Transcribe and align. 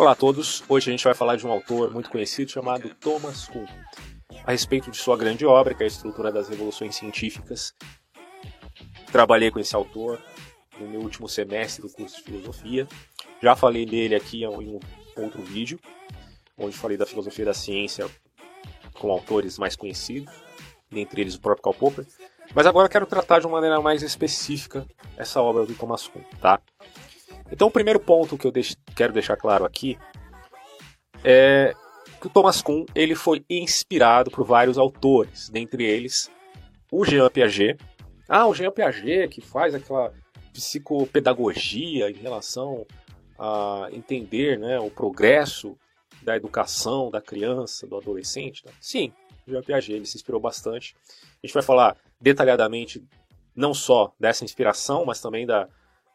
Olá 0.00 0.12
a 0.12 0.14
todos, 0.14 0.64
hoje 0.66 0.88
a 0.88 0.92
gente 0.92 1.04
vai 1.04 1.12
falar 1.12 1.36
de 1.36 1.46
um 1.46 1.52
autor 1.52 1.92
muito 1.92 2.08
conhecido 2.08 2.50
chamado 2.50 2.88
Thomas 2.94 3.46
Kuhn, 3.48 3.66
a 4.46 4.50
respeito 4.50 4.90
de 4.90 4.96
sua 4.96 5.14
grande 5.14 5.44
obra, 5.44 5.74
que 5.74 5.82
é 5.82 5.84
a 5.84 5.88
Estrutura 5.88 6.32
das 6.32 6.48
Revoluções 6.48 6.96
Científicas. 6.96 7.74
Trabalhei 9.12 9.50
com 9.50 9.58
esse 9.58 9.76
autor 9.76 10.18
no 10.78 10.88
meu 10.88 11.02
último 11.02 11.28
semestre 11.28 11.82
do 11.82 11.92
curso 11.92 12.16
de 12.16 12.22
Filosofia, 12.22 12.88
já 13.42 13.54
falei 13.54 13.84
dele 13.84 14.14
aqui 14.14 14.42
em 14.42 14.48
um 14.48 14.80
outro 15.18 15.42
vídeo, 15.42 15.78
onde 16.56 16.74
falei 16.74 16.96
da 16.96 17.04
filosofia 17.04 17.44
da 17.44 17.52
ciência 17.52 18.08
com 18.94 19.12
autores 19.12 19.58
mais 19.58 19.76
conhecidos, 19.76 20.32
dentre 20.90 21.20
eles 21.20 21.34
o 21.34 21.40
próprio 21.42 21.62
Karl 21.62 21.76
Popper, 21.76 22.06
mas 22.54 22.66
agora 22.66 22.88
quero 22.88 23.04
tratar 23.04 23.40
de 23.40 23.46
uma 23.46 23.56
maneira 23.56 23.82
mais 23.82 24.02
específica 24.02 24.86
essa 25.18 25.42
obra 25.42 25.66
do 25.66 25.74
Thomas 25.74 26.08
Kuhn, 26.08 26.22
tá? 26.40 26.58
Então 27.50 27.68
o 27.68 27.70
primeiro 27.70 28.00
ponto 28.00 28.38
que 28.38 28.46
eu 28.46 28.52
quero 28.94 29.12
deixar 29.12 29.36
claro 29.36 29.64
aqui 29.64 29.98
é 31.24 31.74
que 32.20 32.26
o 32.26 32.30
Thomas 32.30 32.62
Kuhn 32.62 32.84
ele 32.94 33.14
foi 33.14 33.44
inspirado 33.48 34.30
por 34.30 34.44
vários 34.44 34.78
autores, 34.78 35.48
dentre 35.48 35.84
eles 35.84 36.30
o 36.92 37.04
Jean 37.04 37.28
Piaget. 37.30 37.78
Ah, 38.28 38.46
o 38.46 38.54
Jean 38.54 38.70
Piaget 38.70 39.28
que 39.28 39.40
faz 39.40 39.74
aquela 39.74 40.12
psicopedagogia 40.52 42.10
em 42.10 42.14
relação 42.14 42.86
a 43.38 43.88
entender 43.92 44.58
né, 44.58 44.78
o 44.78 44.90
progresso 44.90 45.76
da 46.22 46.36
educação 46.36 47.10
da 47.10 47.20
criança, 47.20 47.86
do 47.86 47.96
adolescente. 47.96 48.62
Tá? 48.62 48.70
Sim, 48.80 49.12
o 49.46 49.50
Jean 49.50 49.62
Piaget 49.62 49.92
ele 49.92 50.04
se 50.04 50.16
inspirou 50.16 50.40
bastante. 50.40 50.94
A 51.42 51.46
gente 51.46 51.54
vai 51.54 51.62
falar 51.62 51.96
detalhadamente 52.20 53.02
não 53.56 53.72
só 53.72 54.12
dessa 54.20 54.44
inspiração, 54.44 55.04
mas 55.04 55.20
também 55.20 55.46
da 55.46 55.68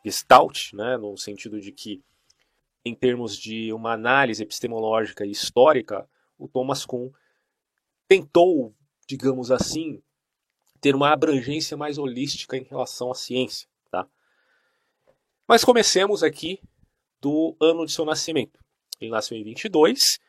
Gestalt, 0.06 0.72
né, 0.74 0.98
no 0.98 1.18
sentido 1.18 1.60
de 1.60 1.72
que, 1.72 2.04
em 2.86 2.94
termos 2.94 3.36
de 3.36 3.74
uma 3.74 3.94
análise 3.94 4.44
epistemológica 4.44 5.26
e 5.26 5.32
histórica, 5.32 6.08
o 6.38 6.48
Thomas 6.48 6.86
Kuhn 6.86 7.10
tentou, 8.08 8.76
digamos 9.08 9.50
assim, 9.50 10.04
ter 10.80 10.94
uma 10.94 11.12
abrangência 11.12 11.76
mais 11.76 11.98
holística 11.98 12.56
em 12.56 12.64
relação 12.64 13.10
à 13.10 13.16
ciência. 13.16 13.68
Tá? 13.90 14.08
Mas 15.48 15.66
comecemos 15.66 16.22
aqui 16.22 16.62
do 17.20 17.58
ano 17.60 17.84
de 17.84 17.92
seu 17.92 18.06
nascimento. 18.06 18.60
Ele 19.02 19.10
nasceu 19.10 19.36
em 19.36 19.44
22 19.44 20.20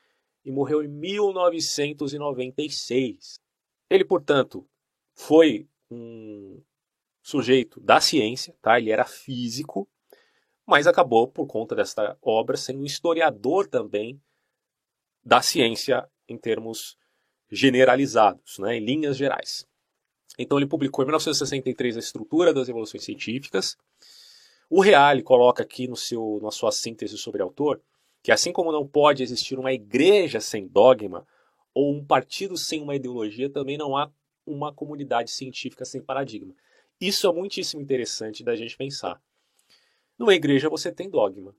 e 0.42 0.50
morreu 0.50 0.82
em 0.82 0.88
1996. 0.88 3.38
Ele, 3.90 4.06
portanto, 4.06 4.66
foi 5.14 5.68
um 5.90 6.62
sujeito 7.26 7.80
da 7.80 8.00
ciência, 8.00 8.54
tá? 8.62 8.78
Ele 8.78 8.92
era 8.92 9.04
físico, 9.04 9.88
mas 10.64 10.86
acabou 10.86 11.26
por 11.26 11.44
conta 11.48 11.74
desta 11.74 12.16
obra 12.22 12.56
sendo 12.56 12.78
um 12.78 12.84
historiador 12.84 13.66
também 13.66 14.20
da 15.24 15.42
ciência 15.42 16.08
em 16.28 16.38
termos 16.38 16.96
generalizados, 17.50 18.60
né, 18.60 18.76
em 18.76 18.84
linhas 18.84 19.16
gerais. 19.16 19.66
Então 20.38 20.56
ele 20.56 20.68
publicou 20.68 21.02
em 21.02 21.06
1963 21.06 21.96
a 21.96 21.98
Estrutura 21.98 22.54
das 22.54 22.68
Evoluções 22.68 23.02
Científicas. 23.02 23.76
O 24.70 24.80
Reale 24.80 25.20
coloca 25.20 25.64
aqui 25.64 25.88
no 25.88 25.96
seu, 25.96 26.38
na 26.40 26.52
sua 26.52 26.70
síntese 26.70 27.18
sobre 27.18 27.42
o 27.42 27.46
autor 27.46 27.82
que 28.22 28.30
assim 28.30 28.52
como 28.52 28.70
não 28.70 28.86
pode 28.86 29.24
existir 29.24 29.58
uma 29.58 29.72
igreja 29.72 30.40
sem 30.40 30.68
dogma 30.68 31.26
ou 31.74 31.92
um 31.92 32.04
partido 32.04 32.56
sem 32.56 32.82
uma 32.82 32.94
ideologia, 32.94 33.50
também 33.50 33.76
não 33.76 33.96
há 33.96 34.10
uma 34.46 34.72
comunidade 34.72 35.32
científica 35.32 35.84
sem 35.84 36.00
paradigma. 36.00 36.54
Isso 37.00 37.26
é 37.28 37.32
muitíssimo 37.32 37.82
interessante 37.82 38.42
da 38.42 38.56
gente 38.56 38.76
pensar. 38.76 39.20
Numa 40.18 40.34
igreja 40.34 40.70
você 40.70 40.90
tem 40.90 41.10
dogma. 41.10 41.54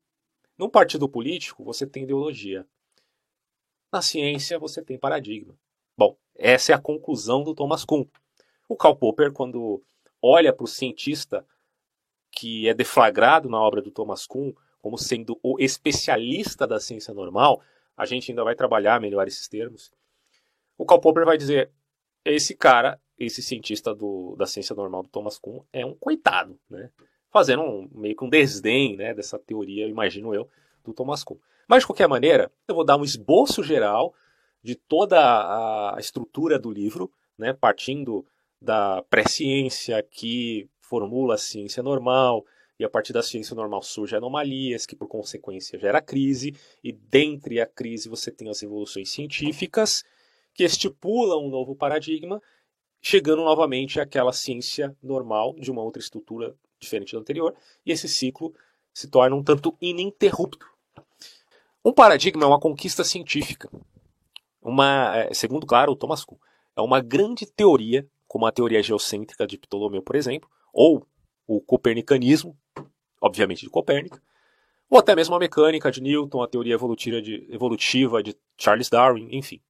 Num 0.57 0.69
partido 0.69 1.07
político 1.07 1.63
você 1.63 1.85
tem 1.85 2.03
ideologia. 2.03 2.65
Na 3.91 4.01
ciência 4.01 4.57
você 4.57 4.81
tem 4.81 4.97
paradigma. 4.97 5.57
Bom, 5.95 6.17
essa 6.35 6.71
é 6.71 6.75
a 6.75 6.81
conclusão 6.81 7.43
do 7.43 7.53
Thomas 7.53 7.85
Kuhn. 7.85 8.05
O 8.67 8.75
Karl 8.75 8.95
Popper, 8.95 9.31
quando 9.31 9.83
olha 10.21 10.51
para 10.51 10.63
o 10.63 10.67
cientista 10.67 11.45
que 12.31 12.67
é 12.67 12.73
deflagrado 12.73 13.47
na 13.47 13.61
obra 13.61 13.81
do 13.81 13.91
Thomas 13.91 14.25
Kuhn 14.25 14.51
como 14.79 14.97
sendo 14.97 15.39
o 15.43 15.59
especialista 15.59 16.65
da 16.65 16.79
ciência 16.79 17.13
normal, 17.13 17.61
a 17.95 18.05
gente 18.05 18.31
ainda 18.31 18.43
vai 18.43 18.55
trabalhar 18.55 19.01
melhor 19.01 19.27
esses 19.27 19.47
termos. 19.47 19.91
O 20.77 20.85
Karl 20.85 21.01
Popper 21.01 21.25
vai 21.25 21.37
dizer: 21.37 21.71
esse 22.23 22.55
cara 22.55 22.99
esse 23.17 23.41
cientista 23.41 23.93
do, 23.93 24.35
da 24.37 24.45
ciência 24.45 24.75
normal 24.75 25.03
do 25.03 25.09
Thomas 25.09 25.37
Kuhn 25.37 25.61
é 25.73 25.85
um 25.85 25.95
coitado, 25.95 26.57
né? 26.69 26.89
Fazendo 27.29 27.61
um, 27.63 27.89
meio 27.93 28.15
que 28.15 28.23
um 28.23 28.29
desdém 28.29 28.95
né, 28.95 29.13
dessa 29.13 29.37
teoria, 29.37 29.87
imagino 29.87 30.33
eu, 30.33 30.47
do 30.83 30.93
Thomas 30.93 31.23
Kuhn. 31.23 31.37
Mas, 31.67 31.81
de 31.81 31.87
qualquer 31.87 32.07
maneira, 32.07 32.51
eu 32.67 32.75
vou 32.75 32.85
dar 32.85 32.95
um 32.95 33.03
esboço 33.03 33.61
geral 33.61 34.13
de 34.63 34.75
toda 34.75 35.19
a 35.19 35.99
estrutura 35.99 36.57
do 36.57 36.71
livro, 36.71 37.11
né, 37.37 37.53
partindo 37.53 38.25
da 38.61 39.03
pré-ciência 39.03 40.01
que 40.03 40.69
formula 40.79 41.35
a 41.35 41.37
ciência 41.37 41.83
normal, 41.83 42.45
e 42.79 42.85
a 42.85 42.89
partir 42.89 43.11
da 43.11 43.23
ciência 43.23 43.55
normal 43.55 43.81
surgem 43.81 44.17
anomalias, 44.17 44.85
que 44.85 44.95
por 44.95 45.07
consequência 45.07 45.79
gera 45.79 46.01
crise, 46.01 46.55
e 46.83 46.91
dentre 46.91 47.59
a 47.59 47.65
crise 47.65 48.07
você 48.07 48.31
tem 48.31 48.49
as 48.49 48.61
evoluções 48.63 49.09
científicas, 49.11 50.03
que 50.53 50.63
estipulam 50.63 51.45
um 51.45 51.49
novo 51.49 51.75
paradigma, 51.75 52.41
chegando 53.09 53.41
novamente 53.41 54.01
àquela 54.01 54.33
ciência 54.33 54.93
normal 55.01 55.55
de 55.57 55.71
uma 55.71 55.81
outra 55.81 56.01
estrutura 56.01 56.53
diferente 56.77 57.13
da 57.13 57.19
anterior, 57.19 57.55
e 57.85 57.91
esse 57.93 58.05
ciclo 58.05 58.53
se 58.93 59.09
torna 59.09 59.33
um 59.33 59.41
tanto 59.41 59.77
ininterrupto. 59.79 60.67
Um 61.85 61.93
paradigma 61.93 62.43
é 62.43 62.45
uma 62.45 62.59
conquista 62.59 63.05
científica. 63.05 63.71
Uma, 64.61 65.15
é, 65.15 65.33
segundo, 65.33 65.65
claro, 65.65 65.93
o 65.93 65.95
Thomas 65.95 66.25
Kuhn, 66.25 66.35
é 66.75 66.81
uma 66.81 66.99
grande 66.99 67.45
teoria, 67.45 68.05
como 68.27 68.45
a 68.45 68.51
teoria 68.51 68.83
geocêntrica 68.83 69.47
de 69.47 69.57
Ptolomeu, 69.57 70.01
por 70.01 70.17
exemplo, 70.17 70.49
ou 70.73 71.07
o 71.47 71.61
copernicanismo, 71.61 72.57
obviamente 73.21 73.61
de 73.61 73.69
Copérnico, 73.69 74.19
ou 74.89 74.99
até 74.99 75.15
mesmo 75.15 75.33
a 75.33 75.39
mecânica 75.39 75.89
de 75.89 76.01
Newton, 76.01 76.41
a 76.43 76.47
teoria 76.47 76.73
evolutiva 76.73 77.21
de, 77.21 77.47
evolutiva 77.49 78.21
de 78.21 78.35
Charles 78.57 78.89
Darwin, 78.89 79.29
enfim, 79.31 79.61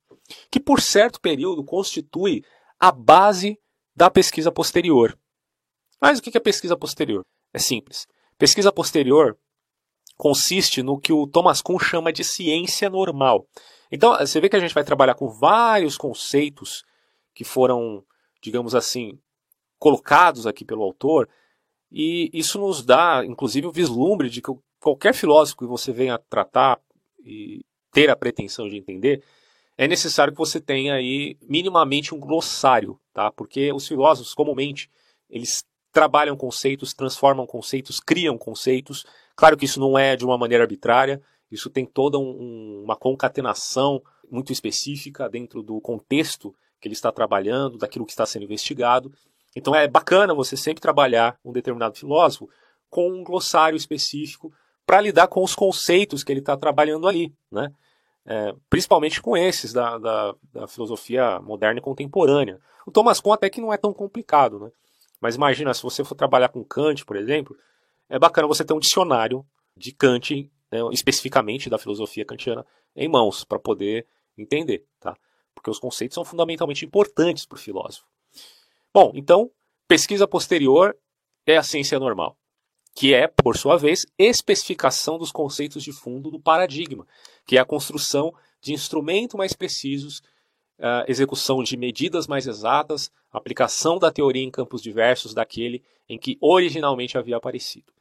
que 0.50 0.60
por 0.60 0.82
certo 0.82 1.22
período 1.22 1.64
constitui 1.64 2.44
a 2.80 2.92
base 2.92 3.60
da 3.96 4.10
pesquisa 4.10 4.52
posterior. 4.52 5.18
Mas 6.00 6.20
o 6.20 6.22
que 6.22 6.38
é 6.38 6.42
pesquisa 6.42 6.78
posterior? 6.78 7.24
É 7.54 7.60
simples. 7.60 8.08
Pesquisa 8.38 8.72
posterior 8.72 9.38
consiste 10.16 10.82
no 10.84 11.00
que 11.00 11.14
o 11.14 11.28
Thomas 11.28 11.62
Kuhn 11.62 11.80
chama 11.80 12.12
de 12.12 12.24
ciência 12.24 12.90
normal. 12.90 13.48
Então, 13.92 14.18
você 14.18 14.40
vê 14.40 14.50
que 14.50 14.56
a 14.56 14.60
gente 14.60 14.74
vai 14.74 14.84
trabalhar 14.84 15.16
com 15.16 15.30
vários 15.30 15.98
conceitos 15.98 16.84
que 17.34 17.44
foram, 17.44 18.04
digamos 18.42 18.76
assim, 18.76 19.20
colocados 19.80 20.48
aqui 20.48 20.66
pelo 20.66 20.84
autor, 20.84 21.30
e 21.92 22.30
isso 22.34 22.60
nos 22.60 22.84
dá, 22.84 23.24
inclusive, 23.26 23.68
o 23.68 23.72
vislumbre 23.72 24.30
de 24.30 24.42
que 24.42 24.52
qualquer 24.80 25.14
filósofo 25.14 25.60
que 25.60 25.66
você 25.66 25.92
venha 25.92 26.18
tratar 26.18 26.80
e 27.24 27.64
ter 27.92 28.10
a 28.10 28.16
pretensão 28.16 28.68
de 28.68 28.76
entender, 28.76 29.24
é 29.78 29.88
necessário 29.88 30.34
que 30.34 30.40
você 30.40 30.60
tenha 30.60 30.96
aí 30.96 31.38
minimamente 31.42 32.14
um 32.14 32.20
glossário, 32.20 33.00
tá? 33.14 33.32
Porque 33.32 33.72
os 33.72 33.88
filósofos 33.88 34.34
comumente 34.34 34.90
eles 35.30 35.64
trabalham 35.92 36.36
conceitos, 36.36 36.94
transformam 36.94 37.46
conceitos, 37.46 38.00
criam 38.00 38.38
conceitos. 38.38 39.06
Claro 39.36 39.56
que 39.56 39.66
isso 39.66 39.80
não 39.80 39.98
é 39.98 40.16
de 40.16 40.26
uma 40.26 40.38
maneira 40.38 40.64
arbitrária, 40.64 41.22
isso 41.52 41.70
tem 41.70 41.86
toda 41.86 42.18
um, 42.18 42.84
uma 42.84 42.96
concatenação 42.96 44.02
muito 44.30 44.52
específica 44.52 45.30
dentro 45.30 45.62
do 45.62 45.80
contexto 45.80 46.54
que 46.80 46.88
ele 46.88 46.94
está 46.94 47.12
trabalhando, 47.12 47.78
daquilo 47.78 48.06
que 48.06 48.12
está 48.12 48.26
sendo 48.26 48.46
investigado. 48.46 49.12
Então 49.56 49.74
é 49.74 49.88
bacana 49.88 50.34
você 50.34 50.58
sempre 50.58 50.82
trabalhar 50.82 51.38
um 51.44 51.52
determinado 51.52 51.98
filósofo 51.98 52.50
com 52.90 53.10
um 53.10 53.24
glossário 53.24 53.78
específico 53.78 54.52
para 54.86 55.02
lidar 55.02 55.28
com 55.28 55.44
os 55.44 55.56
conceitos 55.56 56.24
que 56.24 56.32
ele 56.32 56.40
está 56.40 56.56
trabalhando 56.56 57.08
ali, 57.08 57.34
né? 57.52 57.72
É, 58.28 58.54
principalmente 58.70 59.22
com 59.22 59.38
esses 59.38 59.72
da, 59.72 59.98
da, 59.98 60.36
da, 60.52 60.68
filosofia 60.68 61.40
moderna 61.40 61.80
e 61.80 61.82
contemporânea. 61.82 62.60
O 62.86 62.92
Thomas 62.92 63.22
Kuhn 63.22 63.32
até 63.32 63.50
que 63.50 63.62
não 63.62 63.72
é 63.72 63.78
tão 63.78 63.94
complicado, 63.94 64.60
né? 64.60 64.72
Mas 65.22 65.36
imagina, 65.36 65.74
se 65.74 65.82
você 65.82 66.04
for 66.04 66.14
trabalhar 66.14 66.50
com 66.50 66.64
Kant, 66.64 67.06
por 67.06 67.16
exemplo, 67.16 67.56
é 68.10 68.20
bacana 68.20 68.48
você 68.48 68.66
ter 68.66 68.74
um 68.74 68.80
dicionário 68.80 69.46
de 69.76 69.92
Kant, 69.92 70.52
né, 70.72 70.80
especificamente 70.92 71.70
da 71.70 71.78
filosofia 71.78 72.26
kantiana, 72.26 72.66
em 72.96 73.08
mãos, 73.08 73.44
para 73.44 73.58
poder 73.58 74.06
entender, 74.38 74.86
tá? 75.00 75.18
Porque 75.56 75.70
os 75.70 75.80
conceitos 75.80 76.14
são 76.14 76.26
fundamentalmente 76.26 76.86
importantes 76.86 77.46
para 77.46 77.56
o 77.56 77.60
filósofo. 77.60 78.06
Bom, 78.94 79.12
então, 79.16 79.50
pesquisa 79.88 80.28
posterior 80.28 80.96
é 81.46 81.58
a 81.58 81.64
ciência 81.64 81.98
normal 81.98 82.38
que 82.98 83.14
é, 83.14 83.28
por 83.28 83.56
sua 83.56 83.78
vez, 83.78 84.08
especificação 84.18 85.20
dos 85.20 85.32
conceitos 85.32 85.84
de 85.84 85.92
fundo 85.92 86.32
do 86.32 86.40
paradigma, 86.40 87.06
que 87.46 87.56
é 87.56 87.60
a 87.60 87.66
construção 87.66 88.34
de 88.60 88.74
instrumentos 88.74 89.38
mais 89.38 89.54
precisos, 89.54 90.24
execução 91.08 91.62
de 91.62 91.78
medidas 91.78 92.26
mais 92.26 92.48
exatas, 92.48 93.12
aplicação 93.32 94.00
da 94.00 94.12
teoria 94.12 94.42
em 94.42 94.50
campos 94.50 94.82
diversos 94.82 95.36
daquele 95.36 95.84
em 96.10 96.18
que 96.18 96.40
originalmente 96.42 97.20
havia 97.20 97.38
aparecido. 97.38 97.94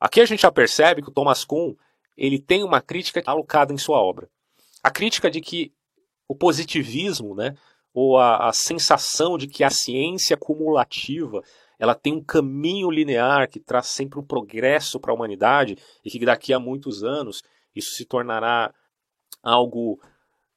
Aqui 0.00 0.18
a 0.18 0.24
gente 0.24 0.40
já 0.40 0.50
percebe 0.50 1.02
que 1.02 1.10
o 1.10 1.12
Thomas 1.12 1.44
Kuhn 1.44 1.74
ele 2.16 2.38
tem 2.38 2.64
uma 2.64 2.80
crítica 2.80 3.22
alocada 3.26 3.74
em 3.74 3.78
sua 3.78 3.98
obra. 3.98 4.30
A 4.82 4.90
crítica 4.90 5.30
de 5.30 5.42
que 5.42 5.74
o 6.26 6.34
positivismo, 6.34 7.34
né, 7.34 7.54
ou 7.92 8.16
a, 8.16 8.48
a 8.48 8.52
sensação 8.54 9.36
de 9.36 9.46
que 9.46 9.62
a 9.62 9.68
ciência 9.68 10.38
cumulativa 10.38 11.42
ela 11.78 11.94
tem 11.94 12.12
um 12.12 12.22
caminho 12.22 12.90
linear 12.90 13.48
que 13.48 13.60
traz 13.60 13.86
sempre 13.86 14.18
um 14.18 14.24
progresso 14.24 14.98
para 14.98 15.12
a 15.12 15.14
humanidade 15.14 15.76
e 16.04 16.10
que 16.10 16.24
daqui 16.24 16.52
a 16.52 16.58
muitos 16.58 17.04
anos 17.04 17.42
isso 17.74 17.92
se 17.92 18.04
tornará 18.04 18.74
algo 19.42 20.00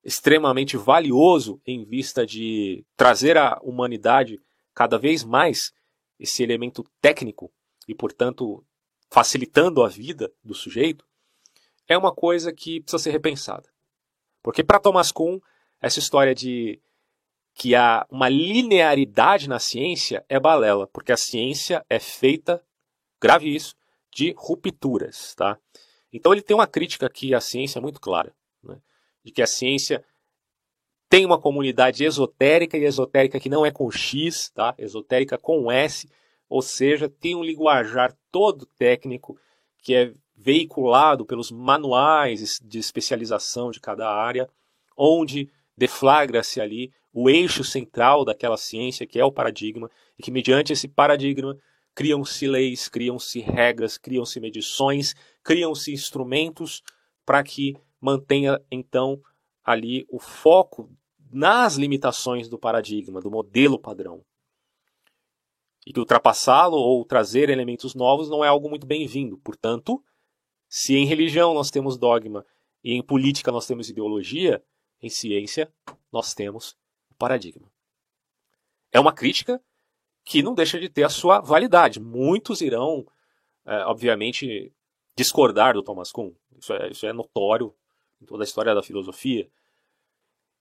extremamente 0.03 0.75
valioso 0.77 1.61
em 1.65 1.85
vista 1.85 2.25
de 2.25 2.83
trazer 2.97 3.37
à 3.37 3.59
humanidade 3.61 4.39
cada 4.73 4.97
vez 4.97 5.23
mais 5.23 5.71
esse 6.19 6.41
elemento 6.41 6.83
técnico 6.99 7.51
e, 7.87 7.93
portanto, 7.93 8.65
facilitando 9.09 9.83
a 9.83 9.87
vida 9.87 10.31
do 10.43 10.53
sujeito, 10.53 11.05
é 11.87 11.97
uma 11.97 12.13
coisa 12.13 12.53
que 12.53 12.81
precisa 12.81 13.03
ser 13.03 13.11
repensada. 13.11 13.69
Porque 14.41 14.63
para 14.63 14.79
Thomas 14.79 15.11
Kuhn, 15.11 15.39
essa 15.79 15.99
história 15.99 16.33
de 16.33 16.81
que 17.61 17.75
há 17.75 18.07
uma 18.09 18.27
linearidade 18.27 19.47
na 19.47 19.59
ciência 19.59 20.25
é 20.27 20.39
balela, 20.39 20.87
porque 20.87 21.11
a 21.11 21.15
ciência 21.15 21.85
é 21.87 21.99
feita, 21.99 22.59
grave 23.21 23.55
isso, 23.55 23.75
de 24.11 24.33
rupturas, 24.35 25.35
tá? 25.35 25.59
Então 26.11 26.33
ele 26.33 26.41
tem 26.41 26.55
uma 26.55 26.65
crítica 26.65 27.05
aqui 27.05 27.35
à 27.35 27.39
ciência 27.39 27.79
muito 27.79 28.01
clara, 28.01 28.33
né? 28.63 28.81
de 29.23 29.31
que 29.31 29.43
a 29.43 29.45
ciência 29.45 30.03
tem 31.07 31.23
uma 31.23 31.39
comunidade 31.39 32.03
esotérica 32.03 32.79
e 32.79 32.83
esotérica 32.83 33.39
que 33.39 33.47
não 33.47 33.63
é 33.63 33.69
com 33.69 33.91
X, 33.91 34.49
tá? 34.49 34.73
Esotérica 34.75 35.37
com 35.37 35.71
S, 35.71 36.09
ou 36.49 36.63
seja, 36.63 37.07
tem 37.07 37.35
um 37.35 37.43
linguajar 37.43 38.11
todo 38.31 38.65
técnico 38.65 39.37
que 39.83 39.93
é 39.93 40.13
veiculado 40.35 41.27
pelos 41.27 41.51
manuais 41.51 42.57
de 42.59 42.79
especialização 42.79 43.69
de 43.69 43.79
cada 43.79 44.09
área, 44.09 44.49
onde 44.97 45.47
deflagra-se 45.77 46.59
ali 46.59 46.91
o 47.13 47.29
eixo 47.29 47.63
central 47.63 48.23
daquela 48.23 48.57
ciência, 48.57 49.05
que 49.05 49.19
é 49.19 49.25
o 49.25 49.31
paradigma, 49.31 49.89
e 50.17 50.23
que 50.23 50.31
mediante 50.31 50.71
esse 50.71 50.87
paradigma 50.87 51.57
criam-se 51.93 52.47
leis, 52.47 52.87
criam-se 52.87 53.39
regras, 53.41 53.97
criam-se 53.97 54.39
medições, 54.39 55.13
criam-se 55.43 55.91
instrumentos 55.91 56.81
para 57.25 57.43
que 57.43 57.75
mantenha 57.99 58.59
então 58.71 59.21
ali 59.63 60.05
o 60.09 60.19
foco 60.19 60.89
nas 61.31 61.75
limitações 61.75 62.49
do 62.49 62.57
paradigma, 62.57 63.21
do 63.21 63.29
modelo 63.29 63.79
padrão. 63.79 64.23
E 65.85 65.91
que 65.91 65.99
ultrapassá-lo 65.99 66.77
ou 66.77 67.03
trazer 67.05 67.49
elementos 67.49 67.95
novos 67.95 68.29
não 68.29 68.43
é 68.43 68.47
algo 68.47 68.69
muito 68.69 68.85
bem-vindo. 68.85 69.37
Portanto, 69.37 70.03
se 70.69 70.95
em 70.95 71.05
religião 71.05 71.53
nós 71.53 71.71
temos 71.71 71.97
dogma 71.97 72.45
e 72.83 72.93
em 72.93 73.01
política 73.01 73.51
nós 73.51 73.65
temos 73.65 73.89
ideologia, 73.89 74.63
em 75.01 75.09
ciência 75.09 75.71
nós 76.11 76.33
temos 76.33 76.77
paradigma. 77.21 77.71
É 78.91 78.99
uma 78.99 79.13
crítica 79.13 79.61
que 80.25 80.41
não 80.41 80.55
deixa 80.55 80.79
de 80.79 80.89
ter 80.89 81.03
a 81.03 81.09
sua 81.09 81.39
validade. 81.39 81.99
Muitos 81.99 82.61
irão, 82.61 83.05
é, 83.63 83.85
obviamente, 83.85 84.73
discordar 85.15 85.75
do 85.75 85.83
Thomas 85.83 86.11
Kuhn. 86.11 86.33
Isso 86.57 86.73
é, 86.73 86.89
isso 86.89 87.05
é 87.05 87.13
notório 87.13 87.75
em 88.19 88.25
toda 88.25 88.43
a 88.43 88.49
história 88.49 88.73
da 88.73 88.81
filosofia. 88.81 89.47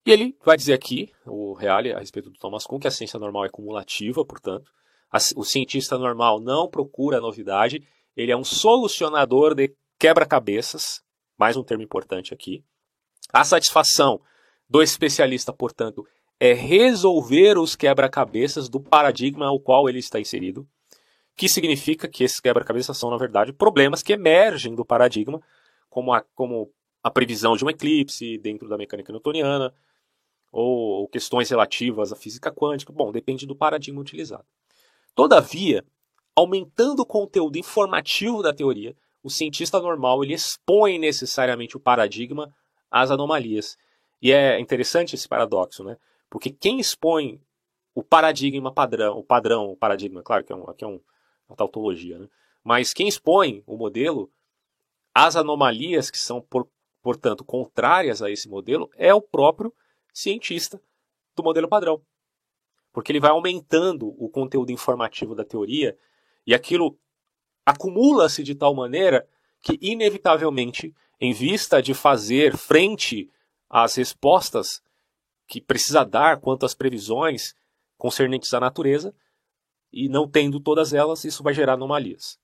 E 0.04 0.10
ele 0.10 0.36
vai 0.44 0.56
dizer 0.58 0.74
aqui, 0.74 1.10
o 1.24 1.54
Reale, 1.54 1.94
a 1.94 1.98
respeito 1.98 2.28
do 2.28 2.38
Thomas 2.38 2.66
Kuhn, 2.66 2.78
que 2.78 2.88
a 2.88 2.90
ciência 2.90 3.18
normal 3.18 3.46
é 3.46 3.48
cumulativa, 3.48 4.22
portanto, 4.22 4.70
a, 5.10 5.16
o 5.36 5.44
cientista 5.44 5.96
normal 5.96 6.40
não 6.40 6.68
procura 6.68 7.22
novidade, 7.22 7.86
ele 8.14 8.32
é 8.32 8.36
um 8.36 8.44
solucionador 8.44 9.54
de 9.54 9.74
quebra-cabeças, 9.98 11.02
mais 11.38 11.56
um 11.56 11.64
termo 11.64 11.82
importante 11.82 12.34
aqui. 12.34 12.62
A 13.32 13.44
satisfação 13.44 14.20
do 14.68 14.82
especialista, 14.82 15.52
portanto, 15.52 16.06
é 16.40 16.54
resolver 16.54 17.58
os 17.58 17.76
quebra-cabeças 17.76 18.66
do 18.66 18.80
paradigma 18.80 19.46
ao 19.46 19.60
qual 19.60 19.90
ele 19.90 19.98
está 19.98 20.18
inserido, 20.18 20.66
que 21.36 21.48
significa 21.50 22.08
que 22.08 22.24
esses 22.24 22.40
quebra-cabeças 22.40 22.96
são, 22.96 23.10
na 23.10 23.18
verdade, 23.18 23.52
problemas 23.52 24.02
que 24.02 24.14
emergem 24.14 24.74
do 24.74 24.84
paradigma, 24.84 25.40
como 25.90 26.14
a, 26.14 26.22
como 26.34 26.72
a 27.02 27.10
previsão 27.10 27.56
de 27.56 27.64
um 27.64 27.68
eclipse 27.68 28.38
dentro 28.38 28.66
da 28.68 28.78
mecânica 28.78 29.12
newtoniana, 29.12 29.74
ou 30.50 31.06
questões 31.08 31.50
relativas 31.50 32.10
à 32.10 32.16
física 32.16 32.50
quântica. 32.50 32.92
Bom, 32.92 33.12
depende 33.12 33.46
do 33.46 33.54
paradigma 33.54 34.00
utilizado. 34.00 34.44
Todavia, 35.14 35.84
aumentando 36.34 37.02
o 37.02 37.06
conteúdo 37.06 37.58
informativo 37.58 38.42
da 38.42 38.52
teoria, 38.52 38.96
o 39.22 39.28
cientista 39.28 39.78
normal 39.78 40.24
ele 40.24 40.32
expõe 40.32 40.98
necessariamente 40.98 41.76
o 41.76 41.80
paradigma 41.80 42.52
às 42.90 43.10
anomalias. 43.10 43.76
E 44.22 44.32
é 44.32 44.58
interessante 44.58 45.14
esse 45.14 45.28
paradoxo, 45.28 45.84
né? 45.84 45.96
Porque 46.30 46.48
quem 46.48 46.78
expõe 46.78 47.40
o 47.94 48.02
paradigma 48.02 48.72
padrão, 48.72 49.18
o 49.18 49.24
padrão, 49.24 49.72
o 49.72 49.76
paradigma, 49.76 50.22
claro 50.22 50.44
que 50.44 50.52
é, 50.52 50.56
um, 50.56 50.70
aqui 50.70 50.84
é 50.84 50.86
um, 50.86 51.00
uma 51.48 51.56
tautologia, 51.56 52.18
né? 52.18 52.28
Mas 52.62 52.94
quem 52.94 53.08
expõe 53.08 53.62
o 53.66 53.76
modelo 53.76 54.30
às 55.14 55.34
anomalias 55.34 56.10
que 56.10 56.18
são, 56.18 56.40
por, 56.40 56.68
portanto, 57.02 57.44
contrárias 57.44 58.22
a 58.22 58.30
esse 58.30 58.48
modelo 58.48 58.88
é 58.96 59.12
o 59.12 59.20
próprio 59.20 59.74
cientista 60.12 60.80
do 61.34 61.42
modelo 61.42 61.68
padrão. 61.68 62.00
Porque 62.92 63.10
ele 63.10 63.20
vai 63.20 63.30
aumentando 63.30 64.14
o 64.22 64.28
conteúdo 64.28 64.70
informativo 64.70 65.34
da 65.34 65.44
teoria 65.44 65.96
e 66.46 66.54
aquilo 66.54 66.98
acumula-se 67.64 68.42
de 68.42 68.54
tal 68.54 68.74
maneira 68.74 69.26
que, 69.62 69.78
inevitavelmente, 69.80 70.94
em 71.20 71.32
vista 71.32 71.82
de 71.82 71.94
fazer 71.94 72.56
frente 72.56 73.30
às 73.68 73.94
respostas 73.94 74.82
que 75.50 75.60
precisa 75.60 76.04
dar 76.04 76.38
quanto 76.38 76.64
às 76.64 76.74
previsões 76.74 77.54
concernentes 77.98 78.54
à 78.54 78.60
natureza, 78.60 79.12
e 79.92 80.08
não 80.08 80.28
tendo 80.28 80.60
todas 80.60 80.94
elas, 80.94 81.24
isso 81.24 81.42
vai 81.42 81.52
gerar 81.52 81.72
anomalias. 81.72 82.38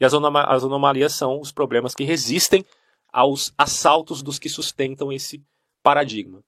E 0.00 0.04
as, 0.06 0.14
as 0.14 0.64
anomalias 0.64 1.12
são 1.12 1.38
os 1.38 1.52
problemas 1.52 1.94
que 1.94 2.02
resistem 2.02 2.64
aos 3.12 3.52
assaltos 3.58 4.22
dos 4.22 4.38
que 4.38 4.48
sustentam 4.48 5.12
esse 5.12 5.44
paradigma. 5.82 6.42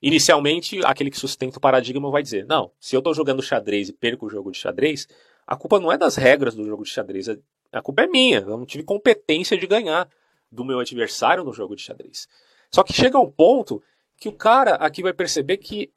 Inicialmente, 0.00 0.80
aquele 0.86 1.10
que 1.10 1.18
sustenta 1.18 1.58
o 1.58 1.60
paradigma 1.60 2.08
vai 2.08 2.22
dizer: 2.22 2.46
não, 2.46 2.70
se 2.78 2.94
eu 2.94 3.00
estou 3.00 3.12
jogando 3.12 3.42
xadrez 3.42 3.88
e 3.88 3.92
perco 3.92 4.26
o 4.26 4.30
jogo 4.30 4.52
de 4.52 4.58
xadrez, 4.58 5.08
a 5.44 5.56
culpa 5.56 5.80
não 5.80 5.90
é 5.90 5.98
das 5.98 6.14
regras 6.14 6.54
do 6.54 6.64
jogo 6.64 6.84
de 6.84 6.90
xadrez, 6.90 7.28
a 7.72 7.82
culpa 7.82 8.02
é 8.02 8.06
minha. 8.06 8.38
Eu 8.38 8.56
não 8.56 8.64
tive 8.64 8.84
competência 8.84 9.58
de 9.58 9.66
ganhar 9.66 10.08
do 10.50 10.64
meu 10.64 10.78
adversário 10.78 11.42
no 11.42 11.52
jogo 11.52 11.74
de 11.74 11.82
xadrez. 11.82 12.28
Só 12.72 12.84
que 12.84 12.92
chega 12.92 13.18
um 13.18 13.30
ponto 13.30 13.82
que 14.20 14.28
o 14.28 14.32
cara 14.32 14.74
aqui 14.74 15.02
vai 15.02 15.14
perceber 15.14 15.56
que 15.56 15.90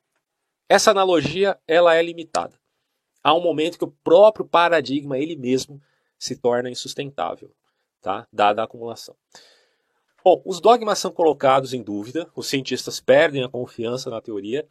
essa 0.69 0.91
analogia 0.91 1.59
ela 1.67 1.93
é 1.93 2.01
limitada. 2.01 2.57
Há 3.21 3.33
um 3.35 3.41
momento 3.41 3.77
que 3.77 3.83
o 3.83 3.91
próprio 4.03 4.45
paradigma 4.45 5.17
ele 5.17 5.35
mesmo 5.35 5.81
se 6.17 6.37
torna 6.37 6.69
insustentável, 6.69 7.53
tá? 8.01 8.25
Dada 8.31 8.61
a 8.61 8.65
acumulação. 8.65 9.15
Bom, 10.23 10.41
os 10.45 10.61
dogmas 10.61 10.99
são 10.99 11.11
colocados 11.11 11.73
em 11.73 11.83
dúvida, 11.83 12.31
os 12.33 12.47
cientistas 12.47 13.01
perdem 13.01 13.43
a 13.43 13.49
confiança 13.49 14.09
na 14.09 14.21
teoria, 14.21 14.65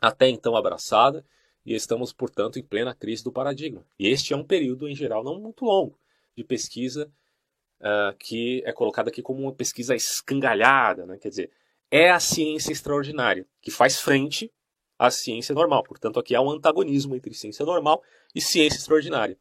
até 0.00 0.28
então 0.28 0.54
abraçada, 0.54 1.26
e 1.66 1.74
estamos, 1.74 2.12
portanto, 2.12 2.58
em 2.58 2.62
plena 2.62 2.94
crise 2.94 3.24
do 3.24 3.32
paradigma. 3.32 3.84
E 3.98 4.06
este 4.06 4.32
é 4.32 4.36
um 4.36 4.44
período, 4.44 4.88
em 4.88 4.94
geral, 4.94 5.24
não 5.24 5.40
muito 5.40 5.64
longo 5.64 5.98
de 6.36 6.44
pesquisa, 6.44 7.10
uh, 7.80 8.16
que 8.16 8.62
é 8.64 8.72
colocado 8.72 9.08
aqui 9.08 9.20
como 9.22 9.42
uma 9.42 9.52
pesquisa 9.52 9.94
escangalhada, 9.94 11.04
né? 11.04 11.18
quer 11.18 11.30
dizer, 11.30 11.50
é 11.90 12.10
a 12.10 12.20
ciência 12.20 12.72
extraordinária, 12.72 13.46
que 13.60 13.70
faz 13.70 14.00
frente 14.00 14.52
à 14.98 15.10
ciência 15.10 15.54
normal. 15.54 15.82
Portanto, 15.82 16.20
aqui 16.20 16.34
há 16.34 16.40
um 16.40 16.50
antagonismo 16.50 17.16
entre 17.16 17.34
ciência 17.34 17.64
normal 17.64 18.02
e 18.34 18.40
ciência 18.40 18.78
extraordinária. 18.78 19.36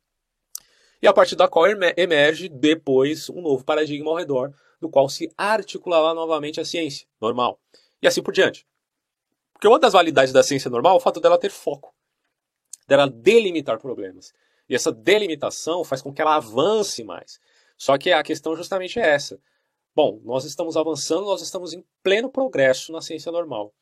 E 1.01 1.08
a 1.08 1.13
partir 1.13 1.36
da 1.36 1.48
qual 1.48 1.65
emerge 1.68 2.50
depois 2.50 3.29
um 3.29 3.41
novo 3.41 3.63
paradigma 3.63 4.10
ao 4.10 4.18
redor 4.18 4.53
do 4.82 4.89
qual 4.89 5.08
se 5.10 5.32
articulará 5.38 6.13
novamente 6.13 6.60
a 6.60 6.65
ciência 6.65 7.08
normal. 7.22 7.60
E 8.01 8.08
assim 8.08 8.24
por 8.24 8.34
diante. 8.34 8.65
Porque 9.53 9.68
uma 9.68 9.79
das 9.79 9.94
validades 9.94 10.34
da 10.34 10.41
ciência 10.41 10.70
normal 10.70 10.94
é 10.94 10.98
o 10.98 11.01
fato 11.01 11.20
dela 11.20 11.38
ter 11.38 11.51
foco, 11.51 11.94
dela 12.88 13.10
delimitar 13.10 13.77
problemas. 13.79 14.34
E 14.70 14.75
essa 14.75 14.91
delimitação 14.91 15.84
faz 15.84 16.01
com 16.01 16.13
que 16.13 16.22
ela 16.22 16.36
avance 16.36 17.03
mais. 17.03 17.39
Só 17.77 17.98
que 17.98 18.12
a 18.12 18.24
questão 18.24 18.56
justamente 18.56 19.00
é 19.00 19.10
essa. 19.10 19.39
Bom, 20.01 20.22
nós 20.24 20.46
estamos 20.46 20.77
avançando, 20.77 21.25
nós 21.25 21.41
estamos 21.41 21.74
em 21.74 21.84
pleno 22.01 22.32
progresso 22.32 22.89
na 22.89 23.01
ciência 23.01 23.34
normal. 23.34 23.75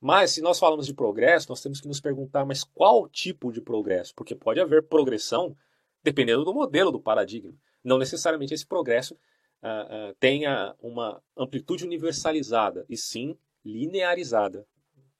Mas 0.00 0.30
se 0.30 0.40
nós 0.40 0.56
falamos 0.56 0.86
de 0.86 0.94
progresso, 0.94 1.48
nós 1.48 1.60
temos 1.60 1.80
que 1.80 1.88
nos 1.88 2.00
perguntar, 2.00 2.44
mas 2.44 2.62
qual 2.62 3.08
tipo 3.08 3.50
de 3.50 3.60
progresso? 3.60 4.14
Porque 4.14 4.36
pode 4.36 4.60
haver 4.60 4.84
progressão 4.84 5.56
dependendo 6.00 6.44
do 6.44 6.54
modelo, 6.54 6.92
do 6.92 7.00
paradigma. 7.00 7.52
Não 7.82 7.98
necessariamente 7.98 8.54
esse 8.54 8.64
progresso 8.64 9.14
uh, 9.14 10.10
uh, 10.10 10.14
tenha 10.20 10.76
uma 10.78 11.20
amplitude 11.36 11.84
universalizada, 11.84 12.86
e 12.88 12.96
sim 12.96 13.36
linearizada. 13.64 14.64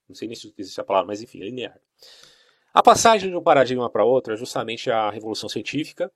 Não 0.08 0.14
sei 0.14 0.28
nem 0.28 0.36
se 0.36 0.54
existe 0.56 0.80
a 0.80 0.84
palavra, 0.84 1.08
mas 1.08 1.20
enfim, 1.20 1.40
é 1.40 1.46
linear. 1.46 1.80
A 2.72 2.80
passagem 2.80 3.28
de 3.28 3.34
um 3.34 3.42
paradigma 3.42 3.90
para 3.90 4.04
outro 4.04 4.34
é 4.34 4.36
justamente 4.36 4.88
a 4.88 5.10
revolução 5.10 5.48
científica, 5.48 6.12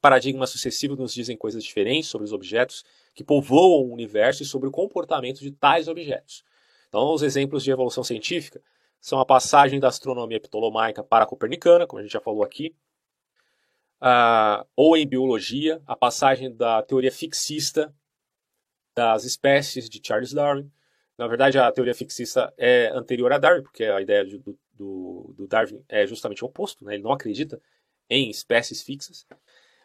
Paradigmas 0.00 0.50
sucessivos 0.50 0.98
nos 0.98 1.12
dizem 1.12 1.36
coisas 1.36 1.64
diferentes 1.64 2.08
sobre 2.08 2.24
os 2.24 2.32
objetos 2.32 2.84
que 3.16 3.24
povoam 3.24 3.80
o 3.80 3.92
universo 3.94 4.42
e 4.42 4.46
sobre 4.46 4.68
o 4.68 4.70
comportamento 4.70 5.40
de 5.40 5.50
tais 5.50 5.88
objetos. 5.88 6.44
Então, 6.86 7.14
os 7.14 7.22
exemplos 7.22 7.64
de 7.64 7.70
evolução 7.70 8.04
científica 8.04 8.62
são 9.00 9.18
a 9.18 9.24
passagem 9.24 9.80
da 9.80 9.88
astronomia 9.88 10.38
ptolomaica 10.38 11.02
para 11.02 11.24
a 11.24 11.26
copernicana, 11.26 11.86
como 11.86 11.98
a 11.98 12.02
gente 12.02 12.12
já 12.12 12.20
falou 12.20 12.44
aqui, 12.44 12.76
ou 14.76 14.96
em 14.98 15.06
biologia, 15.08 15.82
a 15.86 15.96
passagem 15.96 16.54
da 16.54 16.82
teoria 16.82 17.10
fixista 17.10 17.92
das 18.94 19.24
espécies 19.24 19.88
de 19.88 20.00
Charles 20.06 20.34
Darwin. 20.34 20.70
Na 21.16 21.26
verdade, 21.26 21.58
a 21.58 21.72
teoria 21.72 21.94
fixista 21.94 22.52
é 22.58 22.90
anterior 22.94 23.32
a 23.32 23.38
Darwin, 23.38 23.62
porque 23.62 23.84
a 23.84 24.02
ideia 24.02 24.24
do, 24.26 24.58
do, 24.74 25.34
do 25.34 25.46
Darwin 25.46 25.82
é 25.88 26.06
justamente 26.06 26.44
o 26.44 26.48
oposto, 26.48 26.84
né? 26.84 26.94
ele 26.94 27.02
não 27.02 27.12
acredita 27.12 27.60
em 28.10 28.28
espécies 28.28 28.82
fixas. 28.82 29.26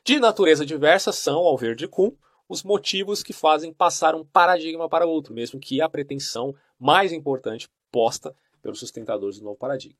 De 0.03 0.19
natureza 0.19 0.65
diversa 0.65 1.13
são, 1.13 1.39
ao 1.39 1.57
ver 1.57 1.75
de 1.75 1.87
Kuhn, 1.87 2.11
os 2.51 2.63
motivos 2.63 3.23
que 3.23 3.31
fazem 3.31 3.73
passar 3.73 4.13
um 4.13 4.25
paradigma 4.25 4.89
para 4.89 5.05
outro, 5.05 5.33
mesmo 5.33 5.59
que 5.59 5.81
a 5.81 5.87
pretensão 5.87 6.53
mais 6.77 7.13
importante 7.13 7.69
posta 7.89 8.35
pelos 8.61 8.79
sustentadores 8.79 9.39
do 9.39 9.45
novo 9.45 9.57
paradigma 9.57 9.97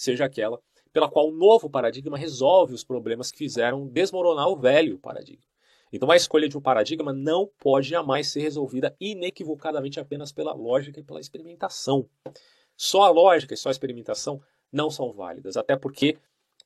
seja 0.00 0.24
aquela 0.24 0.58
pela 0.92 1.10
qual 1.10 1.28
o 1.28 1.32
novo 1.32 1.68
paradigma 1.68 2.16
resolve 2.16 2.74
os 2.74 2.82
problemas 2.82 3.30
que 3.30 3.38
fizeram 3.38 3.86
desmoronar 3.86 4.48
o 4.48 4.56
velho 4.56 4.98
paradigma. 4.98 5.44
Então 5.92 6.10
a 6.10 6.16
escolha 6.16 6.48
de 6.48 6.56
um 6.56 6.60
paradigma 6.60 7.12
não 7.12 7.48
pode 7.58 7.88
jamais 7.88 8.28
ser 8.28 8.40
resolvida 8.40 8.96
inequivocadamente 8.98 10.00
apenas 10.00 10.32
pela 10.32 10.52
lógica 10.52 10.98
e 10.98 11.04
pela 11.04 11.20
experimentação. 11.20 12.08
Só 12.76 13.02
a 13.02 13.10
lógica 13.10 13.54
e 13.54 13.56
só 13.56 13.68
a 13.68 13.72
experimentação 13.72 14.40
não 14.72 14.90
são 14.90 15.12
válidas, 15.12 15.56
até 15.56 15.76
porque 15.76 16.16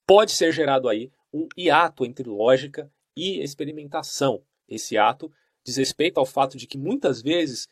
pode 0.06 0.32
ser 0.32 0.52
gerado 0.52 0.88
aí 0.88 1.10
um 1.32 1.48
hiato 1.56 2.04
entre 2.04 2.28
lógica 2.28 2.90
e 3.16 3.42
experimentação. 3.42 4.42
Esse 4.68 4.96
ato 4.96 5.30
diz 5.64 5.76
respeito 5.76 6.18
ao 6.18 6.26
fato 6.26 6.56
de 6.56 6.66
que 6.66 6.78
muitas 6.78 7.22
vezes 7.22 7.66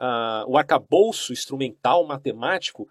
uh, 0.00 0.48
o 0.48 0.56
arcabouço 0.56 1.32
instrumental 1.32 2.04
matemático 2.06 2.88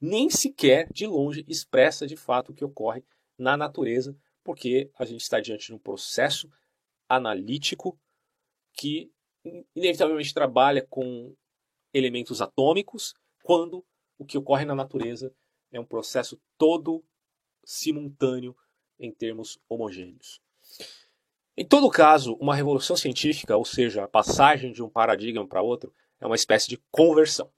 nem 0.00 0.30
sequer 0.30 0.90
de 0.92 1.06
longe 1.06 1.44
expressa 1.48 2.06
de 2.06 2.16
fato 2.16 2.52
o 2.52 2.54
que 2.54 2.64
ocorre 2.64 3.04
na 3.38 3.56
natureza, 3.56 4.16
porque 4.42 4.90
a 4.98 5.04
gente 5.04 5.20
está 5.20 5.40
diante 5.40 5.66
de 5.66 5.74
um 5.74 5.78
processo 5.78 6.48
analítico 7.08 7.98
que 8.72 9.10
inevitavelmente 9.74 10.34
trabalha 10.34 10.86
com 10.88 11.34
elementos 11.92 12.42
atômicos, 12.42 13.14
quando 13.42 13.84
o 14.18 14.24
que 14.24 14.36
ocorre 14.36 14.64
na 14.64 14.74
natureza 14.74 15.32
é 15.70 15.80
um 15.80 15.84
processo 15.84 16.40
todo 16.58 17.04
simultâneo 17.64 18.56
em 18.98 19.12
termos 19.12 19.58
homogêneos. 19.68 20.40
Em 21.56 21.64
todo 21.64 21.88
caso, 21.88 22.34
uma 22.34 22.54
revolução 22.54 22.96
científica, 22.96 23.56
ou 23.56 23.64
seja, 23.64 24.04
a 24.04 24.08
passagem 24.08 24.72
de 24.72 24.82
um 24.82 24.90
paradigma 24.90 25.46
para 25.46 25.62
outro, 25.62 25.90
é 26.20 26.26
uma 26.26 26.36
espécie 26.36 26.68
de 26.68 26.76
conversão. 26.90 27.50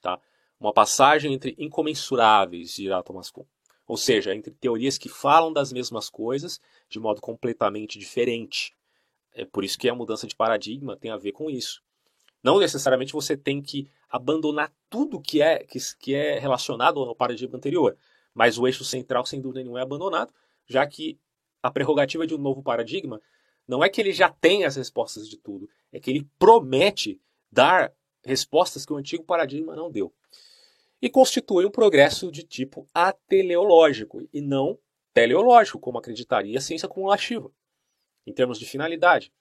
Tá? 0.00 0.20
Uma 0.58 0.72
passagem 0.72 1.32
entre 1.32 1.54
incomensuráveis, 1.56 2.74
dirá 2.74 3.02
Thomas 3.04 3.30
Kuhn. 3.30 3.44
Ou 3.86 3.96
seja, 3.96 4.34
entre 4.34 4.52
teorias 4.52 4.98
que 4.98 5.08
falam 5.08 5.52
das 5.52 5.72
mesmas 5.72 6.10
coisas 6.10 6.60
de 6.88 6.98
modo 6.98 7.20
completamente 7.20 7.98
diferente. 7.98 8.74
É 9.32 9.44
por 9.44 9.62
isso 9.62 9.78
que 9.78 9.88
a 9.88 9.94
mudança 9.94 10.26
de 10.26 10.34
paradigma 10.34 10.96
tem 10.96 11.10
a 11.10 11.16
ver 11.16 11.32
com 11.32 11.48
isso. 11.48 11.82
Não 12.42 12.58
necessariamente 12.58 13.12
você 13.12 13.36
tem 13.36 13.62
que 13.62 13.88
abandonar 14.08 14.72
tudo 14.90 15.20
que 15.20 15.40
é, 15.40 15.58
que, 15.60 15.78
que 15.98 16.14
é 16.14 16.38
relacionado 16.38 17.00
ao 17.00 17.14
paradigma 17.14 17.56
anterior, 17.56 17.96
mas 18.34 18.58
o 18.58 18.66
eixo 18.66 18.84
central, 18.84 19.24
sem 19.24 19.40
dúvida 19.40 19.60
nenhuma, 19.60 19.80
é 19.80 19.82
abandonado, 19.82 20.32
já 20.66 20.86
que 20.86 21.18
a 21.64 21.70
prerrogativa 21.70 22.26
de 22.26 22.34
um 22.34 22.38
novo 22.38 22.62
paradigma 22.62 23.22
não 23.66 23.82
é 23.82 23.88
que 23.88 23.98
ele 23.98 24.12
já 24.12 24.28
tenha 24.28 24.66
as 24.66 24.76
respostas 24.76 25.26
de 25.26 25.38
tudo, 25.38 25.66
é 25.90 25.98
que 25.98 26.10
ele 26.10 26.28
promete 26.38 27.18
dar 27.50 27.90
respostas 28.22 28.84
que 28.84 28.92
o 28.92 28.96
antigo 28.96 29.24
paradigma 29.24 29.74
não 29.74 29.90
deu. 29.90 30.12
E 31.00 31.08
constitui 31.08 31.64
um 31.64 31.70
progresso 31.70 32.30
de 32.30 32.42
tipo 32.42 32.86
ateleológico 32.92 34.28
e 34.30 34.42
não 34.42 34.78
teleológico, 35.14 35.78
como 35.78 35.96
acreditaria 35.96 36.58
a 36.58 36.60
ciência 36.60 36.86
cumulativa, 36.86 37.50
em 38.26 38.32
termos 38.34 38.58
de 38.58 38.66
finalidade. 38.66 39.32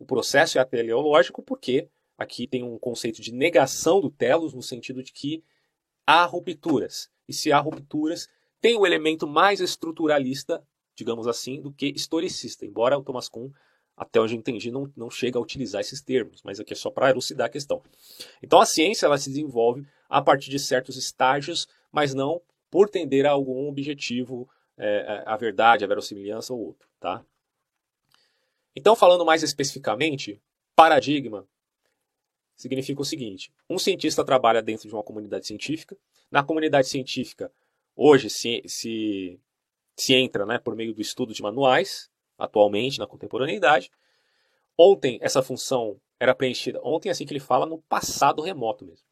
O 0.00 0.04
processo 0.04 0.58
é 0.58 0.60
ateleológico 0.60 1.44
porque 1.44 1.88
aqui 2.18 2.48
tem 2.48 2.64
um 2.64 2.76
conceito 2.76 3.22
de 3.22 3.30
negação 3.30 4.00
do 4.00 4.10
telos, 4.10 4.52
no 4.52 4.62
sentido 4.62 5.00
de 5.00 5.12
que 5.12 5.44
há 6.04 6.24
rupturas. 6.24 7.08
E 7.28 7.32
se 7.32 7.52
há 7.52 7.60
rupturas, 7.60 8.28
tem 8.60 8.76
o 8.76 8.84
elemento 8.84 9.28
mais 9.28 9.60
estruturalista 9.60 10.60
digamos 10.94 11.26
assim, 11.26 11.60
do 11.60 11.72
que 11.72 11.86
historicista, 11.86 12.66
embora 12.66 12.98
o 12.98 13.02
Thomas 13.02 13.28
Kuhn, 13.28 13.50
até 13.96 14.20
onde 14.20 14.34
eu 14.34 14.38
entendi, 14.38 14.70
não, 14.70 14.90
não 14.96 15.10
chega 15.10 15.38
a 15.38 15.42
utilizar 15.42 15.80
esses 15.80 16.00
termos, 16.00 16.42
mas 16.42 16.58
aqui 16.58 16.72
é 16.72 16.76
só 16.76 16.90
para 16.90 17.10
elucidar 17.10 17.46
a 17.46 17.50
questão. 17.50 17.82
Então 18.42 18.60
a 18.60 18.66
ciência 18.66 19.06
ela 19.06 19.18
se 19.18 19.28
desenvolve 19.28 19.86
a 20.08 20.20
partir 20.20 20.50
de 20.50 20.58
certos 20.58 20.96
estágios, 20.96 21.68
mas 21.90 22.14
não 22.14 22.40
por 22.70 22.88
tender 22.88 23.26
a 23.26 23.30
algum 23.30 23.68
objetivo, 23.68 24.48
é, 24.78 24.86
é 24.86 25.22
a 25.26 25.36
verdade, 25.36 25.84
a 25.84 25.86
verossimilhança 25.88 26.54
ou 26.54 26.60
outro. 26.60 26.88
Tá? 26.98 27.24
Então, 28.74 28.96
falando 28.96 29.24
mais 29.24 29.42
especificamente, 29.42 30.40
paradigma 30.74 31.46
significa 32.56 33.02
o 33.02 33.04
seguinte: 33.04 33.52
um 33.68 33.78
cientista 33.78 34.24
trabalha 34.24 34.62
dentro 34.62 34.88
de 34.88 34.94
uma 34.94 35.02
comunidade 35.02 35.46
científica. 35.46 35.96
Na 36.30 36.42
comunidade 36.42 36.88
científica, 36.88 37.52
hoje 37.94 38.30
se, 38.30 38.62
se 38.66 39.38
se 39.96 40.14
entra 40.14 40.46
né, 40.46 40.58
por 40.58 40.74
meio 40.74 40.94
do 40.94 41.00
estudo 41.00 41.32
de 41.32 41.42
manuais, 41.42 42.10
atualmente, 42.38 42.98
na 42.98 43.06
contemporaneidade. 43.06 43.90
Ontem, 44.76 45.18
essa 45.20 45.42
função 45.42 46.00
era 46.18 46.34
preenchida, 46.34 46.80
ontem, 46.82 47.10
assim 47.10 47.26
que 47.26 47.32
ele 47.32 47.40
fala, 47.40 47.66
no 47.66 47.78
passado 47.78 48.42
remoto 48.42 48.84
mesmo. 48.84 49.04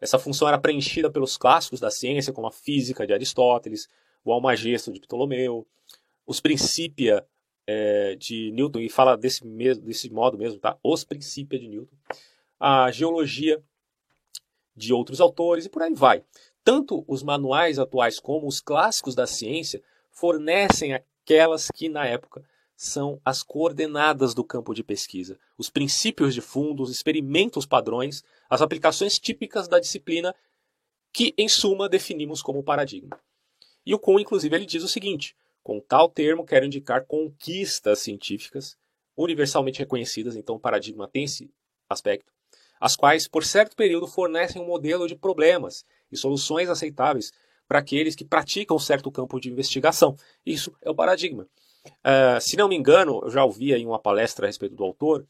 Essa 0.00 0.18
função 0.18 0.48
era 0.48 0.58
preenchida 0.58 1.10
pelos 1.10 1.36
clássicos 1.36 1.78
da 1.78 1.90
ciência, 1.90 2.32
como 2.32 2.46
a 2.46 2.52
física 2.52 3.06
de 3.06 3.12
Aristóteles, 3.12 3.88
o 4.24 4.32
Almagesto 4.32 4.92
de 4.92 5.00
Ptolomeu, 5.00 5.66
os 6.26 6.40
Principia 6.40 7.24
é, 7.66 8.14
de 8.16 8.50
Newton, 8.52 8.80
e 8.80 8.88
fala 8.88 9.16
desse, 9.16 9.46
mesmo, 9.46 9.84
desse 9.84 10.10
modo 10.10 10.38
mesmo, 10.38 10.58
tá? 10.58 10.78
Os 10.82 11.04
Principia 11.04 11.58
de 11.58 11.68
Newton, 11.68 11.96
a 12.58 12.90
geologia 12.90 13.62
de 14.74 14.92
outros 14.92 15.20
autores 15.20 15.66
e 15.66 15.68
por 15.68 15.82
aí 15.82 15.94
vai. 15.94 16.24
Tanto 16.64 17.04
os 17.06 17.22
manuais 17.22 17.78
atuais 17.78 18.18
como 18.18 18.46
os 18.46 18.60
clássicos 18.60 19.14
da 19.14 19.26
ciência 19.26 19.82
fornecem 20.10 20.94
aquelas 20.94 21.68
que, 21.68 21.88
na 21.88 22.06
época, 22.06 22.44
são 22.76 23.20
as 23.24 23.42
coordenadas 23.42 24.34
do 24.34 24.42
campo 24.42 24.72
de 24.72 24.82
pesquisa, 24.82 25.38
os 25.58 25.68
princípios 25.68 26.32
de 26.32 26.40
fundo, 26.40 26.82
os 26.82 26.90
experimentos 26.90 27.66
padrões, 27.66 28.24
as 28.48 28.62
aplicações 28.62 29.18
típicas 29.18 29.68
da 29.68 29.78
disciplina 29.78 30.34
que, 31.12 31.34
em 31.36 31.48
suma, 31.48 31.88
definimos 31.88 32.40
como 32.40 32.62
paradigma. 32.62 33.20
E 33.84 33.94
o 33.94 33.98
Kuhn, 33.98 34.20
inclusive, 34.20 34.54
ele 34.56 34.64
diz 34.64 34.82
o 34.82 34.88
seguinte: 34.88 35.36
com 35.62 35.80
tal 35.80 36.08
termo 36.08 36.44
quero 36.44 36.64
indicar 36.64 37.04
conquistas 37.04 37.98
científicas 37.98 38.78
universalmente 39.16 39.80
reconhecidas, 39.80 40.34
então 40.34 40.56
o 40.56 40.60
paradigma 40.60 41.06
tem 41.06 41.24
esse 41.24 41.52
aspecto, 41.88 42.32
as 42.80 42.96
quais, 42.96 43.28
por 43.28 43.44
certo 43.44 43.76
período, 43.76 44.06
fornecem 44.06 44.62
um 44.62 44.66
modelo 44.66 45.06
de 45.06 45.14
problemas 45.14 45.84
e 46.10 46.16
soluções 46.16 46.68
aceitáveis 46.68 47.30
para 47.70 47.78
aqueles 47.78 48.16
que 48.16 48.24
praticam 48.24 48.76
certo 48.80 49.12
campo 49.12 49.38
de 49.38 49.48
investigação. 49.48 50.16
Isso 50.44 50.72
é 50.82 50.90
o 50.90 50.94
paradigma. 50.94 51.46
Uh, 51.86 52.40
se 52.40 52.56
não 52.56 52.68
me 52.68 52.74
engano, 52.74 53.20
eu 53.22 53.30
já 53.30 53.44
ouvi 53.44 53.72
em 53.72 53.86
uma 53.86 54.00
palestra 54.00 54.44
a 54.44 54.48
respeito 54.48 54.74
do 54.74 54.82
autor, 54.82 55.24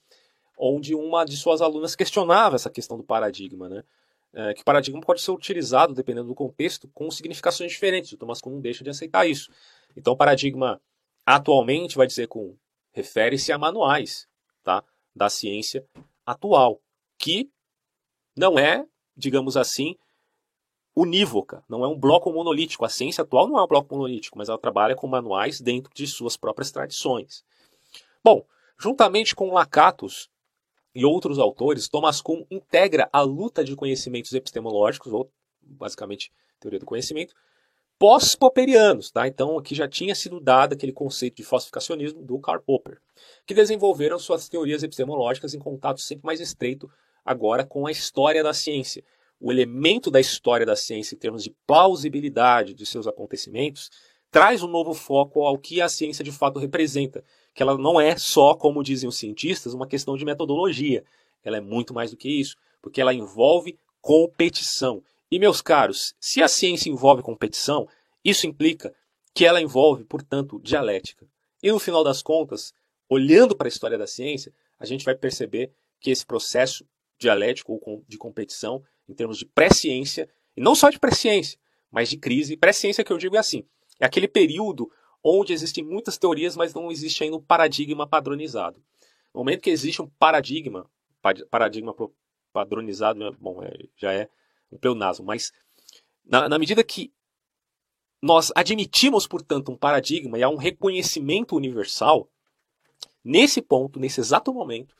onde 0.59 0.95
uma 0.95 1.27
de 1.27 1.37
suas 1.37 1.61
alunas 1.61 1.95
questionava 1.95 2.57
essa 2.57 2.71
questão 2.71 2.97
do 2.97 3.05
paradigma, 3.05 3.69
né? 3.69 3.85
Uh, 4.33 4.55
que 4.55 4.65
paradigma 4.65 5.03
pode 5.03 5.21
ser 5.21 5.33
utilizado, 5.33 5.93
dependendo 5.93 6.29
do 6.29 6.35
contexto, 6.35 6.89
com 6.95 7.11
significações 7.11 7.73
diferentes. 7.73 8.13
O 8.13 8.17
Thomas 8.17 8.41
Kuhn 8.41 8.59
deixa 8.59 8.83
de 8.83 8.89
aceitar 8.89 9.29
isso. 9.29 9.51
Então, 9.95 10.15
o 10.15 10.17
paradigma 10.17 10.81
atualmente 11.27 11.95
vai 11.95 12.07
dizer 12.07 12.27
com 12.27 12.57
refere-se 12.91 13.53
a 13.53 13.59
manuais, 13.59 14.27
tá? 14.63 14.83
Da 15.15 15.29
ciência 15.29 15.85
atual, 16.25 16.81
que 17.19 17.51
não 18.35 18.59
é, 18.59 18.87
digamos 19.15 19.59
assim, 19.59 19.95
unívoca, 20.95 21.63
não 21.69 21.85
é 21.85 21.89
um 21.89 21.99
bloco 21.99 22.33
monolítico. 22.33 22.85
A 22.85 22.89
ciência 22.89 23.23
atual 23.23 23.49
não 23.49 23.59
é 23.59 23.63
um 23.63 23.67
bloco 23.67 23.95
monolítico, 23.95 24.37
mas 24.37 24.49
ela 24.49 24.59
trabalha 24.59 24.97
com 24.97 25.07
manuais 25.07 25.61
dentro 25.61 25.93
de 25.95 26.07
suas 26.07 26.37
próprias 26.37 26.71
tradições. 26.71 27.45
Bom, 28.23 28.45
juntamente 28.79 29.35
com 29.35 29.53
Lakatos 29.53 30.29
e 30.95 31.05
outros 31.05 31.39
autores, 31.39 31.89
Thomas 31.89 32.21
Kuhn 32.21 32.45
integra 32.51 33.09
a 33.13 33.21
luta 33.21 33.63
de 33.65 33.77
conhecimentos 33.77 34.33
epistemológicos, 34.33 35.13
ou 35.13 35.31
basicamente 35.63 36.33
teoria 36.59 36.81
do 36.81 36.87
conhecimento, 36.87 37.35
pós-popperianos. 37.99 39.11
Tá? 39.11 39.29
Então, 39.29 39.59
aqui 39.59 39.75
já 39.75 39.89
tinha 39.89 40.15
sido 40.15 40.41
dado 40.41 40.73
aquele 40.73 40.93
conceito 40.93 41.37
de 41.37 41.45
falsificacionismo 41.45 42.23
do 42.23 42.39
Karl 42.41 42.61
Popper, 42.61 43.01
que 43.47 43.55
desenvolveram 43.55 44.19
suas 44.19 44.49
teorias 44.49 44.83
epistemológicas 44.83 45.55
em 45.55 45.59
contato 45.59 46.01
sempre 46.01 46.27
mais 46.27 46.41
estreito 46.41 46.91
agora 47.25 47.65
com 47.65 47.87
a 47.87 47.91
história 47.91 48.43
da 48.43 48.53
ciência, 48.53 49.05
o 49.41 49.51
elemento 49.51 50.11
da 50.11 50.21
história 50.21 50.67
da 50.67 50.77
ciência 50.77 51.15
em 51.15 51.19
termos 51.19 51.43
de 51.43 51.51
plausibilidade 51.67 52.75
de 52.75 52.85
seus 52.85 53.07
acontecimentos, 53.07 53.91
traz 54.31 54.63
um 54.63 54.69
novo 54.69 54.93
foco 54.93 55.43
ao 55.45 55.59
que 55.59 55.81
a 55.81 55.89
ciência 55.89 56.23
de 56.23 56.31
fato 56.31 56.59
representa, 56.59 57.25
que 57.55 57.63
ela 57.63 57.77
não 57.77 58.01
é 58.01 58.17
só, 58.17 58.55
como 58.55 58.85
dizem 58.85 59.09
os 59.09 59.17
cientistas, 59.17 59.75
uma 59.75 59.87
questão 59.87 60.17
de 60.17 60.25
metodologia. 60.25 61.03
Ela 61.43 61.57
é 61.57 61.61
muito 61.61 61.95
mais 61.95 62.11
do 62.11 62.17
que 62.17 62.29
isso, 62.29 62.57
porque 62.83 63.01
ela 63.01 63.15
envolve 63.15 63.79
competição. 64.01 65.03
E, 65.31 65.39
meus 65.39 65.63
caros, 65.63 66.15
se 66.21 66.43
a 66.43 66.49
ciência 66.49 66.91
envolve 66.91 67.23
competição, 67.23 67.89
isso 68.25 68.47
implica 68.47 68.95
que 69.35 69.47
ela 69.47 69.61
envolve, 69.61 70.05
portanto, 70.05 70.61
dialética. 70.63 71.27
E 71.63 71.71
no 71.71 71.79
final 71.79 72.05
das 72.05 72.23
contas, 72.23 72.73
olhando 73.09 73.57
para 73.57 73.67
a 73.67 73.69
história 73.69 73.99
da 73.99 74.07
ciência, 74.07 74.53
a 74.79 74.85
gente 74.85 75.05
vai 75.05 75.15
perceber 75.15 75.73
que 75.99 76.11
esse 76.11 76.25
processo 76.25 76.85
dialético 77.19 77.79
ou 77.83 78.03
de 78.09 78.17
competição, 78.17 78.83
em 79.11 79.15
termos 79.15 79.39
de 79.39 79.47
pré-ciência, 79.47 80.29
e 80.57 80.61
não 80.61 80.75
só 80.75 80.89
de 80.89 80.99
pré-ciência, 80.99 81.59
mas 81.91 82.09
de 82.09 82.17
crise, 82.17 82.57
pré-ciência 82.57 83.03
que 83.03 83.13
eu 83.13 83.19
digo 83.19 83.37
é 83.37 83.39
assim, 83.41 83.65
é 83.99 84.07
aquele 84.07 84.29
período 84.29 84.91
onde 85.23 85.53
existem 85.53 85.85
muitas 85.85 86.17
teorias, 86.17 86.57
mas 86.57 86.73
não 86.73 86.91
existe 86.91 87.25
ainda 87.25 87.37
um 87.37 87.43
paradigma 87.43 88.07
padronizado. 88.07 88.83
No 89.35 89.41
momento 89.41 89.61
que 89.61 89.71
existe 89.71 90.01
um 90.01 90.09
paradigma, 90.19 90.89
paradigma 91.51 91.95
padronizado, 92.53 93.19
né, 93.19 93.31
bom, 93.39 93.63
é, 93.63 93.73
já 93.97 94.13
é 94.13 94.29
um 94.73 94.79
pleonasmo, 94.79 95.27
mas 95.27 95.53
na, 96.25 96.49
na 96.49 96.59
medida 96.59 96.83
que 96.83 97.13
nós 98.23 98.53
admitimos, 98.55 99.27
portanto, 99.27 99.73
um 99.73 99.77
paradigma 99.77 100.39
e 100.39 100.43
há 100.43 100.49
um 100.49 100.57
reconhecimento 100.57 101.57
universal, 101.57 102.29
nesse 103.25 103.61
ponto, 103.61 103.99
nesse 103.99 104.21
exato 104.21 104.53
momento, 104.53 104.95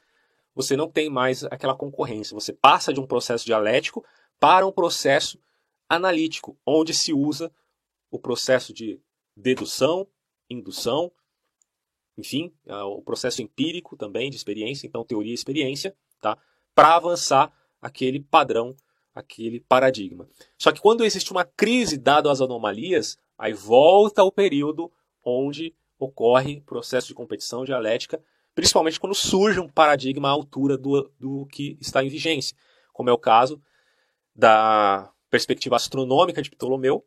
você 0.55 0.77
não 0.77 0.91
tem 0.91 1.09
mais 1.09 1.45
aquela 1.45 1.75
concorrência. 1.75 2.35
Você 2.35 2.53
passa 2.53 2.93
de 2.93 3.01
um 3.01 3.07
processo 3.07 3.45
dialético 3.45 4.05
para 4.39 4.67
um 4.67 4.73
processo 4.73 5.39
analítico, 5.89 6.57
onde 6.65 6.95
se 6.95 7.13
usa 7.13 7.53
o 8.11 8.19
processo 8.19 8.73
de 8.73 9.01
dedução, 9.37 10.07
indução, 10.49 11.13
enfim, 12.17 12.53
o 12.67 13.03
processo 13.03 13.43
empírico 13.43 13.97
também 13.97 14.31
de 14.31 14.37
experiência, 14.37 14.87
então 14.87 15.05
teoria 15.05 15.33
e 15.33 15.35
experiência, 15.35 15.97
tá? 16.21 16.37
para 16.75 16.97
avançar 16.97 17.53
aquele 17.81 18.21
padrão, 18.21 18.75
aquele 19.15 19.61
paradigma. 19.61 20.29
Só 20.59 20.71
que 20.71 20.81
quando 20.81 21.05
existe 21.05 21.31
uma 21.33 21.45
crise 21.45 21.97
dada 21.97 22.31
as 22.31 22.41
anomalias, 22.41 23.19
aí 23.39 23.53
volta 23.53 24.23
o 24.23 24.31
período 24.31 24.91
onde 25.25 25.75
ocorre 25.99 26.61
processo 26.63 27.09
de 27.09 27.15
competição 27.15 27.65
dialética, 27.65 28.23
principalmente 28.55 28.99
quando 28.99 29.15
surge 29.15 29.61
um 29.61 29.69
paradigma 29.69 30.29
à 30.29 30.33
altura 30.33 30.77
do, 30.77 31.11
do 31.19 31.47
que 31.47 31.77
está 31.81 32.03
em 32.05 32.09
vigência, 32.09 32.57
como 32.93 33.11
é 33.11 33.13
o 33.13 33.19
caso 33.19 33.61
da 34.35 35.11
perspectiva 35.31 35.77
astronômica 35.77 36.43
de 36.43 36.51
Ptolomeu, 36.51 37.05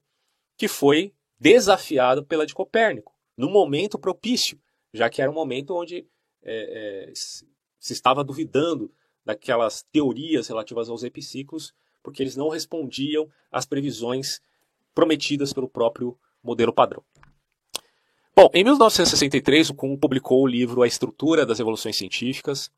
que 0.57 0.67
foi 0.67 1.13
desafiado 1.39 2.25
pela 2.25 2.45
de 2.45 2.53
Copérnico, 2.53 3.13
no 3.35 3.49
momento 3.49 3.99
propício, 3.99 4.59
já 4.93 5.09
que 5.09 5.21
era 5.21 5.29
um 5.29 5.33
momento 5.33 5.75
onde 5.75 6.07
é, 6.43 7.09
é, 7.09 7.13
se 7.15 7.93
estava 7.93 8.23
duvidando 8.23 8.93
daquelas 9.25 9.83
teorias 9.91 10.47
relativas 10.47 10.89
aos 10.89 11.03
epiciclos, 11.03 11.73
porque 12.01 12.21
eles 12.21 12.35
não 12.35 12.49
respondiam 12.49 13.29
às 13.51 13.65
previsões 13.65 14.41
prometidas 14.93 15.53
pelo 15.53 15.69
próprio 15.69 16.17
modelo 16.43 16.73
padrão. 16.73 17.03
Bom, 18.35 18.49
em 18.51 18.63
1963, 18.63 19.69
o 19.69 19.75
Kuhn 19.75 19.95
publicou 19.95 20.41
o 20.41 20.47
livro 20.47 20.81
A 20.81 20.87
Estrutura 20.87 21.45
das 21.45 21.59
Evoluções 21.59 21.95
Científicas, 21.95 22.71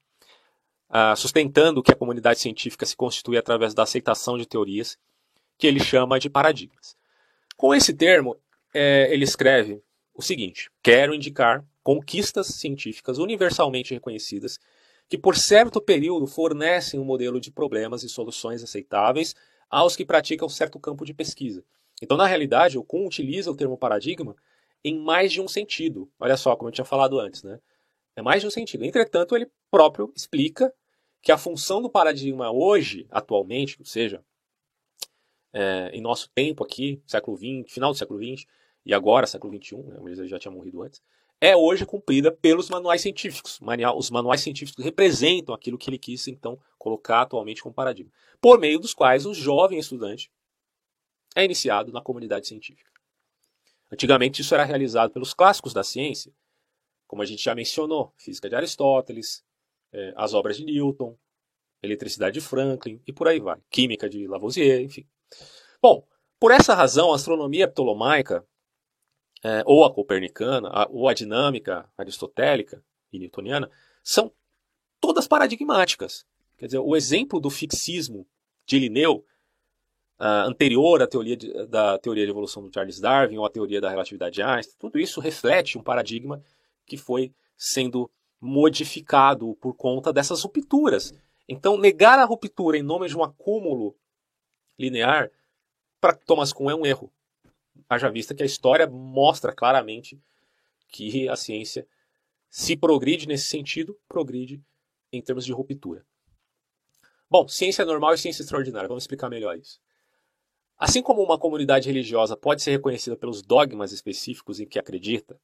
uh, 0.89 1.15
sustentando 1.15 1.81
que 1.81 1.93
a 1.93 1.95
comunidade 1.95 2.41
científica 2.41 2.85
se 2.85 2.93
constitui 2.93 3.37
através 3.37 3.73
da 3.73 3.83
aceitação 3.83 4.37
de 4.37 4.45
teorias 4.45 4.97
que 5.57 5.65
ele 5.65 5.79
chama 5.79 6.19
de 6.19 6.29
paradigmas. 6.29 6.97
Com 7.55 7.73
esse 7.73 7.93
termo, 7.93 8.35
é, 8.73 9.07
ele 9.13 9.23
escreve 9.23 9.81
o 10.13 10.21
seguinte: 10.21 10.69
quero 10.83 11.15
indicar 11.15 11.63
conquistas 11.81 12.47
científicas 12.47 13.17
universalmente 13.17 13.93
reconhecidas 13.93 14.59
que 15.07 15.17
por 15.17 15.37
certo 15.37 15.79
período 15.79 16.27
fornecem 16.27 16.99
um 16.99 17.05
modelo 17.05 17.39
de 17.39 17.49
problemas 17.49 18.03
e 18.03 18.09
soluções 18.09 18.61
aceitáveis 18.61 19.33
aos 19.69 19.95
que 19.95 20.05
praticam 20.05 20.49
certo 20.49 20.77
campo 20.81 21.05
de 21.05 21.13
pesquisa. 21.13 21.63
Então, 22.01 22.17
na 22.17 22.27
realidade, 22.27 22.77
o 22.77 22.83
Kuhn 22.83 23.07
utiliza 23.07 23.49
o 23.49 23.55
termo 23.55 23.77
paradigma 23.77 24.35
em 24.85 24.99
mais 24.99 25.33
de 25.33 25.41
um 25.41 25.47
sentido. 25.47 26.07
Olha 26.19 26.37
só, 26.37 26.55
como 26.55 26.69
eu 26.69 26.71
tinha 26.71 26.85
falado 26.85 27.19
antes, 27.19 27.41
né? 27.41 27.59
É 28.15 28.21
mais 28.21 28.41
de 28.41 28.47
um 28.47 28.51
sentido. 28.51 28.85
Entretanto, 28.85 29.35
ele 29.35 29.49
próprio 29.71 30.13
explica 30.15 30.71
que 31.23 31.31
a 31.31 31.39
função 31.39 31.81
do 31.81 31.89
paradigma 31.89 32.51
hoje, 32.51 33.07
atualmente, 33.09 33.77
ou 33.79 33.85
seja, 33.85 34.23
é, 35.51 35.89
em 35.91 36.01
nosso 36.01 36.29
tempo 36.35 36.63
aqui, 36.63 37.01
século 37.07 37.35
XX, 37.35 37.73
final 37.73 37.91
do 37.91 37.97
século 37.97 38.23
XX, 38.23 38.45
e 38.85 38.93
agora 38.93 39.25
século 39.25 39.57
XXI, 39.57 39.77
né, 39.77 39.97
ele 40.05 40.27
já 40.27 40.37
tinha 40.37 40.51
morrido 40.51 40.83
antes, 40.83 41.01
é 41.41 41.57
hoje 41.57 41.83
cumprida 41.83 42.31
pelos 42.31 42.69
manuais 42.69 43.01
científicos. 43.01 43.59
Os 43.97 44.11
manuais 44.11 44.41
científicos 44.41 44.85
representam 44.85 45.55
aquilo 45.55 45.79
que 45.79 45.89
ele 45.89 45.97
quis, 45.97 46.27
então, 46.27 46.59
colocar 46.77 47.21
atualmente 47.21 47.63
como 47.63 47.73
paradigma, 47.73 48.11
por 48.39 48.59
meio 48.59 48.79
dos 48.79 48.93
quais 48.93 49.25
o 49.25 49.33
jovem 49.33 49.79
estudante 49.79 50.31
é 51.35 51.43
iniciado 51.43 51.91
na 51.91 52.01
comunidade 52.01 52.47
científica. 52.47 52.94
Antigamente 53.91 54.41
isso 54.41 54.53
era 54.53 54.63
realizado 54.63 55.11
pelos 55.11 55.33
clássicos 55.33 55.73
da 55.73 55.83
ciência, 55.83 56.33
como 57.07 57.21
a 57.21 57.25
gente 57.25 57.43
já 57.43 57.53
mencionou, 57.53 58.13
física 58.17 58.49
de 58.49 58.55
Aristóteles, 58.55 59.43
é, 59.91 60.13
as 60.15 60.33
obras 60.33 60.57
de 60.57 60.65
Newton, 60.65 61.17
eletricidade 61.81 62.33
de 62.33 62.41
Franklin 62.41 63.01
e 63.05 63.13
por 63.13 63.27
aí 63.27 63.39
vai, 63.39 63.59
química 63.69 64.09
de 64.09 64.27
Lavoisier, 64.27 64.81
enfim. 64.81 65.07
Bom, 65.81 66.05
por 66.39 66.51
essa 66.51 66.73
razão, 66.73 67.11
a 67.11 67.15
astronomia 67.15 67.67
ptolomaica 67.67 68.45
é, 69.43 69.63
ou 69.65 69.85
a 69.85 69.93
copernicana, 69.93 70.69
a, 70.69 70.87
ou 70.89 71.07
a 71.07 71.13
dinâmica 71.13 71.87
aristotélica 71.97 72.83
e 73.13 73.19
newtoniana, 73.19 73.69
são 74.03 74.31
todas 74.99 75.27
paradigmáticas. 75.27 76.25
Quer 76.57 76.65
dizer, 76.65 76.79
o 76.79 76.95
exemplo 76.95 77.39
do 77.39 77.49
fixismo 77.49 78.27
de 78.65 78.79
Linneu, 78.79 79.25
uh, 80.19 80.47
anterior 80.47 81.01
à 81.01 81.07
teoria 81.07 81.35
de, 81.35 81.65
da 81.67 81.97
teoria 81.97 82.25
de 82.25 82.31
evolução 82.31 82.63
do 82.63 82.73
Charles 82.73 82.99
Darwin 82.99 83.37
ou 83.37 83.45
à 83.45 83.49
teoria 83.49 83.81
da 83.81 83.89
relatividade 83.89 84.35
de 84.35 84.41
Einstein, 84.41 84.75
tudo 84.79 84.99
isso 84.99 85.19
reflete 85.19 85.77
um 85.77 85.83
paradigma 85.83 86.41
que 86.85 86.97
foi 86.97 87.33
sendo 87.57 88.09
modificado 88.39 89.55
por 89.55 89.73
conta 89.75 90.11
dessas 90.13 90.43
rupturas. 90.43 91.13
Então, 91.47 91.77
negar 91.77 92.19
a 92.19 92.25
ruptura 92.25 92.77
em 92.77 92.83
nome 92.83 93.07
de 93.07 93.17
um 93.17 93.23
acúmulo 93.23 93.95
linear, 94.77 95.31
para 96.01 96.13
Thomas 96.13 96.51
Kuhn 96.51 96.69
é 96.69 96.75
um 96.75 96.85
erro 96.85 97.11
haja 97.89 98.09
vista 98.09 98.33
que 98.33 98.43
a 98.43 98.45
história 98.45 98.87
mostra 98.87 99.53
claramente 99.53 100.19
que 100.87 101.27
a 101.27 101.35
ciência 101.35 101.87
se 102.49 102.75
progride 102.75 103.27
nesse 103.27 103.45
sentido, 103.45 103.99
progride 104.07 104.61
em 105.11 105.21
termos 105.21 105.45
de 105.45 105.51
ruptura. 105.51 106.05
Bom, 107.29 107.47
ciência 107.47 107.83
normal 107.83 108.13
e 108.13 108.17
ciência 108.17 108.43
extraordinária, 108.43 108.87
vamos 108.87 109.03
explicar 109.03 109.29
melhor 109.29 109.57
isso. 109.57 109.81
Assim 110.77 111.01
como 111.01 111.23
uma 111.23 111.39
comunidade 111.39 111.87
religiosa 111.87 112.35
pode 112.35 112.61
ser 112.61 112.71
reconhecida 112.71 113.15
pelos 113.15 113.41
dogmas 113.41 113.91
específicos 113.91 114.59
em 114.59 114.67
que 114.67 114.77
acredita, 114.77 115.39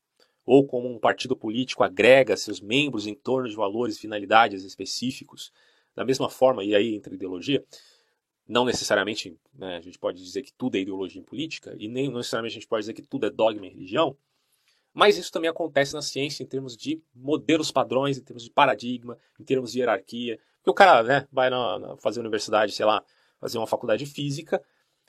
ou 0.45 0.65
como 0.65 0.89
um 0.89 0.99
partido 0.99 1.35
político 1.35 1.83
agrega 1.83 2.35
seus 2.35 2.59
membros 2.59 3.07
em 3.07 3.15
torno 3.15 3.47
de 3.47 3.55
valores 3.55 3.95
e 3.95 3.99
finalidades 3.99 4.63
específicos, 4.63 5.51
da 5.95 6.03
mesma 6.03 6.29
forma, 6.29 6.63
e 6.63 6.75
aí 6.75 6.95
entra 6.95 7.13
ideologia, 7.13 7.63
não 8.47 8.65
necessariamente 8.65 9.37
né, 9.53 9.77
a 9.77 9.81
gente 9.81 9.97
pode 9.97 10.21
dizer 10.21 10.41
que 10.41 10.51
tudo 10.51 10.75
é 10.75 10.79
ideologia 10.79 11.21
política, 11.21 11.75
e 11.79 11.87
nem 11.87 12.09
necessariamente 12.09 12.53
a 12.53 12.59
gente 12.59 12.67
pode 12.67 12.81
dizer 12.81 12.93
que 12.93 13.01
tudo 13.01 13.25
é 13.25 13.29
dogma 13.29 13.65
e 13.65 13.69
religião, 13.69 14.17
mas 14.93 15.17
isso 15.17 15.31
também 15.31 15.49
acontece 15.49 15.93
na 15.93 16.01
ciência 16.01 16.43
em 16.43 16.45
termos 16.45 16.75
de 16.75 17.01
modelos 17.15 17.71
padrões, 17.71 18.17
em 18.17 18.23
termos 18.23 18.43
de 18.43 18.49
paradigma, 18.49 19.17
em 19.39 19.43
termos 19.43 19.71
de 19.71 19.79
hierarquia. 19.79 20.37
Porque 20.57 20.69
o 20.69 20.73
cara 20.73 21.01
né, 21.01 21.27
vai 21.31 21.49
na, 21.49 21.79
na, 21.79 21.97
fazer 21.97 22.19
universidade, 22.19 22.73
sei 22.73 22.85
lá, 22.85 23.01
fazer 23.39 23.57
uma 23.57 23.67
faculdade 23.67 24.03
de 24.03 24.11
física, 24.11 24.61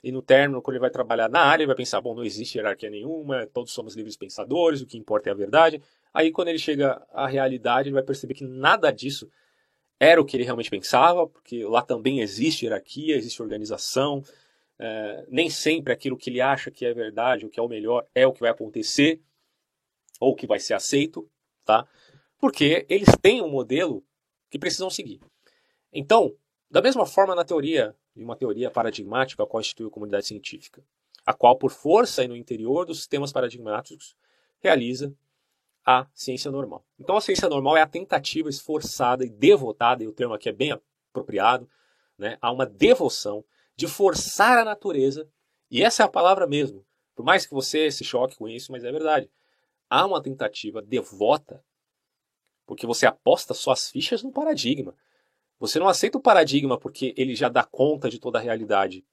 e 0.03 0.11
no 0.11 0.21
término, 0.21 0.61
quando 0.61 0.75
ele 0.75 0.81
vai 0.81 0.89
trabalhar 0.89 1.29
na 1.29 1.39
área, 1.39 1.63
ele 1.63 1.67
vai 1.67 1.77
pensar, 1.77 2.01
bom, 2.01 2.13
não 2.13 2.25
existe 2.25 2.57
hierarquia 2.57 2.89
nenhuma, 2.89 3.47
todos 3.47 3.71
somos 3.71 3.95
livres 3.95 4.17
pensadores, 4.17 4.81
o 4.81 4.85
que 4.85 4.97
importa 4.97 5.29
é 5.29 5.31
a 5.31 5.35
verdade. 5.35 5.81
Aí 6.13 6.29
quando 6.29 6.49
ele 6.49 6.59
chega 6.59 7.01
à 7.13 7.25
realidade, 7.25 7.87
ele 7.87 7.93
vai 7.93 8.03
perceber 8.03 8.33
que 8.33 8.43
nada 8.43 8.91
disso 8.91 9.31
era 9.97 10.21
o 10.21 10.25
que 10.25 10.35
ele 10.35 10.43
realmente 10.43 10.69
pensava, 10.69 11.25
porque 11.25 11.63
lá 11.63 11.81
também 11.81 12.19
existe 12.19 12.65
hierarquia, 12.65 13.15
existe 13.15 13.41
organização. 13.41 14.21
É, 14.77 15.25
nem 15.29 15.49
sempre 15.49 15.93
aquilo 15.93 16.17
que 16.17 16.29
ele 16.29 16.41
acha 16.41 16.69
que 16.69 16.85
é 16.85 16.93
verdade, 16.93 17.45
o 17.45 17.49
que 17.49 17.57
é 17.57 17.63
o 17.63 17.69
melhor, 17.69 18.05
é 18.13 18.27
o 18.27 18.33
que 18.33 18.41
vai 18.41 18.49
acontecer 18.49 19.21
ou 20.19 20.35
que 20.35 20.45
vai 20.45 20.59
ser 20.59 20.73
aceito, 20.73 21.29
tá? 21.63 21.87
Porque 22.37 22.85
eles 22.89 23.09
têm 23.21 23.41
um 23.41 23.49
modelo 23.49 24.03
que 24.49 24.59
precisam 24.59 24.89
seguir. 24.89 25.21
Então, 25.93 26.35
da 26.69 26.81
mesma 26.81 27.05
forma 27.05 27.33
na 27.33 27.45
teoria, 27.45 27.95
de 28.15 28.23
uma 28.23 28.35
teoria 28.35 28.69
paradigmática 28.69 29.45
constitui 29.45 29.87
a 29.87 29.91
comunidade 29.91 30.27
científica, 30.27 30.83
a 31.25 31.33
qual, 31.33 31.57
por 31.57 31.71
força 31.71 32.23
e 32.23 32.27
no 32.27 32.35
interior 32.35 32.85
dos 32.85 32.97
sistemas 32.97 33.31
paradigmáticos, 33.31 34.15
realiza 34.59 35.13
a 35.85 36.07
ciência 36.13 36.49
normal. 36.49 36.85
Então, 36.99 37.17
a 37.17 37.21
ciência 37.21 37.49
normal 37.49 37.75
é 37.75 37.81
a 37.81 37.87
tentativa 37.87 38.49
esforçada 38.49 39.25
e 39.25 39.29
devotada, 39.29 40.03
e 40.03 40.07
o 40.07 40.13
termo 40.13 40.33
aqui 40.33 40.49
é 40.49 40.53
bem 40.53 40.71
apropriado, 40.71 41.69
né, 42.17 42.37
a 42.41 42.51
uma 42.51 42.65
devoção 42.65 43.43
de 43.75 43.87
forçar 43.87 44.57
a 44.57 44.65
natureza, 44.65 45.27
e 45.69 45.83
essa 45.83 46.03
é 46.03 46.05
a 46.05 46.09
palavra 46.09 46.47
mesmo, 46.47 46.85
por 47.15 47.25
mais 47.25 47.45
que 47.45 47.53
você 47.53 47.91
se 47.91 48.03
choque 48.03 48.35
com 48.35 48.47
isso, 48.47 48.71
mas 48.71 48.83
é 48.83 48.91
verdade. 48.91 49.29
Há 49.89 50.05
uma 50.05 50.21
tentativa 50.21 50.81
devota 50.81 51.63
Porque 52.65 52.87
você 52.87 53.05
aposta 53.05 53.53
suas 53.53 53.89
fichas 53.89 54.23
no 54.23 54.31
paradigma. 54.31 54.95
Você 55.59 55.79
não 55.79 55.87
aceita 55.87 56.17
o 56.17 56.21
paradigma 56.21 56.77
porque 56.77 57.13
ele 57.17 57.35
já 57.35 57.49
dá 57.49 57.63
conta 57.63 58.09
de 58.09 58.19
toda 58.19 58.37
a 58.37 58.41
realidade. 58.41 59.05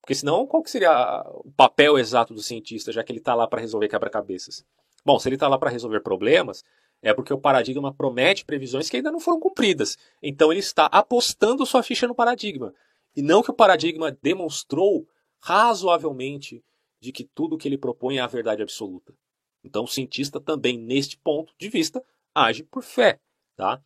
Porque 0.00 0.14
senão, 0.14 0.46
qual 0.46 0.62
que 0.62 0.70
seria 0.70 1.24
o 1.44 1.50
papel 1.56 1.98
exato 1.98 2.32
do 2.32 2.42
cientista, 2.42 2.92
já 2.92 3.02
que 3.02 3.10
ele 3.10 3.18
está 3.18 3.34
lá 3.34 3.46
para 3.46 3.60
resolver 3.60 3.88
quebra-cabeças? 3.88 4.64
Bom, 5.04 5.18
se 5.18 5.28
ele 5.28 5.36
está 5.36 5.48
lá 5.48 5.58
para 5.58 5.70
resolver 5.70 6.00
problemas, 6.00 6.64
é 7.02 7.12
porque 7.12 7.32
o 7.32 7.38
paradigma 7.38 7.94
promete 7.94 8.44
previsões 8.44 8.88
que 8.88 8.96
ainda 8.96 9.10
não 9.10 9.20
foram 9.20 9.38
cumpridas. 9.38 9.96
Então 10.22 10.50
ele 10.50 10.60
está 10.60 10.86
apostando 10.86 11.66
sua 11.66 11.82
ficha 11.82 12.06
no 12.06 12.14
paradigma. 12.14 12.74
E 13.14 13.22
não 13.22 13.42
que 13.42 13.50
o 13.50 13.54
paradigma 13.54 14.16
demonstrou 14.22 15.08
razoavelmente 15.40 16.64
de 17.00 17.12
que 17.12 17.24
tudo 17.24 17.56
que 17.58 17.68
ele 17.68 17.78
propõe 17.78 18.18
é 18.18 18.20
a 18.20 18.26
verdade 18.26 18.62
absoluta. 18.62 19.14
Então 19.62 19.84
o 19.84 19.88
cientista 19.88 20.40
também, 20.40 20.78
neste 20.78 21.16
ponto 21.18 21.52
de 21.58 21.68
vista, 21.68 22.02
age 22.34 22.62
por 22.62 22.82
fé. 22.82 23.18
Tá? 23.56 23.80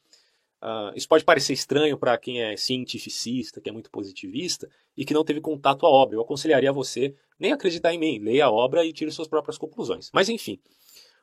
Uh, 0.62 0.92
isso 0.94 1.08
pode 1.08 1.24
parecer 1.24 1.54
estranho 1.54 1.96
para 1.96 2.16
quem 2.18 2.42
é 2.42 2.56
cientificista, 2.56 3.60
que 3.60 3.70
é 3.70 3.72
muito 3.72 3.90
positivista 3.90 4.68
e 4.94 5.06
que 5.06 5.14
não 5.14 5.24
teve 5.24 5.40
contato 5.40 5.86
à 5.86 5.88
obra. 5.88 6.16
Eu 6.16 6.20
aconselharia 6.20 6.72
você 6.72 7.14
nem 7.38 7.52
acreditar 7.52 7.94
em 7.94 7.98
mim, 7.98 8.18
leia 8.18 8.46
a 8.46 8.50
obra 8.50 8.84
e 8.84 8.92
tire 8.92 9.10
suas 9.10 9.26
próprias 9.26 9.56
conclusões. 9.56 10.10
Mas 10.12 10.28
enfim, 10.28 10.60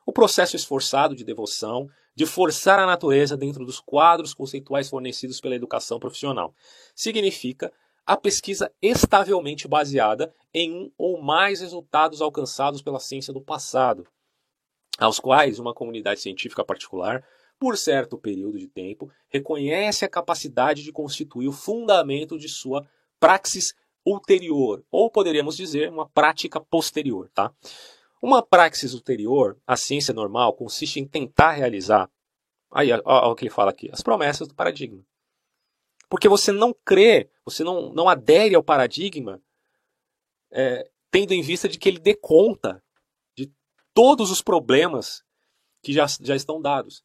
o 0.04 0.12
processo 0.12 0.56
esforçado 0.56 1.14
de 1.14 1.22
devoção, 1.22 1.88
de 2.16 2.26
forçar 2.26 2.80
a 2.80 2.86
natureza 2.86 3.36
dentro 3.36 3.64
dos 3.64 3.78
quadros 3.78 4.34
conceituais 4.34 4.88
fornecidos 4.88 5.40
pela 5.40 5.54
educação 5.54 6.00
profissional, 6.00 6.52
significa 6.94 7.72
a 8.04 8.16
pesquisa 8.16 8.72
estavelmente 8.80 9.68
baseada 9.68 10.34
em 10.52 10.72
um 10.72 10.90
ou 10.96 11.22
mais 11.22 11.60
resultados 11.60 12.22
alcançados 12.22 12.80
pela 12.80 12.98
ciência 12.98 13.34
do 13.34 13.40
passado, 13.40 14.08
aos 14.98 15.20
quais 15.20 15.58
uma 15.58 15.74
comunidade 15.74 16.20
científica 16.20 16.64
particular, 16.64 17.22
por 17.58 17.76
certo 17.76 18.16
período 18.16 18.58
de 18.58 18.68
tempo, 18.68 19.10
reconhece 19.28 20.04
a 20.04 20.08
capacidade 20.08 20.82
de 20.82 20.92
constituir 20.92 21.48
o 21.48 21.52
fundamento 21.52 22.38
de 22.38 22.48
sua 22.48 22.86
praxis 23.18 23.74
ulterior, 24.06 24.84
ou 24.90 25.10
poderíamos 25.10 25.56
dizer 25.56 25.90
uma 25.90 26.08
prática 26.08 26.60
posterior, 26.60 27.28
tá? 27.34 27.52
Uma 28.22 28.42
praxis 28.42 28.94
ulterior 28.94 29.58
à 29.66 29.76
ciência 29.76 30.14
normal 30.14 30.54
consiste 30.54 30.98
em 30.98 31.06
tentar 31.06 31.52
realizar, 31.52 32.10
aí 32.70 32.90
olha 32.92 33.02
o 33.04 33.34
que 33.34 33.44
ele 33.44 33.50
fala 33.50 33.70
aqui, 33.70 33.90
as 33.92 34.02
promessas 34.02 34.48
do 34.48 34.54
paradigma. 34.54 35.04
Porque 36.08 36.28
você 36.28 36.52
não 36.52 36.72
crê, 36.72 37.30
você 37.44 37.62
não, 37.62 37.92
não 37.92 38.08
adere 38.08 38.54
ao 38.54 38.62
paradigma, 38.62 39.42
é, 40.50 40.90
tendo 41.10 41.32
em 41.32 41.42
vista 41.42 41.68
de 41.68 41.78
que 41.78 41.88
ele 41.88 41.98
dê 41.98 42.14
conta 42.14 42.82
de 43.36 43.52
todos 43.92 44.30
os 44.30 44.40
problemas 44.40 45.22
que 45.82 45.92
já, 45.92 46.06
já 46.20 46.34
estão 46.34 46.60
dados. 46.60 47.04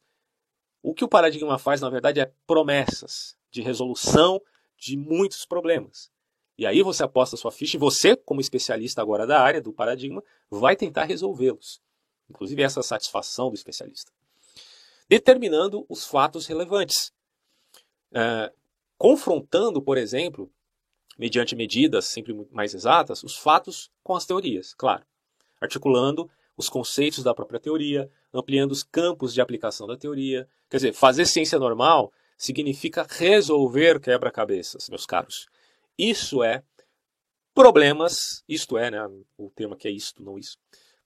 O 0.84 0.92
que 0.92 1.02
o 1.02 1.08
paradigma 1.08 1.58
faz, 1.58 1.80
na 1.80 1.88
verdade, 1.88 2.20
é 2.20 2.30
promessas 2.46 3.34
de 3.50 3.62
resolução 3.62 4.38
de 4.76 4.98
muitos 4.98 5.46
problemas. 5.46 6.12
E 6.58 6.66
aí 6.66 6.82
você 6.82 7.02
aposta 7.02 7.38
sua 7.38 7.50
ficha 7.50 7.78
e 7.78 7.80
você, 7.80 8.14
como 8.14 8.38
especialista 8.38 9.00
agora 9.00 9.26
da 9.26 9.40
área 9.40 9.62
do 9.62 9.72
paradigma, 9.72 10.22
vai 10.50 10.76
tentar 10.76 11.04
resolvê-los. 11.04 11.80
Inclusive 12.28 12.62
essa 12.62 12.82
satisfação 12.82 13.48
do 13.48 13.54
especialista. 13.54 14.12
Determinando 15.08 15.86
os 15.88 16.04
fatos 16.04 16.46
relevantes. 16.46 17.14
É, 18.12 18.52
confrontando, 18.98 19.80
por 19.80 19.96
exemplo, 19.96 20.52
mediante 21.18 21.56
medidas 21.56 22.04
sempre 22.04 22.34
mais 22.52 22.74
exatas, 22.74 23.22
os 23.22 23.34
fatos 23.34 23.90
com 24.02 24.14
as 24.14 24.26
teorias, 24.26 24.74
claro. 24.74 25.06
Articulando 25.58 26.30
os 26.56 26.68
conceitos 26.68 27.22
da 27.22 27.34
própria 27.34 27.60
teoria, 27.60 28.10
ampliando 28.32 28.72
os 28.72 28.82
campos 28.82 29.34
de 29.34 29.40
aplicação 29.40 29.86
da 29.86 29.96
teoria. 29.96 30.48
Quer 30.70 30.76
dizer, 30.78 30.92
fazer 30.92 31.26
ciência 31.26 31.58
normal 31.58 32.12
significa 32.36 33.06
resolver 33.08 34.00
quebra-cabeças, 34.00 34.88
meus 34.88 35.06
caros. 35.06 35.46
Isso 35.98 36.42
é 36.42 36.62
problemas, 37.54 38.42
isto 38.48 38.76
é, 38.76 38.90
né, 38.90 38.98
o 39.38 39.50
termo 39.50 39.74
aqui 39.74 39.88
é 39.88 39.90
isto, 39.90 40.22
não 40.22 40.38
isso. 40.38 40.58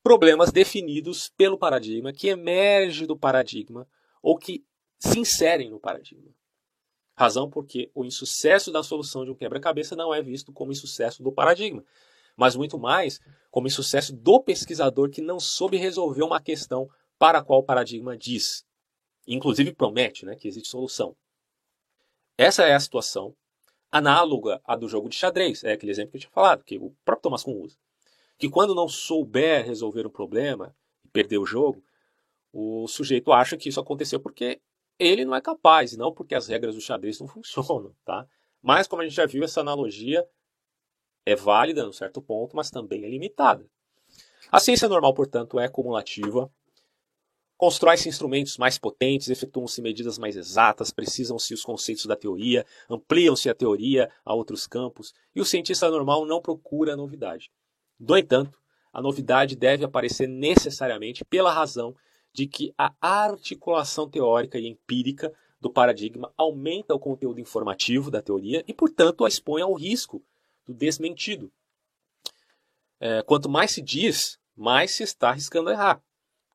Problemas 0.03 0.51
definidos 0.51 1.31
pelo 1.37 1.59
paradigma, 1.59 2.13
que 2.13 2.29
emerge 2.29 3.07
do 3.07 3.17
paradigma 3.17 3.87
ou 4.23 4.39
que 4.39 4.65
se 4.99 5.19
inserem 5.19 5.71
no 5.71 5.79
paradigma. 5.79 6.35
Razão 7.15 7.51
porque 7.51 7.91
o 7.95 8.05
insucesso 8.05 8.71
da 8.71 8.83
solução 8.83 9.25
de 9.25 9.31
um 9.31 9.35
quebra-cabeça 9.35 9.97
não 9.97 10.15
é 10.15 10.23
visto 10.23 10.53
como 10.53 10.73
insucesso 10.73 11.23
do 11.23 11.33
paradigma, 11.33 11.85
mas 12.39 12.55
muito 12.55 12.79
mais 12.79 13.21
como 13.51 13.67
insucesso 13.67 14.15
do 14.15 14.41
pesquisador 14.41 15.11
que 15.11 15.21
não 15.21 15.41
soube 15.41 15.77
resolver 15.77 16.23
uma 16.23 16.41
questão 16.41 16.89
para 17.19 17.39
a 17.41 17.43
qual 17.43 17.59
o 17.59 17.65
paradigma 17.65 18.17
diz. 18.17 18.65
Inclusive 19.27 19.75
promete 19.75 20.25
né, 20.25 20.37
que 20.37 20.47
existe 20.47 20.69
solução. 20.69 21.17
Essa 22.39 22.63
é 22.63 22.75
a 22.75 22.81
situação 22.81 23.35
análoga 23.91 24.61
à 24.65 24.77
do 24.77 24.89
jogo 24.89 25.09
de 25.09 25.17
xadrez. 25.17 25.65
É 25.65 25.73
aquele 25.73 25.91
exemplo 25.91 26.13
que 26.13 26.19
eu 26.19 26.21
tinha 26.21 26.31
falado, 26.31 26.63
que 26.63 26.79
o 26.79 26.95
próprio 27.05 27.25
Thomas 27.25 27.43
Kuhn 27.43 27.61
usa. 27.61 27.77
Que 28.39 28.49
quando 28.49 28.75
não 28.75 28.89
souber 28.89 29.67
resolver 29.67 30.07
um 30.07 30.11
problema 30.11 30.73
e 31.05 31.09
perder 31.09 31.39
o 31.39 31.47
jogo, 31.47 31.83
o 32.53 32.87
sujeito 32.87 33.33
acha 33.33 33.57
que 33.57 33.69
isso 33.69 33.81
aconteceu 33.81 34.21
porque 34.21 34.61
ele 34.97 35.25
não 35.25 35.35
é 35.35 35.41
capaz, 35.41 35.97
não 35.97 36.13
porque 36.13 36.37
as 36.37 36.47
regras 36.47 36.77
do 36.77 36.81
xadrez 36.81 37.19
não 37.19 37.27
funcionam, 37.29 37.93
tá? 38.05 38.25
Mas 38.63 38.87
como 38.87 39.03
a 39.03 39.05
gente 39.05 39.17
já 39.17 39.27
viu, 39.27 39.43
essa 39.43 39.61
analogia 39.61 40.25
é 41.25 41.35
válida 41.37 41.85
num 41.85 41.93
certo 41.93 42.21
ponto, 42.23 42.57
mas 42.57 42.71
também 42.71 43.05
é 43.05 43.09
limitada. 43.09 43.67
A 44.51 44.59
ciência 44.59 44.89
normal, 44.89 45.15
portanto, 45.15 45.59
é 45.59 45.69
cumulativa, 45.69 46.51
Constrói-se 47.59 48.09
instrumentos 48.09 48.57
mais 48.57 48.79
potentes, 48.79 49.29
efetuam-se 49.29 49.83
medidas 49.83 50.17
mais 50.17 50.37
exatas, 50.37 50.93
precisam-se 50.93 51.53
os 51.53 51.65
conceitos 51.65 52.07
da 52.07 52.15
teoria, 52.15 52.65
ampliam-se 52.89 53.51
a 53.51 53.55
teoria 53.55 54.09
a 54.25 54.33
outros 54.33 54.65
campos, 54.65 55.13
e 55.35 55.41
o 55.41 55.45
cientista 55.45 55.91
normal 55.91 56.25
não 56.25 56.41
procura 56.41 56.97
novidade. 56.97 57.51
No 57.99 58.17
entanto, 58.17 58.57
a 58.93 59.03
novidade 59.03 59.57
deve 59.57 59.85
aparecer 59.85 60.29
necessariamente 60.29 61.25
pela 61.25 61.53
razão 61.53 61.97
de 62.33 62.47
que 62.47 62.73
a 62.79 62.95
articulação 63.01 64.09
teórica 64.09 64.57
e 64.57 64.69
empírica 64.69 65.33
do 65.61 65.69
paradigma 65.69 66.33
aumenta 66.37 66.95
o 66.95 67.01
conteúdo 67.01 67.41
informativo 67.41 68.09
da 68.09 68.23
teoria 68.23 68.63
e, 68.69 68.73
portanto, 68.73 69.25
a 69.25 69.29
expõe 69.29 69.63
ao 69.63 69.75
risco 69.75 70.23
do 70.69 70.75
desmentido. 70.75 71.51
É, 73.01 73.23
quanto 73.23 73.49
mais 73.49 73.71
se 73.71 73.81
diz, 73.81 74.39
mais 74.55 74.95
se 74.95 75.03
está 75.03 75.31
arriscando 75.31 75.71
a 75.71 75.73
errar. 75.73 76.03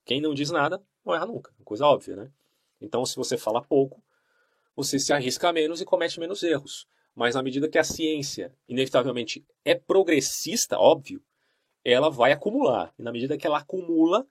Quem 0.05 0.21
não 0.21 0.33
diz 0.33 0.51
nada 0.51 0.81
não 1.03 1.15
erra 1.15 1.25
nunca, 1.25 1.51
é 1.59 1.63
coisa 1.63 1.87
óbvia, 1.87 2.15
né? 2.15 2.31
Então, 2.79 3.05
se 3.05 3.15
você 3.15 3.37
fala 3.37 3.61
pouco, 3.61 4.03
você 4.75 4.99
se 4.99 5.11
arrisca 5.11 5.51
menos 5.51 5.81
e 5.81 5.85
comete 5.85 6.19
menos 6.19 6.43
erros. 6.43 6.85
Mas 7.15 7.35
na 7.35 7.43
medida 7.43 7.69
que 7.69 7.77
a 7.77 7.83
ciência, 7.83 8.53
inevitavelmente, 8.67 9.45
é 9.63 9.73
progressista, 9.73 10.77
óbvio, 10.77 11.23
ela 11.83 12.09
vai 12.09 12.31
acumular. 12.31 12.93
E 12.97 13.03
na 13.03 13.11
medida 13.11 13.37
que 13.37 13.47
ela 13.47 13.59
acumula, 13.59 14.27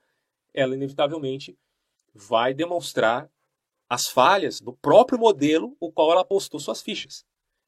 ela 0.53 0.75
inevitavelmente 0.75 1.57
vai 2.13 2.53
demonstrar 2.53 3.29
as 3.89 4.07
falhas 4.07 4.59
do 4.59 4.73
próprio 4.73 5.17
modelo 5.17 5.75
o 5.79 5.91
qual 5.91 6.11
ela 6.11 6.21
apostou 6.21 6.59
suas 6.59 6.81
fichas. 6.81 7.25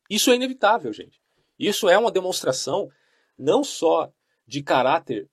Isso 0.10 0.32
é 0.32 0.36
inevitável, 0.36 0.92
gente. 0.94 1.22
Isso 1.58 1.90
é 1.90 1.98
uma 1.98 2.12
demonstração 2.12 2.90
não 3.38 3.64
só 3.64 4.12
de 4.48 4.62
caráter 4.62 5.30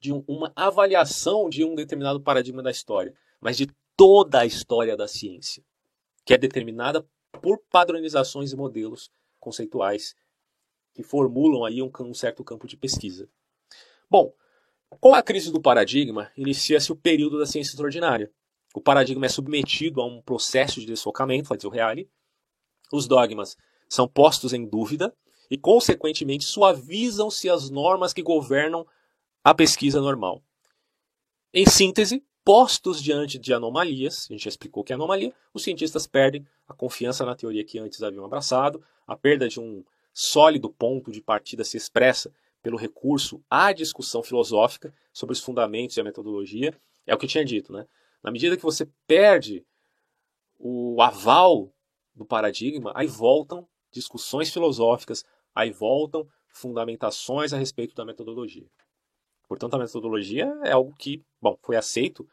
de 0.00 0.12
uma 0.12 0.52
avaliação 0.54 1.48
de 1.48 1.64
um 1.64 1.74
determinado 1.74 2.20
paradigma 2.20 2.62
da 2.62 2.70
história, 2.70 3.14
mas 3.40 3.56
de 3.56 3.68
toda 3.96 4.40
a 4.40 4.46
história 4.46 4.96
da 4.96 5.08
ciência, 5.08 5.64
que 6.24 6.32
é 6.32 6.38
determinada 6.38 7.04
por 7.42 7.58
padronizações 7.70 8.52
e 8.52 8.56
modelos 8.56 9.10
conceituais 9.40 10.14
que 10.94 11.02
formulam 11.02 11.64
aí 11.64 11.82
um, 11.82 11.90
um 12.00 12.14
certo 12.14 12.44
campo 12.44 12.66
de 12.66 12.76
pesquisa. 12.76 13.28
Bom, 14.10 14.32
com 15.00 15.14
a 15.14 15.22
crise 15.22 15.52
do 15.52 15.60
paradigma, 15.60 16.30
inicia-se 16.36 16.90
o 16.90 16.96
período 16.96 17.38
da 17.38 17.46
ciência 17.46 17.72
extraordinária. 17.72 18.32
O 18.74 18.80
paradigma 18.80 19.26
é 19.26 19.28
submetido 19.28 20.00
a 20.00 20.06
um 20.06 20.22
processo 20.22 20.80
de 20.80 20.86
desfocamento, 20.86 21.48
vai 21.48 21.58
dizer 21.58 21.68
o 21.68 21.72
Reale. 21.72 22.10
Os 22.92 23.06
dogmas 23.06 23.56
são 23.88 24.08
postos 24.08 24.52
em 24.52 24.66
dúvida 24.66 25.14
e, 25.50 25.56
consequentemente, 25.56 26.44
suavizam-se 26.44 27.48
as 27.48 27.70
normas 27.70 28.12
que 28.12 28.22
governam 28.22 28.86
a 29.42 29.54
pesquisa 29.54 30.00
normal. 30.00 30.42
Em 31.52 31.66
síntese, 31.66 32.24
postos 32.44 33.02
diante 33.02 33.38
de 33.38 33.52
anomalias, 33.52 34.26
a 34.28 34.32
gente 34.32 34.44
já 34.44 34.48
explicou 34.48 34.84
que 34.84 34.92
é 34.92 34.94
anomalia, 34.94 35.34
os 35.52 35.62
cientistas 35.62 36.06
perdem 36.06 36.46
a 36.66 36.74
confiança 36.74 37.24
na 37.24 37.34
teoria 37.34 37.64
que 37.64 37.78
antes 37.78 38.02
haviam 38.02 38.24
abraçado, 38.24 38.82
a 39.06 39.16
perda 39.16 39.48
de 39.48 39.58
um 39.58 39.84
sólido 40.12 40.70
ponto 40.70 41.12
de 41.12 41.20
partida 41.20 41.64
se 41.64 41.76
expressa 41.76 42.32
pelo 42.62 42.76
recurso 42.76 43.42
à 43.48 43.72
discussão 43.72 44.22
filosófica 44.22 44.94
sobre 45.12 45.32
os 45.32 45.40
fundamentos 45.40 45.96
e 45.96 46.00
a 46.00 46.04
metodologia. 46.04 46.78
É 47.06 47.14
o 47.14 47.18
que 47.18 47.24
eu 47.24 47.30
tinha 47.30 47.44
dito, 47.44 47.72
né? 47.72 47.86
Na 48.22 48.30
medida 48.30 48.56
que 48.56 48.62
você 48.62 48.86
perde 49.06 49.64
o 50.58 51.00
aval 51.00 51.72
do 52.14 52.24
paradigma, 52.24 52.92
aí 52.94 53.06
voltam 53.06 53.66
discussões 53.92 54.52
filosóficas, 54.52 55.24
aí 55.58 55.72
voltam 55.72 56.26
fundamentações 56.46 57.52
a 57.52 57.58
respeito 57.58 57.94
da 57.94 58.04
metodologia. 58.04 58.66
Portanto, 59.48 59.74
a 59.74 59.78
metodologia 59.78 60.46
é 60.62 60.72
algo 60.72 60.94
que, 60.94 61.24
bom, 61.40 61.58
foi 61.62 61.76
aceito 61.76 62.28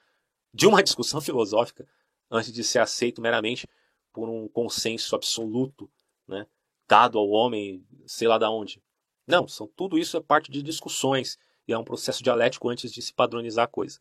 de 0.53 0.67
uma 0.67 0.81
discussão 0.83 1.19
filosófica 1.19 1.87
antes 2.29 2.51
de 2.51 2.63
ser 2.63 2.79
aceito 2.79 3.21
meramente 3.21 3.67
por 4.13 4.29
um 4.29 4.47
consenso 4.47 5.15
absoluto, 5.15 5.89
né, 6.27 6.45
dado 6.87 7.17
ao 7.17 7.27
homem, 7.29 7.83
sei 8.05 8.27
lá 8.27 8.37
da 8.37 8.49
onde. 8.49 8.81
Não, 9.25 9.47
são, 9.47 9.67
tudo 9.75 9.97
isso 9.97 10.15
é 10.17 10.21
parte 10.21 10.51
de 10.51 10.61
discussões 10.61 11.37
e 11.67 11.73
é 11.73 11.77
um 11.77 11.83
processo 11.83 12.23
dialético 12.23 12.69
antes 12.69 12.91
de 12.91 13.01
se 13.01 13.11
padronizar 13.11 13.65
a 13.65 13.67
coisa. 13.67 13.99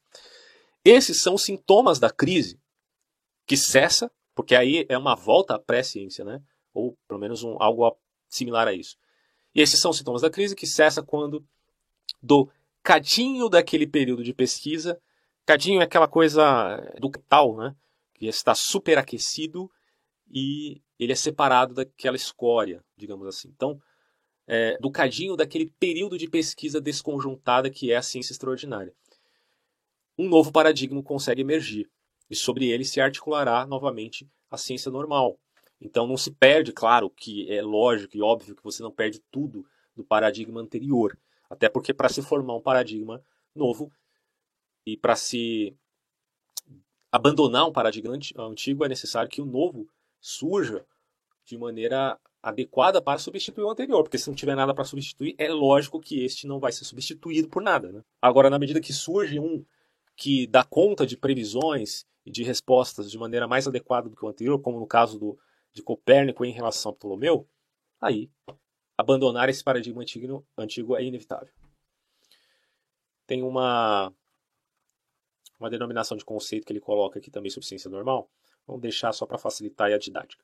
Esses 0.85 1.23
são 1.23 1.35
os 1.35 1.45
sintomas 1.45 1.99
da 1.99 2.11
crise 2.11 2.61
que 3.47 3.57
cessa, 3.57 4.11
porque 4.35 4.55
aí 4.55 4.85
é 4.89 4.99
uma 4.99 5.15
volta 5.15 5.55
à 5.55 5.59
pré-ciência, 5.59 6.25
né? 6.25 6.43
ou 6.75 6.99
pelo 7.09 7.21
menos 7.21 7.43
um, 7.43 7.57
algo 7.59 7.97
similar 8.29 8.69
a 8.69 8.73
isso. 8.75 8.99
E 9.55 9.61
esses 9.61 9.79
são 9.79 9.91
os 9.91 9.99
sintomas 9.99 10.23
da 10.23 10.31
crise 10.31 10.57
que 10.57 10.67
cessa 10.67 11.03
quando 11.03 11.45
do 12.23 12.51
cadinho 12.83 13.49
daquele 13.49 13.87
período 13.87 14.23
de 14.23 14.35
pesquisa, 14.35 15.01
cadinho 15.47 15.81
é 15.81 15.85
aquela 15.85 16.09
coisa 16.09 16.77
do 17.01 17.11
tal, 17.29 17.57
né? 17.57 17.75
que 18.15 18.27
está 18.27 18.55
superaquecido 18.55 19.71
e 20.31 20.81
ele 20.99 21.13
é 21.13 21.17
separado 21.17 21.75
daquela 21.75 22.17
escória, 22.17 22.83
digamos 22.97 23.27
assim. 23.27 23.49
Então, 23.49 23.81
é, 24.47 24.77
do 24.79 24.91
cadinho 24.91 25.37
daquele 25.37 25.73
período 25.79 26.17
de 26.17 26.29
pesquisa 26.29 26.81
desconjuntada 26.81 27.71
que 27.71 27.91
é 27.91 27.97
a 27.97 28.03
ciência 28.03 28.33
extraordinária. 28.33 28.95
Um 30.17 30.29
novo 30.29 30.53
paradigma 30.53 31.03
consegue 31.03 31.43
emergir 31.43 31.91
e 32.31 32.37
sobre 32.37 32.71
ele 32.71 32.85
se 32.85 33.01
articulará 33.01 33.67
novamente 33.67 34.29
a 34.51 34.57
ciência 34.57 34.91
normal. 34.91 35.39
Então 35.81 36.07
não 36.07 36.17
se 36.17 36.31
perde, 36.31 36.73
claro, 36.73 37.11
que 37.11 37.51
é 37.53 37.63
lógico 37.63 38.17
e 38.17 38.23
óbvio 38.23 38.55
que 38.55 38.65
você 38.65 38.83
não 38.83 38.91
perde 38.91 39.21
tudo 39.31 39.67
do 39.95 40.05
paradigma 40.05 40.61
anterior, 40.61 41.17
até 41.49 41.69
porque 41.69 41.93
para 41.93 42.09
se 42.09 42.23
formar 42.23 42.57
um 42.57 42.61
paradigma 42.61 43.23
novo 43.55 43.93
e 44.87 44.97
para 44.97 45.15
se 45.15 45.77
abandonar 47.13 47.67
um 47.67 47.73
paradigma 47.73 48.19
antigo 48.39 48.85
é 48.85 48.89
necessário 48.89 49.31
que 49.31 49.41
o 49.41 49.47
novo 49.47 49.89
surja 50.21 50.85
de 51.45 51.57
maneira 51.57 52.19
adequada 52.43 53.01
para 53.01 53.19
substituir 53.19 53.65
o 53.65 53.71
anterior, 53.71 54.03
porque 54.03 54.19
se 54.19 54.29
não 54.29 54.35
tiver 54.35 54.55
nada 54.55 54.75
para 54.75 54.85
substituir, 54.85 55.35
é 55.39 55.49
lógico 55.49 56.01
que 56.01 56.25
este 56.25 56.47
não 56.47 56.59
vai 56.59 56.73
ser 56.73 56.85
substituído 56.85 57.49
por 57.49 57.63
nada. 57.63 57.91
Né? 57.91 58.03
Agora, 58.21 58.51
na 58.51 58.59
medida 58.59 58.81
que 58.81 58.93
surge 58.93 59.39
um 59.39 59.65
que 60.17 60.47
dá 60.47 60.63
conta 60.63 61.07
de 61.07 61.17
previsões 61.17 62.05
e 62.25 62.31
de 62.31 62.43
respostas 62.43 63.11
de 63.11 63.19
maneira 63.19 63.49
mais 63.49 63.67
adequada 63.67 64.09
do 64.09 64.17
que 64.17 64.25
o 64.25 64.29
anterior, 64.29 64.61
como 64.61 64.79
no 64.79 64.87
caso 64.87 65.19
do, 65.19 65.39
de 65.75 65.83
Copérnico 65.83 66.45
em 66.45 66.53
relação 66.53 66.93
a 66.93 66.95
Ptolomeu, 66.95 67.47
aí 68.01 68.31
abandonar 68.97 69.49
esse 69.49 69.63
paradigma 69.63 70.03
antigo, 70.03 70.47
antigo 70.57 70.97
é 70.97 71.05
inevitável. 71.05 71.53
Tem 73.27 73.43
uma, 73.43 74.15
uma 75.59 75.69
denominação 75.69 76.17
de 76.17 76.25
conceito 76.25 76.65
que 76.65 76.73
ele 76.73 76.81
coloca 76.81 77.19
aqui 77.19 77.31
também 77.31 77.51
sobre 77.51 77.67
ciência 77.67 77.91
normal. 77.91 78.31
Vamos 78.67 78.81
deixar 78.81 79.13
só 79.13 79.27
para 79.27 79.37
facilitar 79.37 79.93
a 79.93 79.99
didática. 79.99 80.43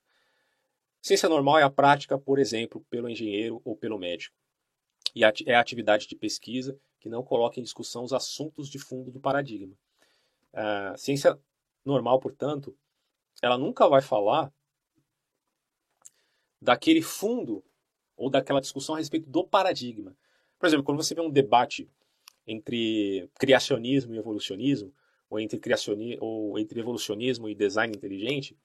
Ciência 1.01 1.29
normal 1.29 1.59
é 1.59 1.63
a 1.63 1.69
prática, 1.69 2.17
por 2.17 2.37
exemplo, 2.37 2.85
pelo 2.89 3.09
engenheiro 3.09 3.61
ou 3.63 3.75
pelo 3.75 3.97
médico. 3.97 4.35
E 5.15 5.23
é 5.23 5.55
a 5.55 5.59
atividade 5.59 6.07
de 6.07 6.15
pesquisa 6.15 6.77
que 6.99 7.09
não 7.09 7.23
coloca 7.23 7.59
em 7.59 7.63
discussão 7.63 8.03
os 8.03 8.13
assuntos 8.13 8.69
de 8.69 8.77
fundo 8.77 9.11
do 9.11 9.19
paradigma. 9.19 9.75
A 10.53 10.95
ciência 10.97 11.39
normal, 11.83 12.19
portanto, 12.19 12.77
ela 13.41 13.57
nunca 13.57 13.87
vai 13.87 14.01
falar 14.01 14.53
daquele 16.61 17.01
fundo 17.01 17.63
ou 18.15 18.29
daquela 18.29 18.61
discussão 18.61 18.95
a 18.95 18.99
respeito 18.99 19.29
do 19.29 19.43
paradigma. 19.43 20.15
Por 20.59 20.67
exemplo, 20.67 20.83
quando 20.83 21.01
você 21.01 21.15
vê 21.15 21.21
um 21.21 21.29
debate 21.29 21.89
entre 22.45 23.27
criacionismo 23.39 24.13
e 24.13 24.17
evolucionismo, 24.17 24.93
ou 25.29 25.39
entre, 25.39 25.57
criacionismo, 25.59 26.23
ou 26.23 26.59
entre 26.59 26.79
evolucionismo 26.79 27.49
e 27.49 27.55
design 27.55 27.95
inteligente, 27.95 28.55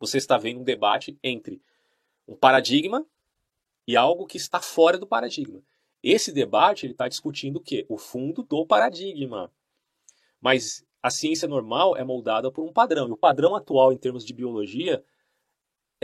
você 0.00 0.18
está 0.18 0.36
vendo 0.36 0.60
um 0.60 0.64
debate 0.64 1.16
entre 1.22 1.60
um 2.26 2.34
paradigma 2.34 3.06
e 3.86 3.96
algo 3.96 4.26
que 4.26 4.38
está 4.38 4.60
fora 4.60 4.98
do 4.98 5.06
paradigma. 5.06 5.62
Esse 6.02 6.32
debate 6.32 6.86
ele 6.86 6.92
está 6.92 7.06
discutindo 7.06 7.56
o 7.56 7.60
quê? 7.60 7.86
O 7.88 7.96
fundo 7.96 8.42
do 8.42 8.66
paradigma. 8.66 9.52
Mas 10.40 10.84
a 11.02 11.10
ciência 11.10 11.46
normal 11.46 11.96
é 11.96 12.02
moldada 12.02 12.50
por 12.50 12.64
um 12.64 12.72
padrão. 12.72 13.08
E 13.08 13.12
o 13.12 13.16
padrão 13.16 13.54
atual 13.54 13.92
em 13.92 13.96
termos 13.96 14.24
de 14.24 14.32
biologia 14.32 15.04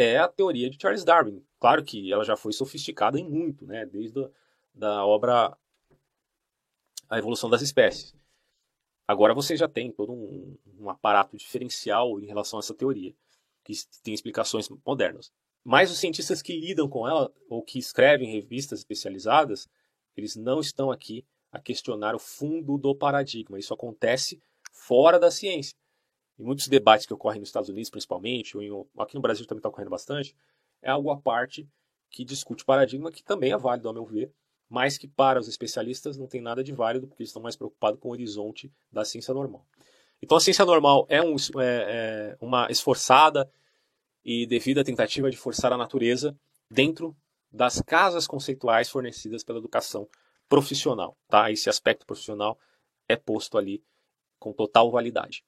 é 0.02 0.18
a 0.18 0.28
teoria 0.28 0.70
de 0.70 0.80
Charles 0.80 1.04
Darwin. 1.04 1.44
Claro 1.58 1.84
que 1.84 2.12
ela 2.12 2.24
já 2.24 2.36
foi 2.36 2.52
sofisticada 2.52 3.18
em 3.18 3.28
muito, 3.28 3.66
né? 3.66 3.84
desde 3.86 4.24
a 4.24 4.30
da 4.74 5.04
obra 5.04 5.56
A 7.08 7.18
Evolução 7.18 7.50
das 7.50 7.62
Espécies. 7.62 8.14
Agora 9.06 9.34
você 9.34 9.56
já 9.56 9.68
tem 9.68 9.90
todo 9.90 10.12
um, 10.12 10.56
um 10.78 10.88
aparato 10.88 11.36
diferencial 11.36 12.20
em 12.20 12.26
relação 12.26 12.58
a 12.58 12.60
essa 12.60 12.74
teoria 12.74 13.14
que 13.64 13.74
tem 14.02 14.14
explicações 14.14 14.68
modernas. 14.86 15.32
Mas 15.62 15.90
os 15.90 15.98
cientistas 15.98 16.40
que 16.40 16.58
lidam 16.58 16.88
com 16.88 17.06
ela, 17.06 17.30
ou 17.48 17.62
que 17.62 17.78
escrevem 17.78 18.32
revistas 18.32 18.78
especializadas, 18.78 19.68
eles 20.16 20.36
não 20.36 20.60
estão 20.60 20.90
aqui 20.90 21.24
a 21.52 21.60
questionar 21.60 22.14
o 22.14 22.18
fundo 22.18 22.78
do 22.78 22.94
paradigma. 22.94 23.58
Isso 23.58 23.74
acontece 23.74 24.40
fora 24.72 25.18
da 25.18 25.30
ciência. 25.30 25.74
Em 26.40 26.42
muitos 26.42 26.68
debates 26.68 27.05
que 27.05 27.12
ocorrem 27.12 27.38
nos 27.38 27.50
Estados 27.50 27.68
Unidos, 27.68 27.90
principalmente, 27.90 28.57
ou 28.57 28.62
em, 28.62 28.70
aqui 28.98 29.14
no 29.14 29.20
Brasil 29.20 29.44
também 29.44 29.59
está 29.59 29.68
ocorrendo 29.68 29.90
bastante, 29.90 30.35
é 30.81 30.88
algo 30.88 31.11
à 31.11 31.16
parte 31.20 31.68
que 32.09 32.24
discute 32.24 32.64
paradigma, 32.64 33.12
que 33.12 33.22
também 33.22 33.53
é 33.53 33.59
válido, 33.59 33.88
ao 33.88 33.92
meu 33.92 34.07
ver, 34.07 34.33
mas 34.66 34.96
que 34.96 35.07
para 35.07 35.38
os 35.38 35.48
especialistas 35.48 36.16
não 36.16 36.26
tem 36.26 36.40
nada 36.40 36.64
de 36.64 36.72
válido, 36.72 37.07
porque 37.07 37.22
eles 37.22 37.29
estão 37.29 37.42
mais 37.42 37.57
preocupados 37.57 38.00
com 38.00 38.09
o 38.09 38.12
horizonte 38.12 38.72
da 38.90 39.05
ciência 39.05 39.35
normal. 39.35 39.66
Então 40.22 40.35
a 40.35 40.40
ciência 40.40 40.64
normal 40.64 41.05
é, 41.11 41.20
um, 41.20 41.37
é, 41.59 41.59
é 41.61 42.37
uma 42.40 42.68
esforçada 42.70 43.46
e 44.24 44.46
devida 44.46 44.83
tentativa 44.83 45.31
de 45.31 45.37
forçar 45.37 45.74
a 45.74 45.76
natureza 45.76 46.35
dentro 46.70 47.14
das 47.53 47.83
casas 47.83 48.26
conceituais 48.26 48.88
fornecidas 48.88 49.44
pela 49.44 49.59
educação 49.59 50.09
profissional. 50.48 51.18
Tá? 51.29 51.50
Esse 51.50 51.68
aspecto 51.68 52.07
profissional 52.07 52.59
é 53.07 53.14
posto 53.14 53.59
ali 53.59 53.85
com 54.38 54.55
total 54.55 54.90
validade. 54.90 55.44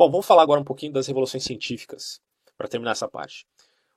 Bom, 0.00 0.10
vamos 0.10 0.24
falar 0.24 0.40
agora 0.40 0.58
um 0.58 0.64
pouquinho 0.64 0.94
das 0.94 1.06
revoluções 1.06 1.44
científicas, 1.44 2.22
para 2.56 2.66
terminar 2.66 2.92
essa 2.92 3.06
parte. 3.06 3.46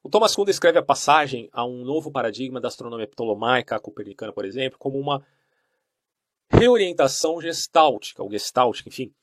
O 0.03 0.09
Thomas 0.09 0.35
Kuhn 0.35 0.43
descreve 0.43 0.77
a 0.77 0.83
passagem 0.83 1.47
a 1.53 1.65
um 1.65 1.85
novo 1.85 2.11
paradigma 2.11 2.59
da 2.59 2.67
astronomia 2.67 3.07
ptolomaica, 3.07 3.79
copernicana, 3.79 4.33
por 4.33 4.43
exemplo, 4.43 4.77
como 4.77 4.99
uma 4.99 5.25
reorientação 6.49 7.39
gestáltica, 7.39 8.21
ou 8.21 8.29
gestáltica, 8.29 8.89
enfim. 8.89 9.13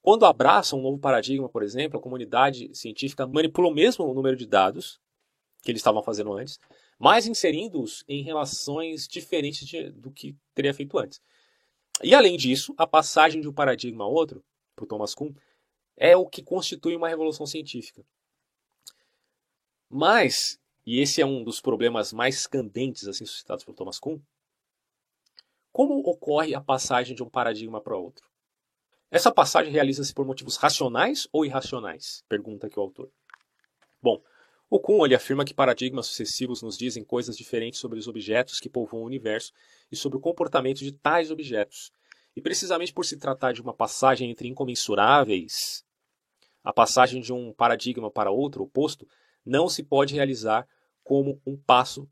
Quando 0.00 0.24
abraça 0.24 0.74
um 0.74 0.80
novo 0.80 0.98
paradigma, 0.98 1.46
por 1.46 1.62
exemplo, 1.62 1.98
a 1.98 2.02
comunidade 2.02 2.74
científica 2.74 3.26
manipula 3.26 3.68
o 3.68 3.74
mesmo 3.74 4.14
número 4.14 4.34
de 4.34 4.46
dados 4.46 4.98
que 5.62 5.70
eles 5.70 5.80
estavam 5.80 6.02
fazendo 6.02 6.32
antes, 6.32 6.58
mas 6.98 7.26
inserindo-os 7.26 8.02
em 8.08 8.22
relações 8.22 9.06
diferentes 9.06 9.66
de, 9.66 9.90
do 9.90 10.10
que 10.10 10.34
teria 10.54 10.72
feito 10.72 10.98
antes. 10.98 11.20
E 12.02 12.14
além 12.14 12.38
disso, 12.38 12.72
a 12.78 12.86
passagem 12.86 13.42
de 13.42 13.48
um 13.50 13.52
paradigma 13.52 14.04
a 14.04 14.08
outro, 14.08 14.42
para 14.74 14.84
o 14.84 14.88
Thomas 14.88 15.14
Kuhn, 15.14 15.34
é 16.00 16.16
o 16.16 16.26
que 16.26 16.42
constitui 16.42 16.96
uma 16.96 17.10
revolução 17.10 17.44
científica. 17.44 18.02
Mas, 19.86 20.58
e 20.86 20.98
esse 20.98 21.20
é 21.20 21.26
um 21.26 21.44
dos 21.44 21.60
problemas 21.60 22.10
mais 22.10 22.46
candentes 22.46 23.06
assim 23.06 23.26
suscitados 23.26 23.64
por 23.64 23.74
Thomas 23.74 23.98
Kuhn, 23.98 24.18
como 25.70 25.98
ocorre 25.98 26.54
a 26.54 26.60
passagem 26.60 27.14
de 27.14 27.22
um 27.22 27.28
paradigma 27.28 27.82
para 27.82 27.96
outro? 27.96 28.26
Essa 29.10 29.30
passagem 29.30 29.72
realiza-se 29.72 30.14
por 30.14 30.24
motivos 30.24 30.56
racionais 30.56 31.28
ou 31.30 31.44
irracionais? 31.44 32.24
Pergunta 32.28 32.66
aqui 32.66 32.78
o 32.78 32.82
autor. 32.82 33.10
Bom, 34.00 34.22
o 34.70 34.80
Kuhn 34.80 35.04
ele 35.04 35.14
afirma 35.14 35.44
que 35.44 35.52
paradigmas 35.52 36.06
sucessivos 36.06 36.62
nos 36.62 36.78
dizem 36.78 37.04
coisas 37.04 37.36
diferentes 37.36 37.78
sobre 37.78 37.98
os 37.98 38.08
objetos 38.08 38.58
que 38.58 38.70
povoam 38.70 39.02
o 39.02 39.06
universo 39.06 39.52
e 39.92 39.96
sobre 39.96 40.16
o 40.16 40.20
comportamento 40.20 40.78
de 40.78 40.92
tais 40.92 41.30
objetos. 41.30 41.92
E 42.34 42.40
precisamente 42.40 42.92
por 42.92 43.04
se 43.04 43.18
tratar 43.18 43.52
de 43.52 43.60
uma 43.60 43.74
passagem 43.74 44.30
entre 44.30 44.48
incomensuráveis, 44.48 45.84
a 46.62 46.72
passagem 46.72 47.20
de 47.20 47.32
um 47.32 47.52
paradigma 47.52 48.10
para 48.10 48.30
outro 48.30 48.64
oposto 48.64 49.06
não 49.44 49.68
se 49.68 49.82
pode 49.82 50.14
realizar 50.14 50.68
como 51.02 51.40
um 51.46 51.56
passo 51.56 52.08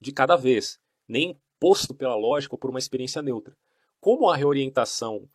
de 0.00 0.12
cada 0.12 0.36
vez, 0.36 0.80
nem 1.06 1.38
posto 1.58 1.94
pela 1.94 2.14
lógica 2.14 2.54
ou 2.54 2.58
por 2.58 2.70
uma 2.70 2.78
experiência 2.78 3.20
neutra. 3.20 3.56
Como 4.00 4.28
a 4.28 4.36
reorientação 4.36 5.28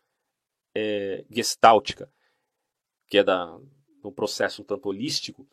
é, 0.74 1.26
gestáltica, 1.30 2.12
que 3.08 3.18
é 3.18 3.24
da, 3.24 3.60
um 4.04 4.12
processo 4.12 4.62
um 4.62 4.66
tanto 4.66 4.88
holístico, 4.88 5.48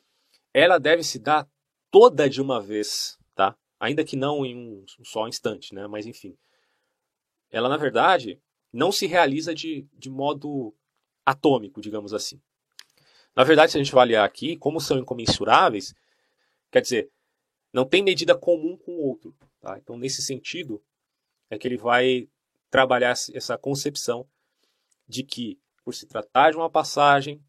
ela 0.55 0.79
deve 0.79 1.03
se 1.03 1.19
dar 1.19 1.49
toda 1.91 2.31
de 2.31 2.41
uma 2.41 2.61
vez, 2.61 3.19
tá? 3.35 3.57
Ainda 3.79 4.05
que 4.05 4.17
não 4.17 4.47
em 4.47 4.57
um 4.57 4.85
só 5.05 5.27
instante, 5.27 5.75
né? 5.75 5.87
Mas 5.87 6.07
enfim. 6.07 6.37
Ela, 7.51 7.69
na 7.69 7.77
verdade, 7.77 8.41
não 8.73 8.93
se 8.93 9.07
realiza 9.07 9.55
de, 9.55 9.87
de 9.93 10.09
modo 10.09 10.75
atômico, 11.27 11.81
digamos 11.81 12.15
assim. 12.15 12.41
Na 13.35 13.45
verdade, 13.45 13.73
se 13.73 13.79
a 13.79 13.83
gente 13.83 13.93
avaliar 13.93 14.25
aqui, 14.25 14.57
como 14.57 14.81
são 14.81 14.99
incomensuráveis, 14.99 15.95
quer 16.71 16.81
dizer, 16.81 17.11
não 17.73 17.85
tem 17.85 18.03
medida 18.03 18.37
comum 18.37 18.77
com 18.77 18.93
o 18.93 19.09
outro. 19.09 19.35
Tá? 19.61 19.79
Então, 19.79 19.97
nesse 19.97 20.23
sentido, 20.23 20.83
é 21.49 21.59
que 21.59 21.67
ele 21.67 21.77
vai 21.77 22.29
trabalhar 22.71 23.15
essa 23.33 23.59
concepção 23.59 24.29
de 25.07 25.25
que 25.25 25.61
por 25.85 25.95
se 25.95 26.07
tratar 26.07 26.51
de 26.51 26.57
uma 26.57 26.71
passagem 26.71 27.43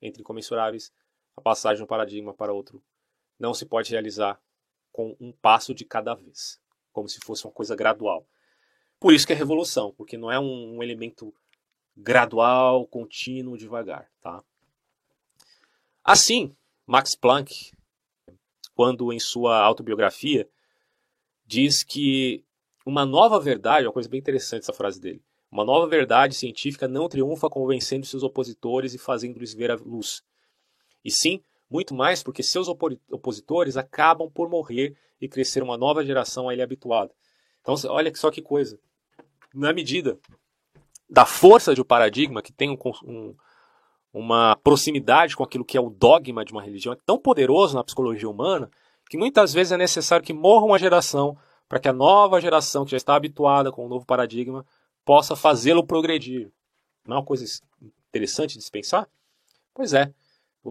entre 0.00 0.20
incomensuráveis, 0.20 0.92
a 1.36 1.40
passagem 1.40 1.78
de 1.78 1.82
um 1.82 1.86
paradigma 1.86 2.34
para 2.34 2.52
outro 2.52 2.82
não 3.38 3.54
se 3.54 3.66
pode 3.66 3.90
realizar 3.90 4.40
com 4.92 5.16
um 5.18 5.32
passo 5.32 5.74
de 5.74 5.84
cada 5.84 6.14
vez, 6.14 6.60
como 6.92 7.08
se 7.08 7.18
fosse 7.20 7.44
uma 7.46 7.52
coisa 7.52 7.74
gradual. 7.74 8.28
Por 9.00 9.12
isso 9.12 9.26
que 9.26 9.32
é 9.32 9.36
revolução, 9.36 9.92
porque 9.94 10.16
não 10.16 10.30
é 10.30 10.38
um, 10.38 10.76
um 10.76 10.82
elemento 10.82 11.34
gradual, 11.96 12.86
contínuo, 12.86 13.58
devagar, 13.58 14.10
tá? 14.20 14.42
Assim, 16.04 16.54
Max 16.86 17.14
Planck, 17.14 17.72
quando 18.74 19.10
em 19.10 19.18
sua 19.18 19.58
autobiografia 19.58 20.46
diz 21.46 21.82
que 21.82 22.44
uma 22.84 23.06
nova 23.06 23.40
verdade, 23.40 23.86
uma 23.86 23.92
coisa 23.92 24.08
bem 24.08 24.20
interessante 24.20 24.64
essa 24.64 24.72
frase 24.72 25.00
dele, 25.00 25.22
uma 25.50 25.64
nova 25.64 25.86
verdade 25.86 26.34
científica 26.34 26.86
não 26.86 27.08
triunfa 27.08 27.48
convencendo 27.48 28.04
seus 28.04 28.22
opositores 28.22 28.92
e 28.92 28.98
fazendo-lhes 28.98 29.54
ver 29.54 29.70
a 29.70 29.76
luz. 29.76 30.22
E 31.02 31.10
sim, 31.10 31.40
muito 31.70 31.94
mais 31.94 32.22
porque 32.22 32.42
seus 32.42 32.68
opositores 32.68 33.76
acabam 33.76 34.30
por 34.30 34.50
morrer 34.50 34.94
e 35.18 35.28
crescer 35.28 35.62
uma 35.62 35.78
nova 35.78 36.04
geração 36.04 36.48
a 36.48 36.52
ele 36.52 36.62
habituada. 36.62 37.14
Então, 37.62 37.74
olha 37.88 38.14
só 38.14 38.30
que 38.30 38.42
coisa. 38.42 38.78
Na 39.54 39.72
medida 39.72 40.18
da 41.08 41.24
força 41.24 41.74
de 41.74 41.80
um 41.80 41.84
paradigma 41.84 42.42
que 42.42 42.52
tem 42.52 42.68
um, 42.68 42.78
um, 43.04 43.34
uma 44.14 44.54
proximidade 44.62 45.34
com 45.36 45.42
aquilo 45.42 45.64
que 45.64 45.76
é 45.76 45.80
o 45.80 45.90
dogma 45.90 46.44
de 46.44 46.52
uma 46.52 46.62
religião, 46.62 46.92
é 46.92 46.98
tão 47.04 47.18
poderoso 47.18 47.74
na 47.74 47.82
psicologia 47.82 48.30
humana 48.30 48.70
que 49.10 49.18
muitas 49.18 49.52
vezes 49.52 49.72
é 49.72 49.76
necessário 49.76 50.24
que 50.24 50.32
morra 50.32 50.64
uma 50.64 50.78
geração 50.78 51.36
para 51.68 51.80
que 51.80 51.88
a 51.88 51.92
nova 51.92 52.40
geração 52.40 52.84
que 52.84 52.92
já 52.92 52.96
está 52.96 53.16
habituada 53.16 53.72
com 53.72 53.84
o 53.84 53.88
novo 53.88 54.06
paradigma 54.06 54.64
possa 55.04 55.34
fazê-lo 55.34 55.84
progredir. 55.84 56.52
Não 57.04 57.16
é 57.16 57.18
uma 57.18 57.26
coisa 57.26 57.44
interessante 58.08 58.56
de 58.56 58.62
se 58.62 58.70
pensar? 58.70 59.08
Pois 59.74 59.92
é. 59.92 60.14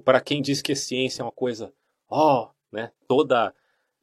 Para 0.06 0.22
quem 0.22 0.42
diz 0.42 0.62
que 0.62 0.72
a 0.72 0.76
ciência 0.76 1.22
é 1.22 1.26
uma 1.26 1.32
coisa, 1.32 1.72
ó, 2.10 2.46
oh, 2.46 2.76
né, 2.76 2.92
toda 3.08 3.54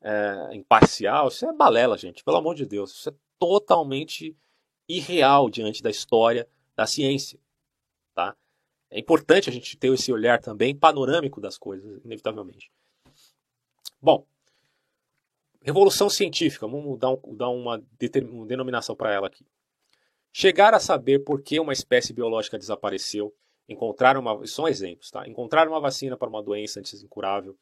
é, 0.02 0.50
imparcial, 0.52 1.28
isso 1.28 1.46
é 1.46 1.52
balela, 1.52 1.96
gente. 1.96 2.22
Pelo 2.22 2.36
amor 2.36 2.54
de 2.54 2.66
Deus. 2.66 2.92
Isso 2.92 3.08
é 3.08 3.14
totalmente 3.38 4.36
irreal 4.86 5.48
diante 5.48 5.82
da 5.82 5.90
história 5.90 6.46
da 6.76 6.86
ciência. 6.86 7.40
Tá? 8.14 8.36
É 8.90 8.98
importante 8.98 9.48
a 9.48 9.52
gente 9.52 9.76
ter 9.76 9.92
esse 9.92 10.12
olhar 10.12 10.40
também 10.40 10.74
panorâmico 10.74 11.40
das 11.40 11.56
coisas, 11.56 12.04
inevitavelmente. 12.04 12.70
Bom, 14.02 14.26
revolução 15.62 16.10
científica, 16.10 16.66
vamos 16.66 16.98
dar, 16.98 17.10
um, 17.10 17.36
dar 17.36 17.48
uma, 17.50 17.82
uma 18.30 18.46
denominação 18.46 18.96
para 18.96 19.12
ela 19.12 19.28
aqui. 19.28 19.46
Chegar 20.32 20.74
a 20.74 20.80
saber 20.80 21.20
por 21.20 21.42
que 21.42 21.60
uma 21.60 21.72
espécie 21.72 22.12
biológica 22.12 22.58
desapareceu, 22.58 23.34
encontrar 23.68 24.16
uma, 24.16 24.44
são 24.46 24.66
exemplos, 24.66 25.10
tá? 25.10 25.26
Encontrar 25.28 25.68
uma 25.68 25.80
vacina 25.80 26.16
para 26.16 26.28
uma 26.28 26.42
doença 26.42 26.80
antes 26.80 27.02
incurável, 27.02 27.56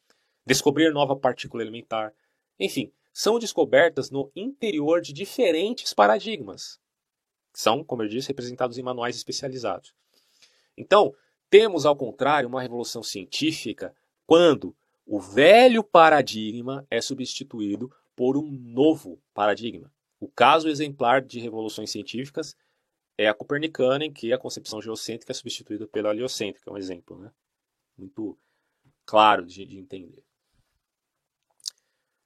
descobrir 0.45 0.91
nova 0.91 1.15
partícula 1.15 1.61
elementar, 1.61 2.13
enfim, 2.59 2.91
são 3.13 3.37
descobertas 3.37 4.09
no 4.09 4.31
interior 4.35 5.01
de 5.01 5.13
diferentes 5.13 5.93
paradigmas. 5.93 6.79
São, 7.53 7.83
como 7.83 8.03
eu 8.03 8.07
disse, 8.07 8.29
representados 8.29 8.77
em 8.77 8.83
manuais 8.83 9.15
especializados. 9.15 9.93
Então, 10.79 11.13
temos 11.49 11.85
ao 11.85 11.95
contrário 11.95 12.47
uma 12.47 12.61
revolução 12.61 13.03
científica 13.03 13.93
quando 14.25 14.73
o 15.05 15.19
velho 15.19 15.83
paradigma 15.83 16.87
é 16.89 17.01
substituído 17.01 17.91
por 18.15 18.37
um 18.37 18.49
novo 18.49 19.21
paradigma. 19.33 19.91
O 20.21 20.29
caso 20.29 20.69
exemplar 20.69 21.21
de 21.21 21.39
revoluções 21.39 21.91
científicas 21.91 22.55
é 23.17 23.27
a 23.27 23.33
copernicana, 23.33 24.05
em 24.05 24.13
que 24.13 24.31
a 24.31 24.37
concepção 24.37 24.81
geocêntrica 24.81 25.33
é 25.33 25.35
substituída 25.35 25.85
pela 25.85 26.11
heliocêntrica, 26.11 26.69
é 26.69 26.73
um 26.73 26.77
exemplo 26.77 27.19
né? 27.19 27.31
muito 27.97 28.37
claro 29.05 29.45
de, 29.45 29.65
de 29.65 29.77
entender. 29.77 30.23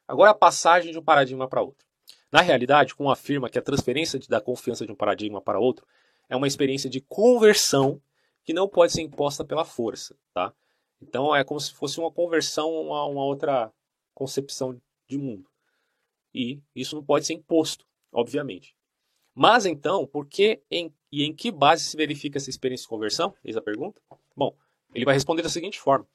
Agora 0.07 0.29
a 0.29 0.35
passagem 0.35 0.91
de 0.91 0.99
um 0.99 1.03
paradigma 1.03 1.47
para 1.47 1.61
outro. 1.61 1.87
Na 2.31 2.41
realidade, 2.41 2.93
Kuhn 2.93 3.09
afirma 3.09 3.49
que 3.49 3.57
a 3.57 3.61
transferência 3.63 4.19
da 4.27 4.41
confiança 4.41 4.85
de 4.85 4.91
um 4.91 4.95
paradigma 4.95 5.41
para 5.41 5.59
outro 5.59 5.87
é 6.29 6.35
uma 6.35 6.47
experiência 6.47 6.89
de 6.89 6.99
conversão 7.01 8.01
que 8.43 8.53
não 8.53 8.67
pode 8.67 8.93
ser 8.93 9.01
imposta 9.01 9.43
pela 9.43 9.65
força. 9.65 10.15
Tá? 10.33 10.53
Então 11.01 11.35
é 11.35 11.43
como 11.43 11.59
se 11.59 11.73
fosse 11.73 11.99
uma 11.99 12.11
conversão 12.11 12.93
a 12.93 13.05
uma 13.07 13.23
outra 13.23 13.71
concepção 14.13 14.79
de 15.07 15.17
mundo. 15.17 15.49
E 16.33 16.61
isso 16.75 16.95
não 16.95 17.03
pode 17.03 17.25
ser 17.25 17.33
imposto, 17.33 17.85
obviamente. 18.11 18.75
Mas 19.35 19.65
então, 19.65 20.05
por 20.05 20.27
que 20.27 20.61
em, 20.69 20.93
e 21.11 21.23
em 21.23 21.33
que 21.33 21.51
base 21.51 21.83
se 21.83 21.97
verifica 21.97 22.37
essa 22.37 22.49
experiência 22.49 22.83
de 22.83 22.89
conversão? 22.89 23.35
Eis 23.43 23.57
a 23.57 23.61
pergunta. 23.61 24.01
Bom, 24.35 24.55
ele 24.93 25.05
vai 25.05 25.13
responder 25.13 25.41
da 25.41 25.49
seguinte 25.49 25.79
forma: 25.79 26.07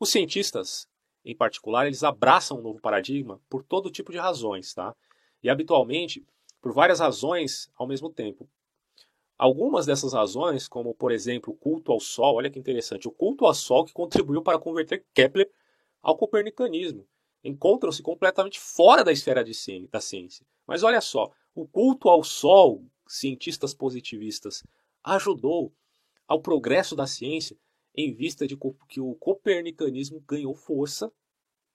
os 0.00 0.10
cientistas, 0.10 0.88
em 1.24 1.36
particular, 1.36 1.86
eles 1.86 2.02
abraçam 2.02 2.58
um 2.58 2.62
novo 2.62 2.80
paradigma 2.80 3.40
por 3.48 3.62
todo 3.62 3.90
tipo 3.90 4.10
de 4.10 4.18
razões, 4.18 4.72
tá? 4.74 4.94
E 5.42 5.50
habitualmente 5.50 6.24
por 6.60 6.72
várias 6.72 7.00
razões 7.00 7.70
ao 7.76 7.86
mesmo 7.86 8.08
tempo. 8.08 8.48
Algumas 9.42 9.86
dessas 9.86 10.12
razões, 10.12 10.68
como 10.68 10.94
por 10.94 11.10
exemplo 11.10 11.52
o 11.52 11.56
culto 11.56 11.90
ao 11.90 11.98
Sol, 11.98 12.36
olha 12.36 12.48
que 12.48 12.60
interessante, 12.60 13.08
o 13.08 13.10
culto 13.10 13.44
ao 13.44 13.52
Sol 13.52 13.84
que 13.84 13.92
contribuiu 13.92 14.40
para 14.40 14.56
converter 14.56 15.04
Kepler 15.12 15.50
ao 16.00 16.16
copernicanismo 16.16 17.04
encontram-se 17.42 18.04
completamente 18.04 18.60
fora 18.60 19.02
da 19.02 19.10
esfera 19.10 19.44
da 19.90 20.00
ciência. 20.00 20.46
Mas 20.64 20.84
olha 20.84 21.00
só, 21.00 21.28
o 21.56 21.66
culto 21.66 22.08
ao 22.08 22.22
Sol, 22.22 22.84
cientistas 23.08 23.74
positivistas, 23.74 24.62
ajudou 25.02 25.74
ao 26.28 26.40
progresso 26.40 26.94
da 26.94 27.08
ciência 27.08 27.58
em 27.96 28.14
vista 28.14 28.46
de 28.46 28.56
que 28.88 29.00
o 29.00 29.16
copernicanismo 29.16 30.20
ganhou 30.20 30.54
força 30.54 31.12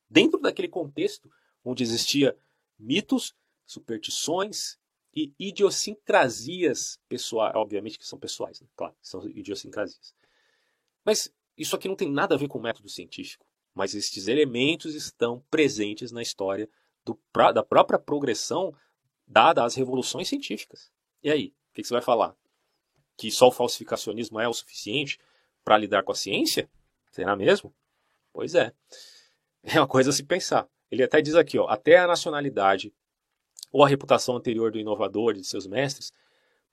dentro 0.10 0.40
daquele 0.40 0.70
contexto 0.70 1.30
onde 1.66 1.84
existia 1.84 2.34
mitos, 2.80 3.36
superstições 3.66 4.80
e 5.16 5.34
idiosincrasias 5.40 7.00
pessoais, 7.10 7.56
obviamente 7.56 7.98
que 7.98 8.06
são 8.06 8.20
pessoais, 8.20 8.62
né? 8.62 8.68
claro, 8.76 8.96
são 9.02 9.28
idiosincrasias. 9.30 10.14
Mas 11.04 11.34
isso 11.58 11.76
aqui 11.76 11.88
não 11.88 11.96
tem 11.96 12.12
nada 12.12 12.36
a 12.36 12.38
ver 12.38 12.48
com 12.48 12.60
o 12.60 12.62
método 12.62 12.90
científico 12.90 13.46
mas 13.78 13.94
estes 13.94 14.28
elementos 14.28 14.96
estão 14.96 15.46
presentes 15.52 16.12
na 16.12 16.24
história 16.24 16.68
do, 17.06 17.18
da 17.54 17.62
própria 17.62 18.00
progressão 18.00 18.74
dada 19.28 19.64
às 19.64 19.76
revoluções 19.76 20.28
científicas. 20.28 20.92
E 21.22 21.30
aí, 21.30 21.54
o 21.70 21.76
que, 21.76 21.84
que 21.84 21.88
você 21.88 21.94
vai 21.94 22.02
falar? 22.02 22.36
Que 23.16 23.30
só 23.30 23.50
o 23.50 23.52
falsificacionismo 23.52 24.40
é 24.40 24.48
o 24.48 24.54
suficiente 24.54 25.20
para 25.64 25.78
lidar 25.78 26.02
com 26.02 26.12
a 26.12 26.16
ciência? 26.16 26.68
Será 27.12 27.36
mesmo? 27.36 27.72
Pois 28.34 28.56
é. 28.56 28.74
É 29.62 29.80
uma 29.80 29.88
coisa 29.88 30.10
a 30.10 30.14
se 30.14 30.24
pensar. 30.24 30.68
Ele 30.90 31.04
até 31.04 31.22
diz 31.22 31.36
aqui, 31.36 31.60
ó, 31.60 31.68
até 31.68 31.98
a 31.98 32.08
nacionalidade 32.08 32.92
ou 33.78 33.84
a 33.84 33.88
reputação 33.88 34.36
anterior 34.36 34.72
do 34.72 34.80
inovador 34.80 35.36
e 35.36 35.42
de 35.42 35.44
seus 35.44 35.68
mestres 35.68 36.12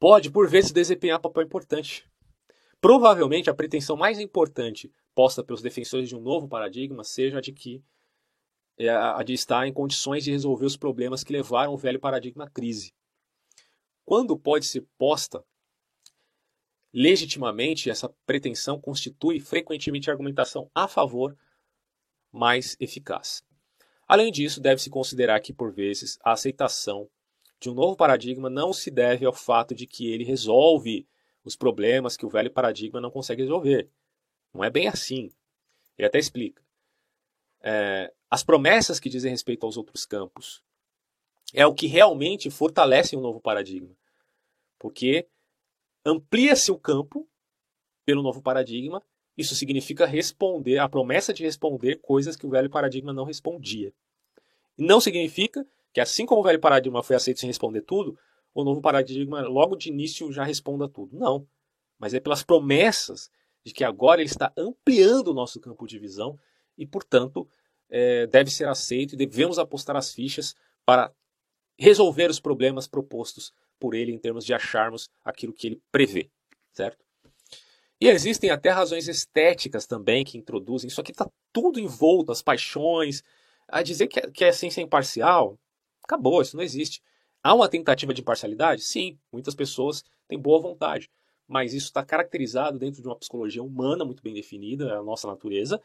pode, 0.00 0.30
por 0.30 0.48
vezes, 0.48 0.72
desempenhar 0.72 1.20
papel 1.20 1.42
importante. 1.42 2.10
Provavelmente 2.80 3.50
a 3.50 3.54
pretensão 3.54 3.94
mais 3.94 4.18
importante 4.18 4.90
posta 5.14 5.44
pelos 5.44 5.60
defensores 5.60 6.08
de 6.08 6.16
um 6.16 6.20
novo 6.22 6.48
paradigma 6.48 7.04
seja 7.04 7.36
a 7.36 7.40
de 7.42 7.52
que 7.52 7.84
é 8.78 8.88
a 8.88 9.22
de 9.22 9.34
estar 9.34 9.68
em 9.68 9.72
condições 9.72 10.24
de 10.24 10.30
resolver 10.30 10.64
os 10.64 10.78
problemas 10.78 11.22
que 11.22 11.30
levaram 11.30 11.74
o 11.74 11.76
velho 11.76 12.00
paradigma 12.00 12.44
à 12.44 12.50
crise. 12.50 12.94
Quando 14.02 14.34
pode 14.34 14.64
ser 14.64 14.86
posta 14.96 15.44
legitimamente, 16.90 17.90
essa 17.90 18.08
pretensão 18.24 18.80
constitui 18.80 19.40
frequentemente 19.40 20.10
argumentação 20.10 20.70
a 20.74 20.88
favor 20.88 21.36
mais 22.32 22.78
eficaz. 22.80 23.44
Além 24.06 24.30
disso, 24.30 24.60
deve-se 24.60 24.90
considerar 24.90 25.40
que, 25.40 25.52
por 25.52 25.72
vezes, 25.72 26.18
a 26.22 26.32
aceitação 26.32 27.08
de 27.60 27.70
um 27.70 27.74
novo 27.74 27.96
paradigma 27.96 28.50
não 28.50 28.72
se 28.72 28.90
deve 28.90 29.24
ao 29.24 29.32
fato 29.32 29.74
de 29.74 29.86
que 29.86 30.12
ele 30.12 30.24
resolve 30.24 31.06
os 31.44 31.56
problemas 31.56 32.16
que 32.16 32.26
o 32.26 32.28
velho 32.28 32.50
paradigma 32.50 33.00
não 33.00 33.10
consegue 33.10 33.42
resolver, 33.42 33.88
não 34.52 34.62
é 34.62 34.70
bem 34.70 34.88
assim. 34.88 35.30
Ele 35.96 36.06
até 36.06 36.18
explica. 36.18 36.62
É, 37.60 38.12
as 38.30 38.42
promessas 38.42 39.00
que 39.00 39.08
dizem 39.08 39.30
respeito 39.30 39.64
aos 39.64 39.76
outros 39.76 40.04
campos 40.04 40.62
é 41.52 41.66
o 41.66 41.74
que 41.74 41.86
realmente 41.86 42.50
fortalece 42.50 43.16
um 43.16 43.20
novo 43.20 43.40
paradigma. 43.40 43.96
Porque 44.78 45.26
amplia-se 46.04 46.70
o 46.70 46.78
campo 46.78 47.28
pelo 48.04 48.22
novo 48.22 48.42
paradigma, 48.42 49.02
isso 49.36 49.54
significa 49.54 50.06
responder, 50.06 50.78
a 50.78 50.88
promessa 50.88 51.32
de 51.32 51.42
responder 51.42 51.96
coisas 51.96 52.36
que 52.36 52.46
o 52.46 52.50
velho 52.50 52.70
paradigma 52.70 53.12
não 53.12 53.24
respondia. 53.24 53.92
Não 54.76 55.00
significa 55.00 55.66
que, 55.92 56.00
assim 56.00 56.26
como 56.26 56.40
o 56.40 56.44
velho 56.44 56.60
paradigma 56.60 57.02
foi 57.02 57.16
aceito 57.16 57.40
sem 57.40 57.48
responder 57.48 57.82
tudo, 57.82 58.18
o 58.54 58.62
novo 58.62 58.80
paradigma 58.80 59.42
logo 59.42 59.76
de 59.76 59.88
início 59.88 60.30
já 60.32 60.44
responda 60.44 60.88
tudo. 60.88 61.16
Não. 61.16 61.46
Mas 61.98 62.14
é 62.14 62.20
pelas 62.20 62.42
promessas 62.42 63.30
de 63.64 63.72
que 63.72 63.82
agora 63.82 64.20
ele 64.20 64.30
está 64.30 64.52
ampliando 64.56 65.28
o 65.28 65.34
nosso 65.34 65.60
campo 65.60 65.86
de 65.86 65.98
visão 65.98 66.38
e, 66.76 66.86
portanto, 66.86 67.48
é, 67.88 68.26
deve 68.26 68.50
ser 68.50 68.68
aceito 68.68 69.14
e 69.14 69.16
devemos 69.16 69.58
apostar 69.58 69.96
as 69.96 70.12
fichas 70.12 70.54
para 70.84 71.12
resolver 71.78 72.30
os 72.30 72.38
problemas 72.38 72.86
propostos 72.86 73.52
por 73.80 73.94
ele 73.94 74.12
em 74.12 74.18
termos 74.18 74.44
de 74.44 74.54
acharmos 74.54 75.10
aquilo 75.24 75.52
que 75.52 75.66
ele 75.66 75.82
prevê, 75.90 76.30
certo? 76.72 77.04
E 78.00 78.08
existem 78.08 78.50
até 78.50 78.70
razões 78.70 79.08
estéticas 79.08 79.86
também 79.86 80.24
que 80.24 80.36
introduzem. 80.36 80.88
Isso 80.88 81.00
aqui 81.00 81.12
está 81.12 81.28
tudo 81.52 81.78
envolto, 81.78 82.32
as 82.32 82.42
paixões. 82.42 83.22
A 83.68 83.82
dizer 83.82 84.08
que, 84.08 84.20
que 84.30 84.44
a 84.44 84.52
ciência 84.52 84.80
é 84.80 84.84
imparcial, 84.84 85.58
acabou, 86.02 86.42
isso 86.42 86.56
não 86.56 86.62
existe. 86.62 87.02
Há 87.42 87.54
uma 87.54 87.68
tentativa 87.68 88.12
de 88.12 88.20
imparcialidade? 88.20 88.82
Sim, 88.82 89.18
muitas 89.32 89.54
pessoas 89.54 90.04
têm 90.28 90.38
boa 90.38 90.60
vontade. 90.60 91.10
Mas 91.46 91.72
isso 91.72 91.86
está 91.86 92.04
caracterizado 92.04 92.78
dentro 92.78 93.02
de 93.02 93.08
uma 93.08 93.16
psicologia 93.16 93.62
humana 93.62 94.04
muito 94.04 94.22
bem 94.22 94.34
definida, 94.34 94.88
é 94.88 94.96
a 94.96 95.02
nossa 95.02 95.26
natureza, 95.26 95.80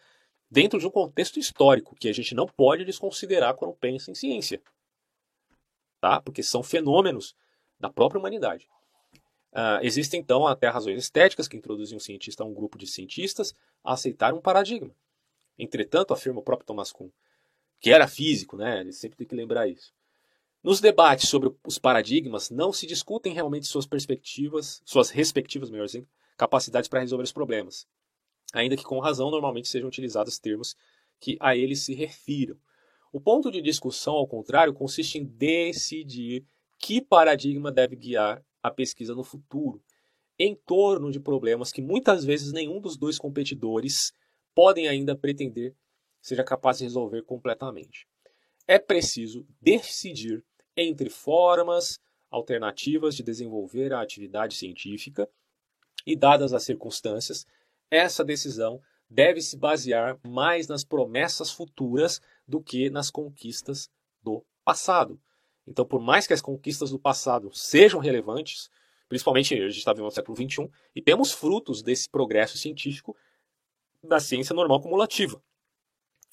dentro 0.50 0.80
de 0.80 0.88
um 0.88 0.92
contexto 0.92 1.40
histórico 1.40 1.96
que 1.96 2.08
a 2.08 2.14
gente 2.14 2.34
não 2.34 2.46
pode 2.46 2.86
desconsiderar 2.86 3.56
quando 3.56 3.74
pensa 3.74 4.10
em 4.10 4.16
ciência. 4.16 4.62
Tá? 6.00 6.22
Porque 6.22 6.42
são 6.42 6.64
fenômenos 6.64 7.36
da 7.80 7.90
própria 7.90 8.20
humanidade. 8.20 8.68
Uh, 9.52 9.82
existem 9.82 10.20
então 10.20 10.46
até 10.46 10.68
razões 10.68 11.00
estéticas 11.00 11.48
que 11.48 11.58
introduzem 11.58 11.98
um 11.98 12.00
cientista 12.00 12.44
a 12.44 12.46
um 12.46 12.54
grupo 12.54 12.78
de 12.78 12.86
cientistas 12.86 13.56
a 13.84 13.94
aceitar 13.94 14.34
um 14.34 14.42
paradigma. 14.42 14.96
Entretanto, 15.58 16.14
afirma 16.14 16.40
o 16.40 16.44
próprio 16.44 16.68
Thomas 16.68 16.92
Kuhn, 16.92 17.10
que 17.80 17.92
era 17.92 18.08
físico, 18.08 18.56
né? 18.56 18.82
Ele 18.82 18.94
sempre 18.94 19.18
tem 19.18 19.28
que 19.28 19.36
lembrar 19.36 19.68
isso. 19.68 19.92
Nos 20.62 20.82
debates 20.82 21.30
sobre 21.30 21.54
os 21.66 21.80
paradigmas, 21.80 22.50
não 22.50 22.74
se 22.74 22.86
discutem 22.86 23.34
realmente 23.34 23.66
suas 23.66 23.88
perspectivas, 23.88 24.82
suas 24.86 25.10
respectivas, 25.10 25.70
melhor 25.70 25.86
dizendo, 25.86 26.08
capacidades 26.38 26.90
para 26.90 27.00
resolver 27.00 27.24
os 27.24 27.32
problemas, 27.32 27.88
ainda 28.54 28.76
que 28.76 28.84
com 28.84 29.00
razão 29.00 29.32
normalmente 29.32 29.70
sejam 29.70 29.88
utilizados 29.88 30.38
termos 30.38 30.76
que 31.20 31.38
a 31.40 31.56
eles 31.56 31.82
se 31.84 31.94
refiram. 31.94 32.58
O 33.12 33.20
ponto 33.20 33.50
de 33.50 33.62
discussão, 33.62 34.16
ao 34.16 34.28
contrário, 34.28 34.74
consiste 34.74 35.18
em 35.18 35.26
decidir 35.26 36.46
que 36.78 37.02
paradigma 37.02 37.72
deve 37.72 37.96
guiar 37.96 38.44
a 38.62 38.72
pesquisa 38.72 39.16
no 39.16 39.24
futuro, 39.24 39.84
em 40.38 40.56
torno 40.56 41.12
de 41.12 41.20
problemas 41.20 41.72
que 41.72 41.82
muitas 41.82 42.24
vezes 42.24 42.52
nenhum 42.54 42.80
dos 42.80 42.98
dois 42.98 43.18
competidores 43.18 44.14
podem 44.56 44.88
ainda 44.88 45.16
pretender 45.16 45.76
seja 46.22 46.44
capaz 46.44 46.78
de 46.78 46.84
resolver 46.84 47.24
completamente. 47.24 48.08
É 48.68 48.78
preciso 48.78 49.46
decidir 49.62 50.44
entre 50.76 51.10
formas 51.10 52.00
alternativas 52.30 53.16
de 53.16 53.24
desenvolver 53.24 53.94
a 53.94 54.02
atividade 54.02 54.56
científica 54.56 55.30
e, 56.06 56.16
dadas 56.16 56.54
as 56.54 56.64
circunstâncias, 56.64 57.46
essa 57.90 58.24
decisão 58.24 58.80
deve 59.10 59.42
se 59.42 59.58
basear 59.58 60.20
mais 60.24 60.68
nas 60.68 60.84
promessas 60.84 61.50
futuras 61.50 62.22
do 62.48 62.62
que 62.62 62.90
nas 62.90 63.10
conquistas 63.10 63.90
do 64.22 64.46
passado. 64.64 65.20
Então, 65.70 65.86
por 65.86 66.02
mais 66.02 66.26
que 66.26 66.34
as 66.34 66.42
conquistas 66.42 66.90
do 66.90 66.98
passado 66.98 67.54
sejam 67.54 68.00
relevantes, 68.00 68.72
principalmente 69.08 69.54
a 69.54 69.68
gente 69.68 69.78
está 69.78 69.94
vivendo 69.94 70.06
no 70.06 70.12
século 70.12 70.36
XXI, 70.36 70.68
e 70.96 71.02
temos 71.02 71.32
frutos 71.32 71.84
desse 71.84 72.10
progresso 72.10 72.58
científico 72.58 73.16
da 74.04 74.20
ciência 74.20 74.56
normal 74.56 74.82
cumulativa. 74.82 75.40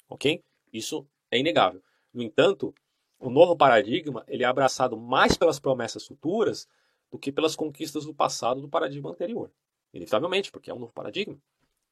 Ok? 0.09 0.43
Isso 0.73 1.07
é 1.29 1.37
inegável. 1.37 1.83
No 2.11 2.23
entanto, 2.23 2.73
o 3.19 3.29
novo 3.29 3.55
paradigma 3.55 4.23
ele 4.27 4.43
é 4.43 4.47
abraçado 4.47 4.97
mais 4.97 5.37
pelas 5.37 5.59
promessas 5.59 6.07
futuras 6.07 6.67
do 7.11 7.19
que 7.19 7.31
pelas 7.31 7.55
conquistas 7.55 8.05
do 8.05 8.15
passado 8.15 8.59
do 8.59 8.67
paradigma 8.67 9.11
anterior. 9.11 9.51
Inevitavelmente, 9.93 10.51
porque 10.51 10.71
é 10.71 10.73
um 10.73 10.79
novo 10.79 10.93
paradigma. 10.93 11.39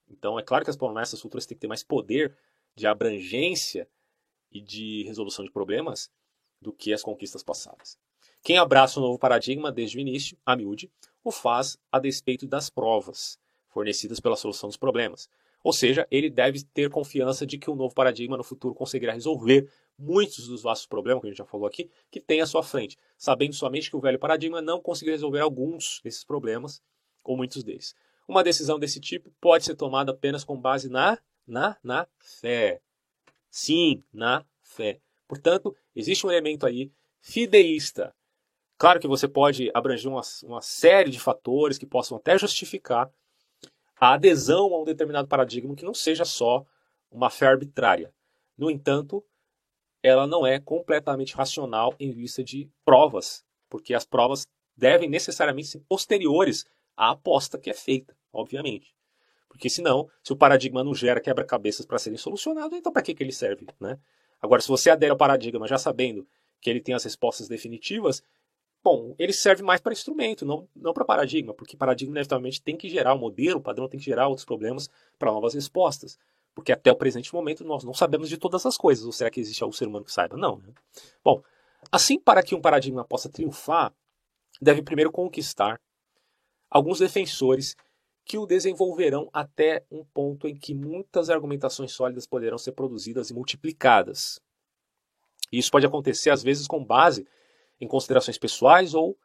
Então, 0.09 0.39
é 0.39 0.41
claro 0.41 0.63
que 0.63 0.71
as 0.71 0.75
promessas 0.75 1.21
futuras 1.21 1.45
têm 1.45 1.55
que 1.55 1.61
ter 1.61 1.67
mais 1.67 1.83
poder 1.83 2.35
de 2.75 2.87
abrangência 2.87 3.87
e 4.51 4.59
de 4.59 5.03
resolução 5.03 5.45
de 5.45 5.51
problemas 5.51 6.09
do 6.65 6.73
que 6.73 6.91
as 6.91 7.03
conquistas 7.03 7.43
passadas. 7.43 7.97
Quem 8.41 8.57
abraça 8.57 8.99
o 8.99 9.03
novo 9.03 9.19
paradigma 9.19 9.71
desde 9.71 9.97
o 9.97 10.01
início, 10.01 10.35
a 10.43 10.55
miúde, 10.55 10.91
o 11.23 11.31
faz 11.31 11.77
a 11.91 11.99
despeito 11.99 12.47
das 12.47 12.71
provas 12.71 13.37
fornecidas 13.69 14.19
pela 14.19 14.35
solução 14.35 14.67
dos 14.67 14.77
problemas. 14.77 15.29
Ou 15.63 15.71
seja, 15.71 16.07
ele 16.09 16.29
deve 16.29 16.63
ter 16.63 16.89
confiança 16.89 17.45
de 17.45 17.57
que 17.57 17.69
o 17.69 17.75
novo 17.75 17.93
paradigma 17.93 18.35
no 18.35 18.43
futuro 18.43 18.73
conseguirá 18.73 19.13
resolver 19.13 19.71
muitos 19.97 20.47
dos 20.47 20.63
vastos 20.63 20.87
problemas 20.87 21.21
que 21.21 21.27
a 21.27 21.29
gente 21.29 21.37
já 21.37 21.45
falou 21.45 21.67
aqui, 21.67 21.89
que 22.09 22.19
tem 22.19 22.41
à 22.41 22.47
sua 22.47 22.63
frente, 22.63 22.97
sabendo 23.17 23.53
somente 23.53 23.89
que 23.89 23.95
o 23.95 24.01
velho 24.01 24.19
paradigma 24.19 24.61
não 24.61 24.81
conseguiu 24.81 25.13
resolver 25.13 25.39
alguns 25.39 26.01
desses 26.03 26.23
problemas, 26.23 26.81
ou 27.23 27.37
muitos 27.37 27.63
deles. 27.63 27.95
Uma 28.27 28.43
decisão 28.43 28.79
desse 28.79 28.99
tipo 28.99 29.31
pode 29.39 29.65
ser 29.65 29.75
tomada 29.75 30.11
apenas 30.11 30.43
com 30.43 30.59
base 30.59 30.89
na, 30.89 31.19
na, 31.45 31.77
na 31.83 32.07
fé. 32.19 32.81
Sim, 33.49 34.03
na 34.11 34.45
fé. 34.61 34.99
Portanto, 35.27 35.75
existe 35.95 36.25
um 36.25 36.31
elemento 36.31 36.65
aí 36.65 36.91
fideísta. 37.19 38.13
Claro 38.77 38.99
que 38.99 39.07
você 39.07 39.27
pode 39.27 39.71
abranger 39.73 40.11
uma, 40.11 40.21
uma 40.43 40.61
série 40.61 41.09
de 41.09 41.19
fatores 41.19 41.77
que 41.77 41.85
possam 41.85 42.17
até 42.17 42.37
justificar 42.37 43.09
a 43.99 44.13
adesão 44.13 44.73
a 44.73 44.81
um 44.81 44.83
determinado 44.83 45.27
paradigma 45.27 45.75
que 45.75 45.85
não 45.85 45.93
seja 45.93 46.25
só 46.25 46.65
uma 47.09 47.29
fé 47.29 47.47
arbitrária. 47.47 48.13
No 48.57 48.69
entanto, 48.69 49.23
ela 50.03 50.27
não 50.27 50.45
é 50.45 50.59
completamente 50.59 51.35
racional 51.35 51.95
em 51.99 52.11
vista 52.11 52.43
de 52.43 52.69
provas, 52.83 53.43
porque 53.69 53.93
as 53.93 54.05
provas 54.05 54.45
devem 54.75 55.09
necessariamente 55.09 55.69
ser 55.69 55.79
posteriores 55.87 56.65
à 56.95 57.11
aposta 57.11 57.57
que 57.57 57.69
é 57.69 57.73
feita, 57.73 58.15
obviamente. 58.31 58.93
Porque 59.47 59.69
senão, 59.69 60.09
se 60.21 60.33
o 60.33 60.35
paradigma 60.35 60.83
não 60.83 60.93
gera 60.93 61.21
quebra-cabeças 61.21 61.85
para 61.85 61.97
serem 61.97 62.17
solucionados, 62.17 62.77
então 62.77 62.91
para 62.91 63.01
que, 63.01 63.15
que 63.15 63.23
ele 63.23 63.31
serve? 63.31 63.65
Né? 63.79 63.97
Agora, 64.41 64.61
se 64.61 64.67
você 64.67 64.89
adere 64.89 65.11
ao 65.11 65.17
paradigma 65.17 65.67
já 65.67 65.77
sabendo 65.77 66.27
que 66.61 66.69
ele 66.69 66.81
tem 66.81 66.95
as 66.95 67.03
respostas 67.03 67.47
definitivas, 67.47 68.23
bom, 68.83 69.15
ele 69.17 69.33
serve 69.33 69.63
mais 69.63 69.81
para 69.81 69.93
instrumento, 69.93 70.45
não, 70.45 70.67
não 70.75 70.93
para 70.93 71.03
paradigma, 71.03 71.53
porque 71.53 71.75
paradigma 71.75 72.13
inevitavelmente 72.13 72.61
tem 72.61 72.77
que 72.77 72.89
gerar 72.89 73.13
um 73.15 73.19
modelo, 73.19 73.59
o 73.59 73.63
padrão 73.63 73.87
tem 73.87 73.99
que 73.99 74.05
gerar 74.05 74.27
outros 74.27 74.45
problemas 74.45 74.89
para 75.17 75.31
novas 75.31 75.53
respostas. 75.53 76.17
Porque 76.53 76.71
até 76.71 76.91
o 76.91 76.95
presente 76.95 77.33
momento 77.33 77.65
nós 77.65 77.83
não 77.83 77.93
sabemos 77.93 78.29
de 78.29 78.37
todas 78.37 78.65
as 78.65 78.77
coisas, 78.77 79.05
ou 79.05 79.11
será 79.11 79.29
que 79.29 79.41
existe 79.41 79.61
algum 79.61 79.73
ser 79.73 79.87
humano 79.87 80.05
que 80.05 80.11
saiba? 80.11 80.37
Não. 80.37 80.57
Né? 80.59 80.73
Bom, 81.23 81.43
assim, 81.91 82.17
para 82.17 82.41
que 82.41 82.55
um 82.55 82.61
paradigma 82.61 83.03
possa 83.03 83.27
triunfar, 83.27 83.93
deve 84.61 84.81
primeiro 84.81 85.11
conquistar 85.11 85.81
alguns 86.69 86.99
defensores 86.99 87.75
que 88.25 88.37
o 88.39 88.47
desenvolverão 88.47 89.29
até 89.31 89.85
um 89.91 90.03
ponto 90.03 90.47
em 90.47 90.55
que 90.57 90.73
muitas 90.73 91.29
argumentações 91.29 91.91
sólidas 91.91 92.25
poderão 92.25 92.57
ser 92.57 92.71
produzidas 92.71 93.29
e 93.29 93.33
multiplicadas. 93.33 94.41
Isso 95.51 95.69
pode 95.71 95.85
acontecer, 95.85 96.31
às 96.31 96.41
vezes, 96.41 96.65
com 96.65 96.83
base 96.83 97.27
em 97.79 97.87
considerações 97.87 98.37
pessoais 98.37 98.95
ou 98.95 99.17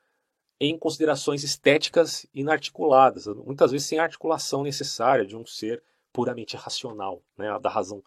em 0.60 0.78
considerações 0.78 1.42
estéticas 1.42 2.26
inarticuladas, 2.34 3.26
muitas 3.26 3.72
vezes 3.72 3.88
sem 3.88 3.98
a 3.98 4.02
articulação 4.02 4.62
necessária 4.62 5.24
de 5.24 5.34
um 5.34 5.46
ser 5.46 5.82
puramente 6.12 6.54
racional, 6.54 7.22
né, 7.38 7.58
da 7.58 7.70
razão 7.70 8.04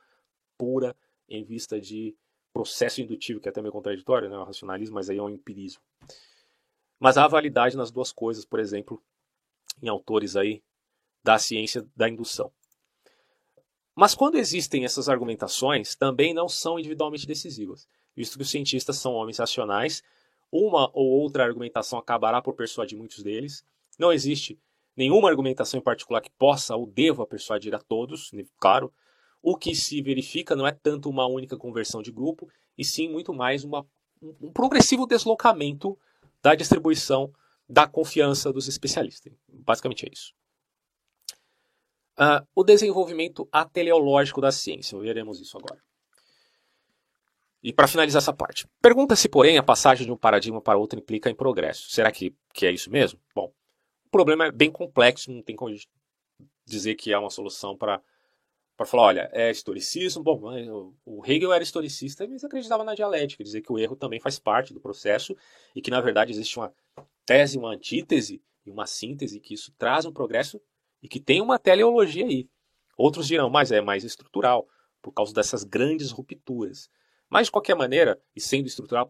pura 0.56 0.96
em 1.28 1.44
vista 1.44 1.82
de 1.82 2.16
processo 2.54 3.02
indutivo, 3.02 3.40
que 3.40 3.50
é 3.50 3.52
até 3.52 3.60
meio 3.60 3.72
contraditório, 3.72 4.30
né, 4.30 4.38
o 4.38 4.44
racionalismo, 4.44 4.94
mas 4.94 5.10
aí 5.10 5.18
é 5.18 5.24
um 5.24 5.30
empirismo. 5.30 5.82
Mas 7.00 7.18
há 7.18 7.28
validade 7.28 7.76
nas 7.76 7.90
duas 7.90 8.12
coisas, 8.12 8.46
por 8.46 8.60
exemplo, 8.60 9.02
em 9.82 9.88
autores 9.88 10.36
aí 10.36 10.62
da 11.24 11.38
ciência 11.38 11.88
da 11.96 12.10
indução. 12.10 12.52
Mas 13.96 14.16
quando 14.16 14.38
existem 14.38 14.86
essas 14.86 15.08
argumentações, 15.08 15.96
também 15.96 16.34
não 16.34 16.50
são 16.50 16.80
individualmente 16.80 17.28
decisivas, 17.28 17.88
visto 18.16 18.38
que 18.38 18.44
os 18.44 18.50
cientistas 18.50 18.98
são 18.98 19.14
homens 19.14 19.38
racionais, 19.38 20.04
uma 20.52 20.90
ou 20.94 21.08
outra 21.08 21.44
argumentação 21.44 21.98
acabará 21.98 22.42
por 22.42 22.54
persuadir 22.54 22.98
muitos 22.98 23.24
deles. 23.24 23.64
Não 23.98 24.12
existe 24.12 24.60
nenhuma 24.96 25.30
argumentação 25.30 25.80
em 25.80 25.84
particular 25.84 26.22
que 26.22 26.30
possa 26.32 26.76
ou 26.76 26.86
deva 26.86 27.26
persuadir 27.26 27.74
a 27.74 27.80
todos, 27.80 28.32
né, 28.32 28.44
claro. 28.60 28.92
O 29.42 29.58
que 29.58 29.76
se 29.76 30.02
verifica 30.02 30.56
não 30.56 30.66
é 30.66 30.72
tanto 30.72 31.10
uma 31.10 31.28
única 31.28 31.58
conversão 31.58 32.02
de 32.02 32.12
grupo, 32.12 32.48
e 32.78 32.86
sim 32.86 33.10
muito 33.10 33.34
mais 33.34 33.64
uma, 33.64 33.86
um 34.22 34.52
progressivo 34.52 35.06
deslocamento 35.06 35.98
da 36.42 36.56
distribuição 36.56 37.32
da 37.68 37.88
confiança 37.88 38.54
dos 38.54 38.68
especialistas. 38.68 39.34
Basicamente 39.48 40.06
é 40.06 40.10
isso. 40.12 40.34
Uh, 42.18 42.46
o 42.56 42.64
desenvolvimento 42.64 43.48
ateleológico 43.52 44.40
da 44.40 44.52
ciência. 44.52 45.00
Veremos 45.00 45.40
isso 45.40 45.58
agora. 45.58 45.82
E 47.64 47.72
para 47.72 47.88
finalizar 47.88 48.22
essa 48.22 48.34
parte, 48.34 48.68
pergunta-se, 48.82 49.30
porém, 49.30 49.58
a 49.58 49.64
passagem 49.64 50.06
de 50.06 50.12
um 50.12 50.18
paradigma 50.18 50.62
para 50.62 50.78
outro 50.78 51.00
implica 51.00 51.30
em 51.30 51.36
progresso. 51.36 51.90
Será 51.90 52.12
que, 52.12 52.36
que 52.54 52.66
é 52.66 52.72
isso 52.72 52.92
mesmo? 52.92 53.20
Bom, 53.34 53.54
o 54.06 54.10
problema 54.10 54.48
é 54.48 54.52
bem 54.52 54.70
complexo, 54.70 55.32
não 55.32 55.42
tem 55.42 55.56
como 55.56 55.74
dizer 56.66 56.96
que 56.96 57.14
há 57.14 57.20
uma 57.20 57.30
solução 57.30 57.78
para 57.78 58.02
para 58.76 58.88
falar, 58.88 59.04
olha, 59.04 59.30
é 59.32 59.52
historicismo. 59.52 60.24
Bom, 60.24 60.42
o 61.06 61.24
Hegel 61.26 61.54
era 61.54 61.64
historicista, 61.64 62.28
mas 62.28 62.44
acreditava 62.44 62.84
na 62.84 62.96
dialética, 62.96 63.44
dizer 63.44 63.62
que 63.62 63.72
o 63.72 63.78
erro 63.78 63.96
também 63.96 64.20
faz 64.20 64.40
parte 64.40 64.74
do 64.74 64.82
processo 64.82 65.36
e 65.76 65.82
que, 65.82 65.92
na 65.92 66.02
verdade, 66.02 66.32
existe 66.32 66.58
uma 66.58 66.74
tese, 67.26 67.58
uma 67.58 67.74
antítese 67.74 68.42
e 68.66 68.72
uma 68.72 68.86
síntese 68.86 69.40
que 69.40 69.54
isso 69.54 69.72
traz 69.78 70.06
um 70.06 70.12
progresso 70.12 70.60
e 71.04 71.10
que 71.10 71.20
tem 71.20 71.42
uma 71.42 71.60
teleologia 71.60 72.26
aí. 72.26 72.50
Outros 72.98 73.28
dirão, 73.28 73.50
mas 73.50 73.72
é 73.72 73.82
mais 73.82 74.06
estrutural, 74.06 74.66
por 75.02 75.12
causa 75.12 75.34
dessas 75.34 75.66
grandes 75.66 76.12
rupturas. 76.12 76.90
Mas, 77.30 77.48
de 77.48 77.52
qualquer 77.52 77.76
maneira, 77.76 78.22
e 78.34 78.40
sendo 78.40 78.68
estrutural, 78.68 79.08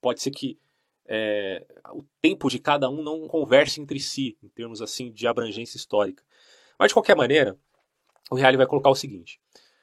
pode 0.00 0.22
ser 0.22 0.30
que 0.30 0.58
é, 1.06 1.66
o 1.92 2.02
tempo 2.22 2.48
de 2.48 2.58
cada 2.58 2.88
um 2.88 3.02
não 3.02 3.28
converse 3.28 3.80
entre 3.80 4.00
si, 4.00 4.38
em 4.42 4.48
termos 4.48 4.80
assim 4.80 5.12
de 5.12 5.26
abrangência 5.26 5.76
histórica. 5.76 6.24
Mas, 6.78 6.88
de 6.88 6.94
qualquer 6.94 7.14
maneira, 7.14 7.58
o 8.30 8.34
Reale 8.34 8.56
vai 8.56 8.66
colocar 8.66 8.88
o 8.88 8.94
seguinte: 8.94 9.38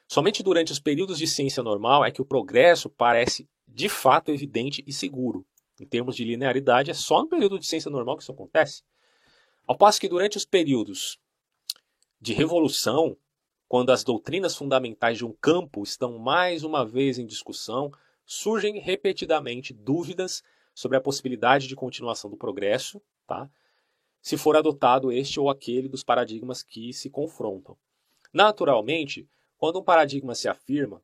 somente 0.08 0.42
durante 0.42 0.72
os 0.72 0.80
períodos 0.80 1.18
de 1.18 1.26
ciência 1.28 1.62
normal 1.62 2.04
é 2.04 2.10
que 2.10 2.20
o 2.20 2.24
progresso 2.24 2.90
parece 2.90 3.48
de 3.68 3.88
fato 3.88 4.32
evidente 4.32 4.82
e 4.86 4.92
seguro. 4.92 5.46
Em 5.80 5.86
termos 5.86 6.16
de 6.16 6.24
linearidade, 6.24 6.90
é 6.90 6.94
só 6.94 7.20
no 7.20 7.28
período 7.28 7.58
de 7.58 7.66
ciência 7.66 7.90
normal 7.90 8.16
que 8.16 8.22
isso 8.22 8.32
acontece. 8.32 8.82
Ao 9.66 9.76
passo 9.76 10.00
que 10.00 10.08
durante 10.08 10.36
os 10.36 10.44
períodos 10.44 11.18
de 12.20 12.32
revolução, 12.32 13.16
quando 13.68 13.90
as 13.90 14.04
doutrinas 14.04 14.56
fundamentais 14.56 15.18
de 15.18 15.24
um 15.24 15.32
campo 15.32 15.82
estão 15.82 16.18
mais 16.18 16.62
uma 16.62 16.84
vez 16.84 17.18
em 17.18 17.26
discussão, 17.26 17.90
surgem 18.24 18.78
repetidamente 18.78 19.72
dúvidas 19.72 20.42
sobre 20.74 20.96
a 20.96 21.00
possibilidade 21.00 21.68
de 21.68 21.76
continuação 21.76 22.30
do 22.30 22.36
progresso, 22.36 23.00
tá? 23.26 23.50
se 24.20 24.36
for 24.36 24.56
adotado 24.56 25.10
este 25.10 25.40
ou 25.40 25.50
aquele 25.50 25.88
dos 25.88 26.04
paradigmas 26.04 26.62
que 26.62 26.92
se 26.92 27.10
confrontam. 27.10 27.76
Naturalmente, 28.32 29.28
quando 29.58 29.80
um 29.80 29.82
paradigma 29.82 30.34
se 30.34 30.48
afirma, 30.48 31.02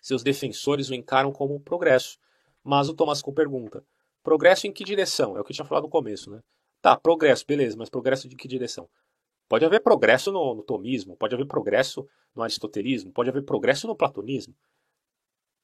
seus 0.00 0.22
defensores 0.22 0.88
o 0.88 0.94
encaram 0.94 1.32
como 1.32 1.60
progresso. 1.60 2.18
Mas 2.62 2.88
o 2.88 2.94
Thomas 2.94 3.20
Kuhn 3.20 3.34
pergunta: 3.34 3.84
progresso 4.22 4.66
em 4.66 4.72
que 4.72 4.84
direção? 4.84 5.36
É 5.36 5.40
o 5.40 5.44
que 5.44 5.52
eu 5.52 5.54
tinha 5.54 5.66
falado 5.66 5.84
no 5.84 5.90
começo, 5.90 6.30
né? 6.30 6.42
Tá, 6.80 6.96
progresso, 6.96 7.44
beleza, 7.46 7.76
mas 7.76 7.88
progresso 7.88 8.28
de 8.28 8.36
que 8.36 8.46
direção? 8.46 8.88
Pode 9.48 9.64
haver 9.64 9.80
progresso 9.80 10.32
no, 10.32 10.54
no 10.54 10.62
tomismo, 10.62 11.16
pode 11.16 11.34
haver 11.34 11.46
progresso 11.46 12.08
no 12.34 12.42
aristotelismo, 12.42 13.12
pode 13.12 13.30
haver 13.30 13.44
progresso 13.44 13.86
no 13.86 13.96
platonismo. 13.96 14.54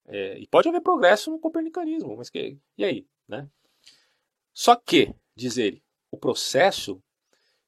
É, 0.07 0.39
e 0.39 0.47
pode 0.49 0.69
haver 0.69 0.81
progresso 0.81 1.31
no 1.31 1.39
copernicanismo, 1.39 2.17
mas 2.17 2.29
que, 2.29 2.59
e 2.77 2.85
aí? 2.85 3.07
Né? 3.29 3.49
Só 4.53 4.75
que, 4.75 5.15
diz 5.35 5.57
ele, 5.57 5.83
o 6.11 6.17
processo 6.17 7.03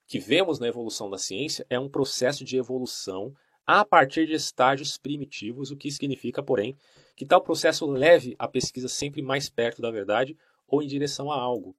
que 0.07 0.19
vemos 0.19 0.59
na 0.59 0.67
evolução 0.67 1.09
da 1.09 1.17
ciência 1.17 1.65
é 1.71 1.79
um 1.79 1.89
processo 1.89 2.45
de 2.45 2.57
evolução 2.57 3.35
a 3.67 3.85
partir 3.85 4.27
de 4.27 4.35
estágios 4.35 4.99
primitivos, 4.99 5.71
o 5.71 5.77
que 5.77 5.91
significa, 5.91 6.43
porém, 6.43 6.77
que 7.17 7.25
tal 7.25 7.41
processo 7.41 7.87
leve 7.87 8.35
a 8.39 8.47
pesquisa 8.47 8.89
sempre 8.89 9.23
mais 9.23 9.49
perto 9.49 9.81
da 9.81 9.91
verdade 9.91 10.37
ou 10.67 10.83
em 10.83 10.87
direção 10.87 11.33
a 11.33 11.37
algo. 11.37 11.75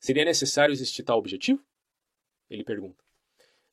Seria 0.00 0.24
necessário 0.24 0.72
existir 0.72 1.02
tal 1.02 1.18
objetivo? 1.18 1.62
Ele 2.48 2.64
pergunta. 2.64 3.04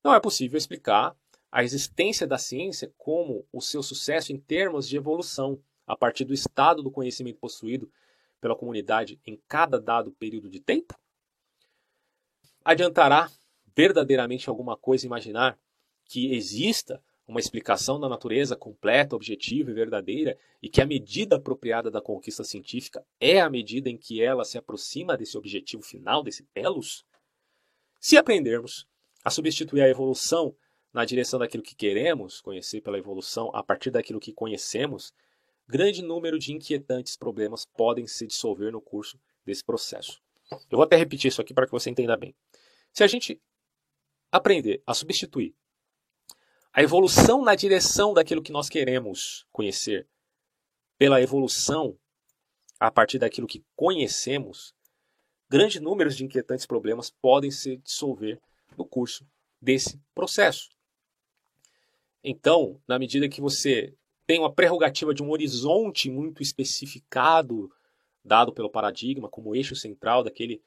Não 0.03 0.13
é 0.13 0.19
possível 0.19 0.57
explicar 0.57 1.15
a 1.49 1.63
existência 1.63 2.27
da 2.27 2.37
ciência 2.37 2.93
como 2.97 3.47
o 3.51 3.61
seu 3.61 3.81
sucesso 3.81 4.33
em 4.33 4.37
termos 4.37 4.87
de 4.87 4.97
evolução, 4.97 5.59
a 5.87 5.95
partir 5.95 6.25
do 6.25 6.33
estado 6.33 6.83
do 6.83 6.91
conhecimento 6.91 7.39
possuído 7.39 7.89
pela 8.41 8.55
comunidade 8.55 9.19
em 9.25 9.41
cada 9.47 9.79
dado 9.79 10.11
período 10.11 10.49
de 10.49 10.59
tempo? 10.59 10.93
Adiantará 12.63 13.31
verdadeiramente 13.73 14.49
alguma 14.49 14.75
coisa 14.75 15.05
imaginar 15.05 15.57
que 16.03 16.35
exista 16.35 17.01
uma 17.27 17.39
explicação 17.39 17.99
da 17.99 18.07
natureza 18.07 18.55
completa, 18.55 19.15
objetiva 19.15 19.69
e 19.69 19.73
verdadeira, 19.73 20.37
e 20.61 20.69
que 20.69 20.81
a 20.81 20.85
medida 20.85 21.35
apropriada 21.35 21.91
da 21.91 22.01
conquista 22.01 22.43
científica 22.43 23.05
é 23.19 23.41
a 23.41 23.49
medida 23.49 23.89
em 23.89 23.97
que 23.97 24.21
ela 24.21 24.45
se 24.45 24.57
aproxima 24.57 25.17
desse 25.17 25.37
objetivo 25.37 25.83
final, 25.83 26.23
desse 26.23 26.43
telos? 26.53 27.05
Se 27.99 28.15
aprendermos 28.15 28.87
a 29.25 29.29
substituir 29.29 29.81
a 29.81 29.89
evolução 29.89 30.55
na 30.93 31.03
direção 31.03 31.37
daquilo 31.37 31.63
que 31.63 31.75
queremos 31.75 32.39
conhecer 32.39 32.81
pela 32.81 32.97
evolução 32.97 33.51
a 33.53 33.61
partir 33.61 33.91
daquilo 33.91 34.21
que 34.21 34.31
conhecemos, 34.31 35.13
grande 35.67 36.01
número 36.01 36.39
de 36.39 36.53
inquietantes 36.53 37.17
problemas 37.17 37.65
podem 37.65 38.07
se 38.07 38.25
dissolver 38.25 38.71
no 38.71 38.79
curso 38.79 39.19
desse 39.45 39.63
processo. 39.63 40.21
Eu 40.49 40.77
vou 40.77 40.83
até 40.83 40.95
repetir 40.95 41.27
isso 41.27 41.41
aqui 41.41 41.53
para 41.53 41.65
que 41.65 41.71
você 41.73 41.89
entenda 41.89 42.15
bem. 42.15 42.33
Se 42.93 43.03
a 43.03 43.07
gente 43.07 43.41
aprender 44.31 44.81
a 44.87 44.93
substituir 44.93 45.53
a 46.77 46.83
evolução 46.83 47.41
na 47.41 47.55
direção 47.55 48.13
daquilo 48.13 48.43
que 48.43 48.51
nós 48.51 48.69
queremos 48.69 49.47
conhecer, 49.51 50.07
pela 50.95 51.19
evolução 51.19 51.97
a 52.79 52.91
partir 52.91 53.17
daquilo 53.17 53.47
que 53.47 53.65
conhecemos, 53.75 54.75
grandes 55.49 55.81
números 55.81 56.15
de 56.15 56.23
inquietantes 56.23 56.67
problemas 56.67 57.09
podem 57.09 57.49
se 57.49 57.77
dissolver 57.77 58.39
no 58.77 58.85
curso 58.85 59.25
desse 59.59 59.99
processo. 60.13 60.69
Então, 62.23 62.79
na 62.87 62.99
medida 62.99 63.27
que 63.27 63.41
você 63.41 63.91
tem 64.27 64.39
uma 64.39 64.53
prerrogativa 64.53 65.15
de 65.15 65.23
um 65.23 65.31
horizonte 65.31 66.11
muito 66.11 66.43
especificado, 66.43 67.73
dado 68.23 68.53
pelo 68.53 68.69
paradigma 68.69 69.27
como 69.27 69.55
eixo 69.55 69.75
central 69.75 70.23
daquele, 70.23 70.61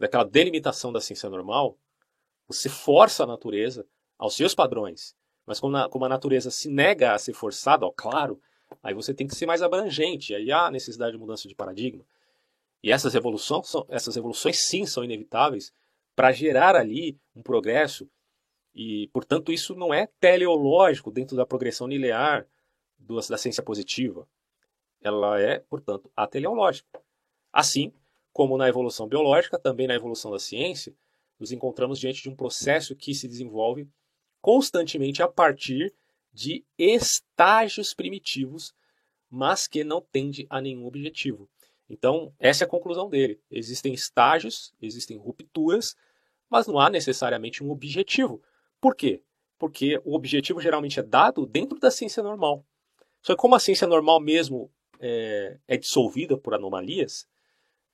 daquela 0.00 0.24
delimitação 0.24 0.92
da 0.92 1.00
ciência 1.00 1.30
normal, 1.30 1.78
você 2.48 2.68
força 2.68 3.22
a 3.22 3.28
natureza 3.28 3.86
aos 4.18 4.34
seus 4.34 4.54
padrões. 4.54 5.14
Mas 5.46 5.60
como, 5.60 5.72
na, 5.72 5.88
como 5.88 6.04
a 6.04 6.08
natureza 6.08 6.50
se 6.50 6.68
nega 6.68 7.12
a 7.12 7.18
ser 7.18 7.34
forçada, 7.34 7.86
ó, 7.86 7.90
claro, 7.90 8.40
aí 8.82 8.94
você 8.94 9.12
tem 9.12 9.26
que 9.26 9.34
ser 9.34 9.46
mais 9.46 9.62
abrangente. 9.62 10.34
Aí 10.34 10.50
há 10.50 10.70
necessidade 10.70 11.12
de 11.12 11.18
mudança 11.18 11.48
de 11.48 11.54
paradigma. 11.54 12.04
E 12.82 12.90
essas 12.90 13.14
evoluções, 13.14 13.68
são, 13.68 13.86
essas 13.88 14.16
evoluções 14.16 14.62
sim 14.62 14.86
são 14.86 15.04
inevitáveis 15.04 15.72
para 16.14 16.32
gerar 16.32 16.76
ali 16.76 17.18
um 17.34 17.42
progresso. 17.42 18.08
E, 18.74 19.08
portanto, 19.12 19.52
isso 19.52 19.74
não 19.74 19.92
é 19.92 20.08
teleológico 20.20 21.10
dentro 21.10 21.36
da 21.36 21.46
progressão 21.46 21.86
linear 21.86 22.46
do, 22.98 23.20
da 23.20 23.38
ciência 23.38 23.62
positiva. 23.62 24.26
Ela 25.00 25.40
é, 25.40 25.60
portanto, 25.60 26.10
ateleológica. 26.16 27.00
Assim 27.52 27.92
como 28.32 28.56
na 28.56 28.68
evolução 28.68 29.06
biológica, 29.06 29.58
também 29.58 29.86
na 29.86 29.94
evolução 29.94 30.30
da 30.30 30.38
ciência, 30.38 30.94
nos 31.38 31.52
encontramos 31.52 31.98
diante 31.98 32.22
de 32.22 32.28
um 32.28 32.34
processo 32.34 32.96
que 32.96 33.14
se 33.14 33.28
desenvolve 33.28 33.88
constantemente 34.44 35.22
a 35.22 35.26
partir 35.26 35.94
de 36.30 36.62
estágios 36.76 37.94
primitivos, 37.94 38.74
mas 39.30 39.66
que 39.66 39.82
não 39.82 40.02
tende 40.02 40.46
a 40.50 40.60
nenhum 40.60 40.84
objetivo. 40.84 41.48
Então, 41.88 42.30
essa 42.38 42.62
é 42.62 42.66
a 42.66 42.68
conclusão 42.68 43.08
dele. 43.08 43.40
Existem 43.50 43.94
estágios, 43.94 44.74
existem 44.82 45.16
rupturas, 45.16 45.96
mas 46.50 46.66
não 46.66 46.78
há 46.78 46.90
necessariamente 46.90 47.64
um 47.64 47.70
objetivo. 47.70 48.42
Por 48.82 48.94
quê? 48.94 49.22
Porque 49.58 49.98
o 50.04 50.14
objetivo 50.14 50.60
geralmente 50.60 51.00
é 51.00 51.02
dado 51.02 51.46
dentro 51.46 51.78
da 51.78 51.90
ciência 51.90 52.22
normal. 52.22 52.66
Só 53.22 53.32
que 53.32 53.40
como 53.40 53.54
a 53.54 53.58
ciência 53.58 53.86
normal 53.86 54.20
mesmo 54.20 54.70
é, 55.00 55.58
é 55.66 55.78
dissolvida 55.78 56.36
por 56.36 56.52
anomalias, 56.52 57.26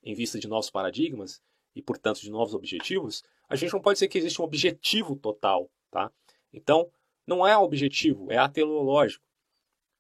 em 0.03 0.15
vista 0.15 0.37
de 0.37 0.49
novos 0.49 0.69
paradigmas 0.69 1.41
e, 1.77 1.81
portanto, 1.81 2.21
de 2.21 2.29
novos 2.29 2.55
objetivos, 2.55 3.23
a 3.49 3.55
gente 3.55 3.73
não 3.73 3.81
pode 3.81 3.99
dizer 3.99 4.09
que 4.09 4.19
existe 4.19 4.43
um 4.43 4.45
objetivo 4.45 5.15
total. 5.15 5.71
Tá? 5.93 6.11
Então, 6.53 6.91
não 7.27 7.47
é 7.47 7.57
objetivo, 7.57 8.31
é 8.31 8.37
atelológico. 8.37 9.25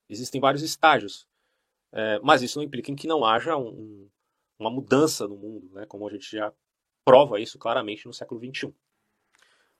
Existem 0.09 0.40
vários 0.40 0.62
estágios. 0.62 1.26
É, 1.92 2.18
mas 2.22 2.42
isso 2.42 2.59
não 2.59 2.64
implica 2.64 2.90
em 2.90 2.96
que 2.96 3.07
não 3.07 3.24
haja 3.24 3.57
um, 3.57 4.09
uma 4.59 4.70
mudança 4.70 5.26
no 5.26 5.36
mundo, 5.36 5.70
né? 5.72 5.86
como 5.86 6.07
a 6.07 6.11
gente 6.11 6.30
já 6.30 6.53
prova 7.05 7.40
isso 7.40 7.59
claramente 7.59 8.07
no 8.07 8.12
século 8.12 8.40
XXI. 8.40 8.72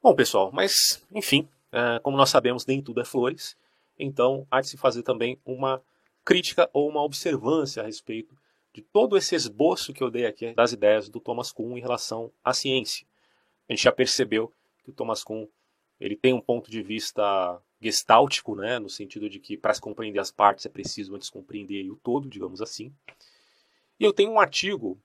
Bom, 0.03 0.15
pessoal, 0.15 0.51
mas, 0.53 1.05
enfim, 1.13 1.49
é, 1.71 1.99
como 2.01 2.17
nós 2.17 2.31
sabemos, 2.31 2.67
nem 2.67 2.83
tudo 2.83 3.01
é 3.01 3.05
flores, 3.05 3.57
então 3.99 4.47
há 4.51 4.61
de 4.61 4.69
se 4.69 4.77
fazer 4.77 5.03
também 5.03 5.39
uma 5.45 5.83
crítica 6.25 6.69
ou 6.73 6.89
uma 6.89 7.03
observância 7.03 7.83
a 7.83 7.87
respeito 7.87 8.37
de 8.73 8.83
todo 8.83 9.17
esse 9.17 9.35
esboço 9.35 9.93
que 9.93 10.03
eu 10.03 10.11
dei 10.11 10.27
aqui 10.27 10.53
das 10.55 10.73
ideias 10.73 11.09
do 11.09 11.21
Thomas 11.21 11.53
Kuhn 11.53 11.77
em 11.77 11.81
relação 11.81 12.33
à 12.43 12.55
ciência. 12.55 13.07
A 13.69 13.73
gente 13.73 13.83
já 13.83 13.93
percebeu 13.93 14.53
que 14.83 14.91
o 14.91 14.93
Thomas 14.93 15.23
Kuhn 15.23 15.47
ele 16.01 16.17
tem 16.17 16.33
um 16.33 16.41
ponto 16.41 16.71
de 16.71 16.83
vista 16.83 17.61
gestáltico, 17.81 18.57
né, 18.57 18.79
no 18.79 18.89
sentido 18.89 19.29
de 19.29 19.39
que 19.39 19.57
para 19.57 19.75
se 19.75 19.81
compreender 19.81 20.19
as 20.19 20.31
partes 20.31 20.67
é 20.67 20.69
preciso 20.69 21.15
antes 21.15 21.31
compreender 21.31 21.91
o 21.91 21.97
todo, 21.97 22.29
digamos 22.29 22.63
assim. 22.63 22.93
E 23.99 24.05
eu 24.05 24.13
tenho 24.13 24.31
um 24.31 24.41
artigo 24.41 25.01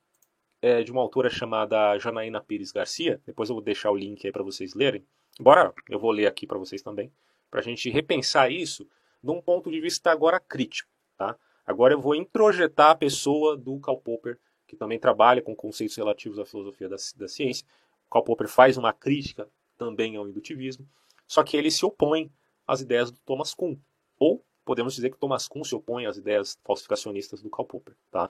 é, 0.62 0.84
de 0.84 0.92
uma 0.92 1.02
autora 1.02 1.30
chamada 1.30 1.98
Janaína 2.00 2.42
Pires 2.42 2.72
Garcia, 2.72 3.22
depois 3.26 3.50
eu 3.50 3.56
vou 3.56 3.64
deixar 3.64 3.92
o 3.92 3.96
link 3.96 4.26
aí 4.26 4.32
para 4.32 4.44
vocês 4.44 4.74
lerem, 4.74 5.06
embora 5.40 5.74
eu 5.90 6.00
vou 6.00 6.12
ler 6.12 6.28
aqui 6.28 6.48
para 6.48 6.58
vocês 6.58 6.82
também, 6.82 7.12
para 7.52 7.60
a 7.60 7.64
gente 7.64 7.90
repensar 7.90 8.52
isso 8.52 8.88
num 9.22 9.42
ponto 9.42 9.72
de 9.72 9.82
vista 9.82 10.12
agora 10.12 10.40
crítico. 10.40 10.90
Tá? 11.18 11.38
Agora 11.66 11.94
eu 11.94 12.00
vou 12.00 12.16
introjetar 12.16 12.92
a 12.92 12.96
pessoa 12.96 13.58
do 13.58 13.80
Karl 13.80 13.98
Popper, 13.98 14.40
que 14.68 14.76
também 14.76 15.00
trabalha 15.00 15.42
com 15.42 15.56
conceitos 15.56 15.96
relativos 15.96 16.40
à 16.40 16.46
filosofia 16.46 16.88
da, 16.88 16.98
da 17.16 17.28
ciência. 17.28 17.66
Karl 18.10 18.24
Popper 18.24 18.48
faz 18.48 18.78
uma 18.78 18.94
crítica 18.94 19.50
também 19.78 20.16
ao 20.16 20.28
indutivismo, 20.28 20.88
só 21.28 21.44
que 21.44 21.58
ele 21.58 21.72
se 21.72 21.86
opõe 21.86 22.32
às 22.68 22.82
ideias 22.82 23.12
do 23.12 23.20
Thomas 23.20 23.54
Kuhn. 23.54 23.76
Ou 24.18 24.44
podemos 24.64 24.96
dizer 24.96 25.10
que 25.10 25.18
Thomas 25.18 25.48
Kuhn 25.48 25.64
se 25.64 25.76
opõe 25.76 26.06
às 26.06 26.18
ideias 26.18 26.58
falsificacionistas 26.64 27.42
do 27.42 27.50
Karl 27.50 27.68
Popper. 27.68 27.96
Tá? 28.12 28.30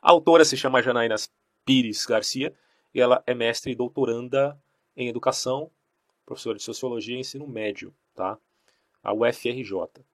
A 0.00 0.10
autora 0.10 0.44
se 0.44 0.56
chama 0.56 0.82
Janaína 0.82 1.16
Pires 1.64 2.06
Garcia 2.06 2.54
e 2.94 3.00
ela 3.00 3.22
é 3.26 3.34
mestre 3.34 3.72
e 3.72 3.74
doutoranda 3.74 4.58
em 4.96 5.08
educação, 5.08 5.70
professora 6.24 6.56
de 6.56 6.62
sociologia 6.62 7.16
e 7.16 7.20
ensino 7.20 7.46
médio, 7.46 7.94
tá? 8.14 8.38
A 9.02 9.12
UFRJ. 9.12 10.04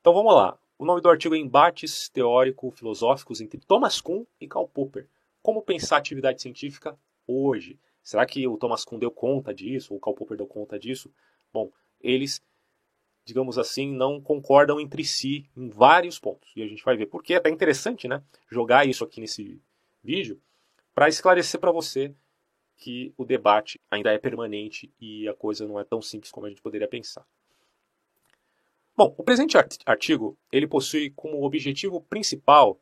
Então 0.00 0.12
vamos 0.12 0.34
lá. 0.34 0.58
O 0.78 0.84
nome 0.84 1.00
do 1.00 1.08
artigo 1.08 1.34
é 1.34 1.38
Embates 1.38 2.08
Teórico-Filosóficos 2.08 3.40
entre 3.40 3.60
Thomas 3.60 4.00
Kuhn 4.00 4.24
e 4.40 4.48
Karl 4.48 4.66
Popper. 4.66 5.08
Como 5.42 5.62
pensar 5.62 5.98
atividade 5.98 6.42
científica 6.42 6.98
hoje? 7.26 7.78
Será 8.04 8.26
que 8.26 8.46
o 8.46 8.58
Thomas 8.58 8.84
Kuhn 8.84 8.98
deu 8.98 9.10
conta 9.10 9.54
disso, 9.54 9.94
ou 9.94 9.98
o 9.98 10.00
Karl 10.00 10.14
Popper 10.14 10.36
deu 10.36 10.46
conta 10.46 10.78
disso? 10.78 11.10
Bom, 11.50 11.72
eles, 11.98 12.42
digamos 13.24 13.56
assim, 13.56 13.90
não 13.90 14.20
concordam 14.20 14.78
entre 14.78 15.02
si 15.02 15.48
em 15.56 15.70
vários 15.70 16.18
pontos. 16.18 16.52
E 16.54 16.62
a 16.62 16.66
gente 16.66 16.84
vai 16.84 16.98
ver. 16.98 17.06
Porque 17.06 17.32
é 17.32 17.38
até 17.38 17.48
interessante, 17.48 18.06
né? 18.06 18.22
Jogar 18.50 18.86
isso 18.86 19.02
aqui 19.02 19.22
nesse 19.22 19.58
vídeo 20.02 20.38
para 20.94 21.08
esclarecer 21.08 21.58
para 21.58 21.72
você 21.72 22.14
que 22.76 23.14
o 23.16 23.24
debate 23.24 23.80
ainda 23.90 24.12
é 24.12 24.18
permanente 24.18 24.92
e 25.00 25.26
a 25.26 25.32
coisa 25.32 25.66
não 25.66 25.80
é 25.80 25.84
tão 25.84 26.02
simples 26.02 26.30
como 26.30 26.44
a 26.44 26.50
gente 26.50 26.60
poderia 26.60 26.86
pensar. 26.86 27.26
Bom, 28.94 29.14
o 29.16 29.24
presente 29.24 29.56
artigo 29.86 30.36
ele 30.52 30.66
possui 30.66 31.10
como 31.10 31.42
objetivo 31.42 32.02
principal 32.02 32.78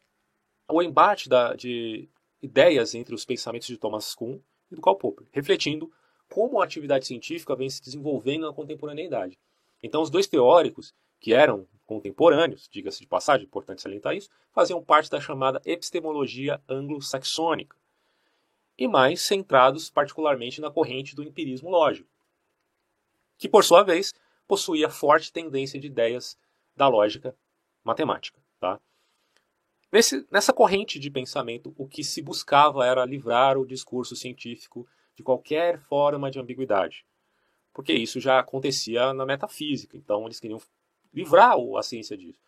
o 0.68 0.83
embate 0.83 1.29
da, 1.29 1.55
de 1.55 2.09
ideias 2.43 2.95
entre 2.95 3.14
os 3.14 3.25
pensamentos 3.25 3.68
de 3.68 3.79
Thomas 3.79 4.14
Kuhn 4.14 4.41
e 4.73 4.77
do 4.77 4.83
Karl 4.83 4.97
Popper, 4.97 5.27
refletindo 5.31 5.93
como 6.29 6.61
a 6.61 6.64
atividade 6.64 7.07
científica 7.07 7.55
vem 7.55 7.68
se 7.68 7.83
desenvolvendo 7.83 8.47
na 8.47 8.53
contemporaneidade. 8.53 9.39
Então, 9.83 10.01
os 10.01 10.11
dois 10.11 10.27
teóricos, 10.27 10.95
que 11.20 11.35
eram 11.35 11.66
contemporâneos, 11.87 12.68
diga-se 12.70 13.01
de 13.01 13.07
passagem, 13.07 13.47
importante 13.47 13.83
salientar 13.83 14.16
isso, 14.16 14.31
faziam 14.53 14.83
parte 14.83 15.11
da 15.11 15.20
chamada 15.20 15.61
epistemologia 15.64 16.61
anglo-saxônica, 16.68 17.77
e 18.79 18.89
mais 18.89 19.20
centrados 19.20 19.91
particularmente 19.91 20.61
na 20.61 20.70
corrente 20.70 21.14
do 21.14 21.23
empirismo 21.23 21.68
lógico, 21.68 22.09
que, 23.37 23.49
por 23.49 23.64
sua 23.64 23.83
vez, 23.83 24.14
possuía 24.49 24.89
forte 24.89 25.33
tendência 25.33 25.79
de 25.79 25.87
ideias 25.87 26.39
da 26.75 26.89
lógica 26.89 27.37
matemática. 27.85 28.41
Tá? 28.59 28.81
Nesse, 29.93 30.26
nessa 30.30 30.55
corrente 30.55 30.99
de 30.99 31.11
pensamento, 31.11 31.74
o 31.76 31.86
que 31.86 32.03
se 32.03 32.22
buscava 32.22 32.86
era 32.86 33.05
livrar 33.05 33.59
o 33.59 33.66
discurso 33.66 34.16
científico 34.16 34.88
de 35.14 35.22
qualquer 35.22 35.78
forma 35.78 36.30
de 36.30 36.40
ambiguidade, 36.40 37.05
porque 37.74 37.93
isso 37.93 38.18
já 38.18 38.38
acontecia 38.38 39.12
na 39.12 39.26
metafísica, 39.26 39.95
então 39.95 40.24
eles 40.24 40.40
queriam 40.40 40.59
livrar 41.12 41.57
a 41.76 41.82
ciência 41.82 42.16
disso, 42.16 42.40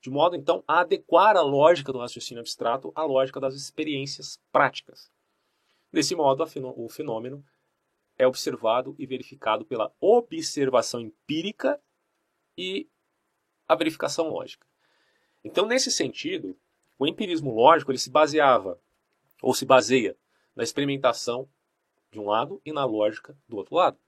de 0.00 0.10
modo 0.10 0.34
então 0.34 0.64
a 0.66 0.80
adequar 0.80 1.36
a 1.36 1.40
lógica 1.40 1.92
do 1.92 2.00
raciocínio 2.00 2.40
abstrato 2.40 2.92
à 2.96 3.04
lógica 3.04 3.38
das 3.38 3.54
experiências 3.54 4.40
práticas. 4.50 5.08
Desse 5.92 6.16
modo, 6.16 6.44
o 6.76 6.88
fenômeno 6.88 7.44
é 8.18 8.26
observado 8.26 8.96
e 8.98 9.06
verificado 9.06 9.64
pela 9.64 9.92
observação 10.00 11.00
empírica 11.00 11.80
e 12.56 12.88
a 13.68 13.76
verificação 13.76 14.28
lógica. 14.28 14.66
Então, 15.44 15.64
nesse 15.64 15.92
sentido, 15.92 16.58
o 16.98 17.06
empirismo 17.06 17.54
lógico 17.54 17.90
ele 17.90 17.98
se 17.98 18.10
baseava 18.10 18.80
ou 19.40 19.54
se 19.54 19.64
baseia 19.64 20.16
na 20.54 20.64
experimentação 20.64 21.48
de 22.10 22.18
um 22.18 22.26
lado 22.26 22.60
e 22.64 22.72
na 22.72 22.84
lógica 22.84 23.36
do 23.48 23.56
outro 23.56 23.76
lado. 23.76 23.98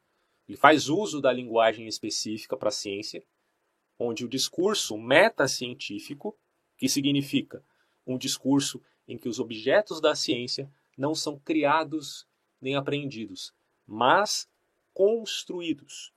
Ele 0.49 0.57
faz 0.57 0.88
uso 0.88 1.20
da 1.20 1.32
linguagem 1.32 1.86
específica 1.86 2.57
para 2.57 2.68
a 2.68 2.72
ciência, 2.72 3.22
onde 3.99 4.24
o 4.24 4.28
discurso 4.28 4.99
metacientífico, 4.99 6.36
que 6.76 6.88
significa 6.88 7.62
um 8.05 8.18
discurso 8.18 8.82
em 9.07 9.16
que 9.16 9.28
os 9.28 9.38
objetos 9.38 10.01
da 10.01 10.14
ciência 10.14 10.70
não 10.97 11.14
são 11.14 11.38
criados 11.38 12.26
nem 12.61 12.74
apreendidos, 12.74 13.55
mas 13.86 14.49
construídos. 14.93 16.12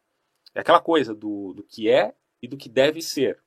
É 0.55 0.61
aquela 0.61 0.81
coisa 0.81 1.13
do, 1.13 1.53
do 1.53 1.63
que 1.63 1.89
é 1.89 2.15
e 2.41 2.47
do 2.47 2.57
que 2.57 2.69
deve 2.69 3.01
ser. 3.01 3.41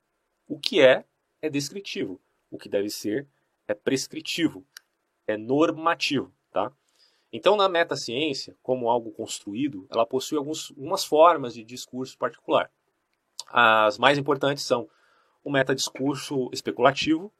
O 0.47 0.57
que 0.57 0.81
é 0.81 1.05
é 1.41 1.49
descritivo, 1.49 2.21
o 2.49 2.57
que 2.57 2.69
deve 2.69 2.89
ser 2.89 3.27
é 3.67 3.73
prescritivo, 3.73 4.65
é 5.25 5.37
normativo, 5.37 6.31
tá? 6.51 6.71
Então, 7.31 7.57
na 7.57 7.67
metaciência, 7.67 8.55
como 8.63 8.89
algo 8.89 9.11
construído, 9.11 9.85
ela 9.89 10.05
possui 10.05 10.37
alguns, 10.37 10.71
algumas 10.71 11.03
formas 11.03 11.53
de 11.53 11.63
discurso 11.63 12.17
particular. 12.17 12.71
As 13.47 13.97
mais 13.97 14.17
importantes 14.17 14.63
são 14.63 14.89
o 15.43 15.51
metadiscurso 15.51 16.49
especulativo, 16.53 17.31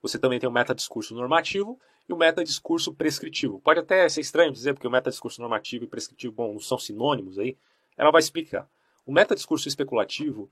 você 0.00 0.18
também 0.18 0.38
tem 0.38 0.48
o 0.48 0.52
metadiscurso 0.52 1.14
normativo 1.14 1.80
e 2.08 2.12
o 2.12 2.16
metadiscurso 2.16 2.94
prescritivo. 2.94 3.60
Pode 3.60 3.80
até 3.80 4.08
ser 4.08 4.20
estranho 4.20 4.52
dizer, 4.52 4.74
porque 4.74 4.86
o 4.86 4.90
metadiscurso 4.90 5.40
normativo 5.40 5.84
e 5.84 5.88
prescritivo, 5.88 6.34
bom, 6.34 6.52
não 6.52 6.60
são 6.60 6.78
sinônimos 6.78 7.38
aí. 7.38 7.56
Ela 7.96 8.10
vai 8.10 8.20
explicar. 8.20 8.68
O 9.06 9.12
metadiscurso 9.12 9.66
especulativo 9.66 10.50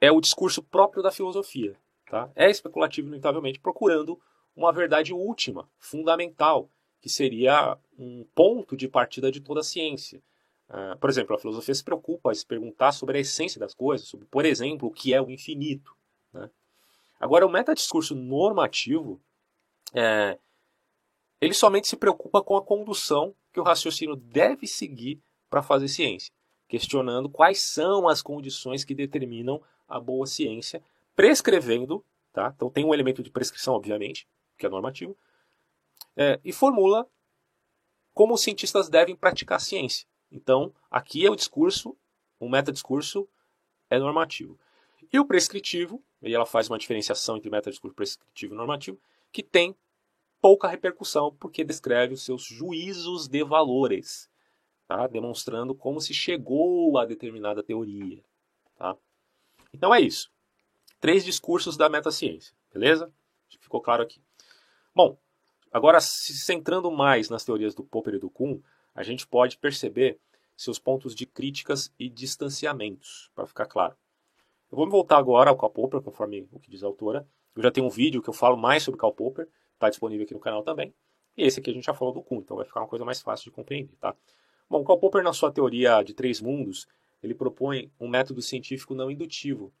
é 0.00 0.10
o 0.12 0.20
discurso 0.20 0.62
próprio 0.62 1.02
da 1.02 1.10
filosofia. 1.10 1.76
Tá? 2.10 2.28
É 2.34 2.50
especulativo, 2.50 3.06
inevitavelmente, 3.06 3.60
procurando 3.60 4.20
uma 4.56 4.72
verdade 4.72 5.14
última, 5.14 5.70
fundamental, 5.78 6.68
que 7.00 7.08
seria 7.08 7.78
um 7.96 8.26
ponto 8.34 8.76
de 8.76 8.88
partida 8.88 9.30
de 9.30 9.40
toda 9.40 9.60
a 9.60 9.62
ciência. 9.62 10.20
Uh, 10.68 10.98
por 10.98 11.08
exemplo, 11.08 11.36
a 11.36 11.38
filosofia 11.38 11.72
se 11.72 11.84
preocupa 11.84 12.32
em 12.32 12.34
se 12.34 12.44
perguntar 12.44 12.90
sobre 12.90 13.18
a 13.18 13.20
essência 13.20 13.60
das 13.60 13.74
coisas, 13.74 14.08
sobre, 14.08 14.26
por 14.26 14.44
exemplo, 14.44 14.88
o 14.88 14.90
que 14.90 15.14
é 15.14 15.22
o 15.22 15.30
infinito. 15.30 15.96
Né? 16.32 16.50
Agora, 17.20 17.46
o 17.46 17.48
metadiscurso 17.48 18.16
normativo 18.16 19.20
é, 19.94 20.36
ele 21.40 21.54
somente 21.54 21.86
se 21.86 21.96
preocupa 21.96 22.42
com 22.42 22.56
a 22.56 22.62
condução 22.62 23.32
que 23.52 23.60
o 23.60 23.64
raciocínio 23.64 24.16
deve 24.16 24.66
seguir 24.66 25.22
para 25.48 25.62
fazer 25.62 25.86
ciência, 25.86 26.32
questionando 26.66 27.28
quais 27.28 27.60
são 27.60 28.08
as 28.08 28.20
condições 28.20 28.82
que 28.82 28.96
determinam 28.96 29.62
a 29.88 30.00
boa 30.00 30.26
ciência, 30.26 30.82
prescrevendo, 31.20 32.02
tá? 32.32 32.50
então 32.56 32.70
tem 32.70 32.82
um 32.82 32.94
elemento 32.94 33.22
de 33.22 33.30
prescrição, 33.30 33.74
obviamente, 33.74 34.26
que 34.56 34.64
é 34.64 34.70
normativo, 34.70 35.14
é, 36.16 36.40
e 36.42 36.50
formula 36.50 37.06
como 38.14 38.32
os 38.32 38.40
cientistas 38.40 38.88
devem 38.88 39.14
praticar 39.14 39.60
ciência. 39.60 40.08
Então, 40.32 40.74
aqui 40.90 41.26
é 41.26 41.30
o 41.30 41.36
discurso, 41.36 41.94
o 42.38 42.48
metadiscurso 42.48 43.28
é 43.90 43.98
normativo. 43.98 44.58
E 45.12 45.18
o 45.18 45.26
prescritivo, 45.26 46.02
e 46.22 46.34
ela 46.34 46.46
faz 46.46 46.70
uma 46.70 46.78
diferenciação 46.78 47.36
entre 47.36 47.50
metadiscurso 47.50 47.94
prescritivo 47.94 48.54
e 48.54 48.56
normativo, 48.56 48.98
que 49.30 49.42
tem 49.42 49.76
pouca 50.40 50.68
repercussão, 50.68 51.36
porque 51.38 51.62
descreve 51.62 52.14
os 52.14 52.24
seus 52.24 52.44
juízos 52.44 53.28
de 53.28 53.44
valores, 53.44 54.30
tá? 54.88 55.06
demonstrando 55.06 55.74
como 55.74 56.00
se 56.00 56.14
chegou 56.14 56.96
a 56.96 57.04
determinada 57.04 57.62
teoria. 57.62 58.24
Tá? 58.74 58.96
Então 59.74 59.94
é 59.94 60.00
isso. 60.00 60.32
Três 61.00 61.24
discursos 61.24 61.78
da 61.78 61.88
metaciência, 61.88 62.54
beleza? 62.72 63.10
Ficou 63.58 63.80
claro 63.80 64.02
aqui. 64.02 64.20
Bom, 64.94 65.16
agora 65.72 65.98
se 65.98 66.34
centrando 66.34 66.90
mais 66.90 67.30
nas 67.30 67.42
teorias 67.42 67.74
do 67.74 67.82
Popper 67.82 68.16
e 68.16 68.18
do 68.18 68.28
Kuhn, 68.28 68.60
a 68.94 69.02
gente 69.02 69.26
pode 69.26 69.56
perceber 69.56 70.18
seus 70.54 70.78
pontos 70.78 71.14
de 71.14 71.24
críticas 71.24 71.90
e 71.98 72.06
distanciamentos, 72.10 73.30
para 73.34 73.46
ficar 73.46 73.64
claro. 73.64 73.96
Eu 74.70 74.76
vou 74.76 74.84
me 74.84 74.92
voltar 74.92 75.16
agora 75.16 75.48
ao 75.48 75.56
Karl 75.56 75.72
Popper, 75.72 76.02
conforme 76.02 76.46
o 76.52 76.60
que 76.60 76.70
diz 76.70 76.84
a 76.84 76.86
autora. 76.86 77.26
Eu 77.56 77.62
já 77.62 77.70
tenho 77.70 77.86
um 77.86 77.90
vídeo 77.90 78.20
que 78.20 78.28
eu 78.28 78.34
falo 78.34 78.58
mais 78.58 78.82
sobre 78.82 79.00
Karl 79.00 79.14
Popper, 79.14 79.48
está 79.72 79.88
disponível 79.88 80.24
aqui 80.24 80.34
no 80.34 80.40
canal 80.40 80.62
também. 80.62 80.94
E 81.34 81.44
esse 81.44 81.60
aqui 81.60 81.70
a 81.70 81.72
gente 81.72 81.86
já 81.86 81.94
falou 81.94 82.12
do 82.12 82.22
Kuhn, 82.22 82.40
então 82.40 82.58
vai 82.58 82.66
ficar 82.66 82.80
uma 82.80 82.86
coisa 82.86 83.06
mais 83.06 83.22
fácil 83.22 83.44
de 83.44 83.52
compreender, 83.52 83.96
tá? 83.96 84.14
Bom, 84.68 84.84
Karl 84.84 84.98
Popper, 84.98 85.24
na 85.24 85.32
sua 85.32 85.50
teoria 85.50 86.02
de 86.02 86.12
três 86.12 86.42
mundos, 86.42 86.86
ele 87.22 87.34
propõe 87.34 87.90
um 87.98 88.06
método 88.06 88.42
científico 88.42 88.94
não 88.94 89.10
indutivo, 89.10 89.72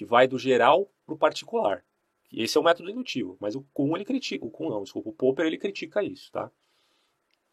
que 0.00 0.04
vai 0.06 0.26
do 0.26 0.38
geral 0.38 0.90
para 1.04 1.14
o 1.14 1.18
particular. 1.18 1.84
Esse 2.32 2.56
é 2.56 2.60
o 2.60 2.64
método 2.64 2.88
indutivo, 2.88 3.36
mas 3.38 3.54
o 3.54 3.60
Kuhn 3.74 3.94
ele 3.94 4.04
critica, 4.06 4.46
o 4.46 4.50
Kuhn 4.50 4.70
não, 4.70 4.82
desculpa, 4.82 5.10
o 5.10 5.12
Popper 5.12 5.44
ele 5.44 5.58
critica 5.58 6.02
isso, 6.02 6.32
tá? 6.32 6.50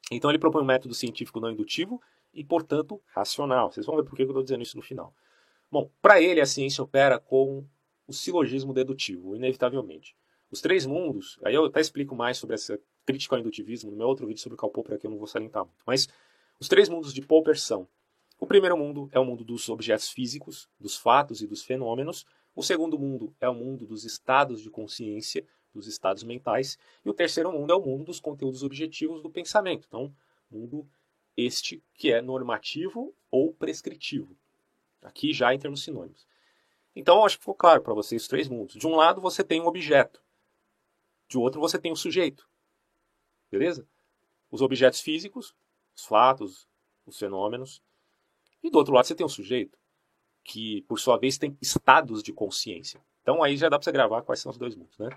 Então 0.09 0.31
ele 0.31 0.39
propõe 0.39 0.61
um 0.61 0.65
método 0.65 0.93
científico 0.93 1.41
não 1.41 1.51
indutivo 1.51 2.01
e, 2.33 2.45
portanto, 2.45 3.01
racional. 3.07 3.69
Vocês 3.69 3.85
vão 3.85 3.97
ver 3.97 4.05
por 4.05 4.15
que 4.15 4.21
eu 4.21 4.27
estou 4.27 4.41
dizendo 4.41 4.63
isso 4.63 4.77
no 4.77 4.81
final. 4.81 5.13
Bom, 5.69 5.91
para 6.01 6.21
ele 6.21 6.39
a 6.39 6.45
ciência 6.45 6.81
opera 6.81 7.19
com 7.19 7.65
o 8.07 8.13
silogismo 8.13 8.73
dedutivo, 8.73 9.35
inevitavelmente. 9.35 10.15
Os 10.49 10.61
três 10.61 10.85
mundos, 10.85 11.37
aí 11.43 11.53
eu 11.53 11.65
até 11.65 11.81
explico 11.81 12.15
mais 12.15 12.37
sobre 12.37 12.55
essa 12.55 12.79
crítica 13.05 13.35
ao 13.35 13.41
indutivismo 13.41 13.91
no 13.91 13.97
meu 13.97 14.07
outro 14.07 14.25
vídeo 14.25 14.41
sobre 14.41 14.57
Karl 14.57 14.71
Popper, 14.71 14.95
aqui 14.95 15.05
eu 15.05 15.11
não 15.11 15.17
vou 15.17 15.27
salientar 15.27 15.65
muito. 15.65 15.83
Mas 15.85 16.07
os 16.61 16.69
três 16.69 16.87
mundos 16.87 17.13
de 17.13 17.21
Popper 17.21 17.59
são: 17.59 17.89
o 18.39 18.45
primeiro 18.45 18.77
mundo 18.77 19.09
é 19.11 19.19
o 19.19 19.25
mundo 19.25 19.43
dos 19.43 19.67
objetos 19.67 20.09
físicos, 20.09 20.69
dos 20.79 20.95
fatos 20.95 21.41
e 21.41 21.47
dos 21.47 21.63
fenômenos. 21.63 22.25
O 22.57 22.63
segundo 22.63 22.97
mundo 22.97 23.35
é 23.39 23.47
o 23.47 23.53
mundo 23.53 23.85
dos 23.85 24.03
estados 24.03 24.63
de 24.63 24.71
consciência, 24.71 25.47
dos 25.71 25.85
estados 25.85 26.23
mentais. 26.23 26.75
E 27.05 27.09
o 27.09 27.13
terceiro 27.13 27.51
mundo 27.51 27.71
é 27.71 27.75
o 27.75 27.85
mundo 27.85 28.05
dos 28.05 28.19
conteúdos 28.19 28.63
objetivos 28.63 29.21
do 29.21 29.29
pensamento. 29.29 29.85
Então, 29.87 30.11
mundo 30.49 30.89
este 31.37 31.83
que 31.93 32.11
é 32.11 32.19
normativo 32.19 33.13
ou 33.29 33.53
prescritivo. 33.53 34.35
Aqui 35.03 35.33
já 35.33 35.53
em 35.53 35.59
termos 35.59 35.83
sinônimos. 35.83 36.25
Então, 36.95 37.23
acho 37.23 37.37
que 37.37 37.43
ficou 37.43 37.53
claro 37.53 37.83
para 37.83 37.93
vocês 37.93 38.27
três 38.27 38.47
mundos. 38.47 38.75
De 38.75 38.87
um 38.87 38.95
lado, 38.95 39.21
você 39.21 39.43
tem 39.43 39.61
um 39.61 39.67
objeto. 39.67 40.19
De 41.29 41.37
outro, 41.37 41.61
você 41.61 41.77
tem 41.77 41.91
o 41.91 41.95
sujeito. 41.95 42.49
Beleza? 43.51 43.87
Os 44.49 44.63
objetos 44.63 44.99
físicos, 44.99 45.53
os 45.95 46.05
fatos, 46.05 46.67
os 47.05 47.19
fenômenos. 47.19 47.83
E 48.63 48.71
do 48.71 48.79
outro 48.79 48.95
lado, 48.95 49.05
você 49.05 49.13
tem 49.13 49.27
o 49.27 49.29
sujeito, 49.29 49.77
que, 50.47 50.81
por 50.83 50.97
sua 50.97 51.17
vez, 51.17 51.37
tem 51.37 51.57
estados 51.61 52.23
de 52.23 52.31
consciência. 52.31 53.01
Então, 53.21 53.43
aí 53.43 53.57
já 53.57 53.67
dá 53.67 53.77
para 53.77 53.83
você 53.83 53.91
gravar 53.91 54.21
quais 54.21 54.39
são 54.39 54.49
os 54.49 54.57
dois 54.57 54.75
mundos, 54.75 54.97
né? 54.97 55.09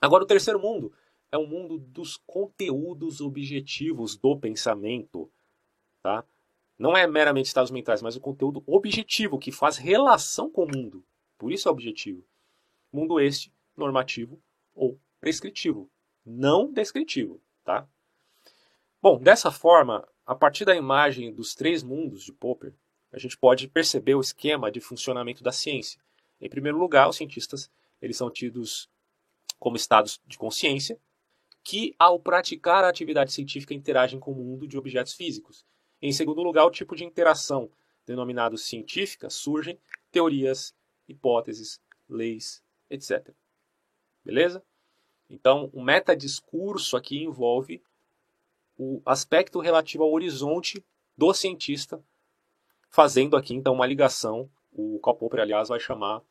Agora, 0.00 0.22
o 0.22 0.26
terceiro 0.26 0.60
mundo 0.60 0.92
é 1.32 1.36
o 1.36 1.46
mundo 1.46 1.78
dos 1.78 2.16
conteúdos 2.16 3.20
objetivos 3.20 4.16
do 4.16 4.38
pensamento, 4.38 5.28
tá? 6.00 6.24
Não 6.78 6.96
é 6.96 7.08
meramente 7.08 7.46
estados 7.46 7.72
mentais, 7.72 8.00
mas 8.00 8.14
o 8.14 8.20
conteúdo 8.20 8.62
objetivo 8.66 9.36
que 9.36 9.50
faz 9.50 9.76
relação 9.78 10.48
com 10.48 10.64
o 10.64 10.68
mundo. 10.72 11.04
Por 11.36 11.50
isso 11.50 11.68
é 11.68 11.72
objetivo. 11.72 12.24
Mundo 12.92 13.18
este 13.18 13.52
normativo 13.76 14.40
ou 14.72 14.96
prescritivo, 15.20 15.90
não 16.24 16.72
descritivo, 16.72 17.40
tá? 17.64 17.88
Bom, 19.02 19.18
dessa 19.18 19.50
forma, 19.50 20.06
a 20.24 20.36
partir 20.36 20.64
da 20.64 20.76
imagem 20.76 21.34
dos 21.34 21.54
três 21.54 21.82
mundos 21.82 22.22
de 22.22 22.32
Popper, 22.32 22.72
a 23.12 23.18
gente 23.18 23.36
pode 23.36 23.68
perceber 23.68 24.14
o 24.14 24.20
esquema 24.20 24.70
de 24.70 24.80
funcionamento 24.80 25.42
da 25.42 25.52
ciência. 25.52 26.00
Em 26.40 26.48
primeiro 26.48 26.78
lugar, 26.78 27.08
os 27.08 27.16
cientistas 27.16 27.70
eles 28.00 28.16
são 28.16 28.30
tidos 28.30 28.90
como 29.58 29.76
estados 29.76 30.20
de 30.26 30.36
consciência 30.36 30.98
que, 31.64 31.94
ao 31.98 32.20
praticar 32.20 32.84
a 32.84 32.88
atividade 32.88 33.32
científica, 33.32 33.74
interagem 33.74 34.20
com 34.20 34.32
o 34.32 34.34
mundo 34.34 34.68
de 34.68 34.78
objetos 34.78 35.14
físicos. 35.14 35.64
Em 36.00 36.12
segundo 36.12 36.42
lugar, 36.42 36.64
o 36.64 36.70
tipo 36.70 36.94
de 36.94 37.04
interação 37.04 37.70
denominado 38.06 38.56
científica 38.56 39.28
surgem 39.28 39.78
teorias, 40.12 40.74
hipóteses, 41.08 41.80
leis, 42.08 42.62
etc. 42.88 43.34
Beleza? 44.24 44.62
Então, 45.28 45.68
o 45.72 45.82
metadiscurso 45.82 46.96
aqui 46.96 47.24
envolve 47.24 47.82
o 48.78 49.02
aspecto 49.04 49.58
relativo 49.58 50.04
ao 50.04 50.12
horizonte 50.12 50.84
do 51.16 51.32
cientista, 51.34 52.02
fazendo 52.88 53.36
aqui 53.36 53.54
então 53.54 53.74
uma 53.74 53.86
ligação, 53.86 54.50
o 54.72 54.98
Karl 55.00 55.16
Popper, 55.16 55.40
aliás, 55.40 55.68
vai 55.68 55.80
chamar 55.80 56.22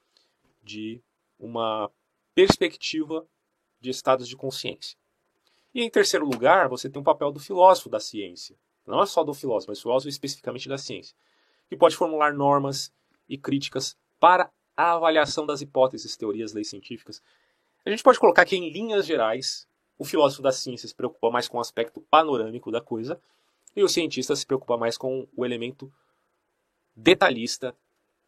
de 0.64 1.02
uma 1.40 1.92
perspectiva 2.34 3.26
de 3.80 3.90
estados 3.90 4.28
de 4.28 4.36
consciência. 4.36 4.98
E 5.74 5.82
em 5.84 5.90
terceiro 5.90 6.26
lugar, 6.26 6.70
você 6.70 6.90
tem 6.90 7.02
o 7.02 7.06
papel 7.06 7.32
do 7.32 7.40
filósofo 7.40 7.90
da 7.90 8.00
ciência. 8.00 8.56
Não 8.86 9.02
é 9.02 9.06
só 9.06 9.24
do 9.24 9.34
filósofo, 9.34 9.72
mas 9.72 9.82
filósofo 9.82 10.10
especificamente 10.10 10.70
da 10.70 10.78
ciência, 10.78 11.16
que 11.68 11.76
pode 11.76 11.96
formular 11.96 12.34
normas 12.34 12.94
e 13.28 13.38
críticas 13.38 13.98
para 14.20 14.50
a 14.78 14.94
avaliação 14.94 15.46
das 15.46 15.62
hipóteses, 15.62 16.16
teorias, 16.16 16.54
leis 16.54 16.70
científicas. 16.70 17.22
A 17.86 17.90
gente 17.90 18.04
pode 18.04 18.20
colocar 18.20 18.46
que, 18.46 18.56
em 18.56 18.70
linhas 18.70 19.06
gerais, 19.06 19.68
o 19.98 20.06
filósofo 20.06 20.42
da 20.42 20.52
ciência 20.52 20.88
se 20.88 20.96
preocupa 20.96 21.30
mais 21.30 21.48
com 21.48 21.58
o 21.58 21.62
aspecto 21.62 22.02
panorâmico 22.02 22.72
da 22.72 22.82
coisa 22.82 23.20
e 23.76 23.84
o 23.84 23.90
cientista 23.90 24.36
se 24.36 24.46
preocupa 24.46 24.78
mais 24.78 24.98
com 24.98 25.28
o 25.36 25.46
elemento 25.46 25.92
detalhista 26.96 27.76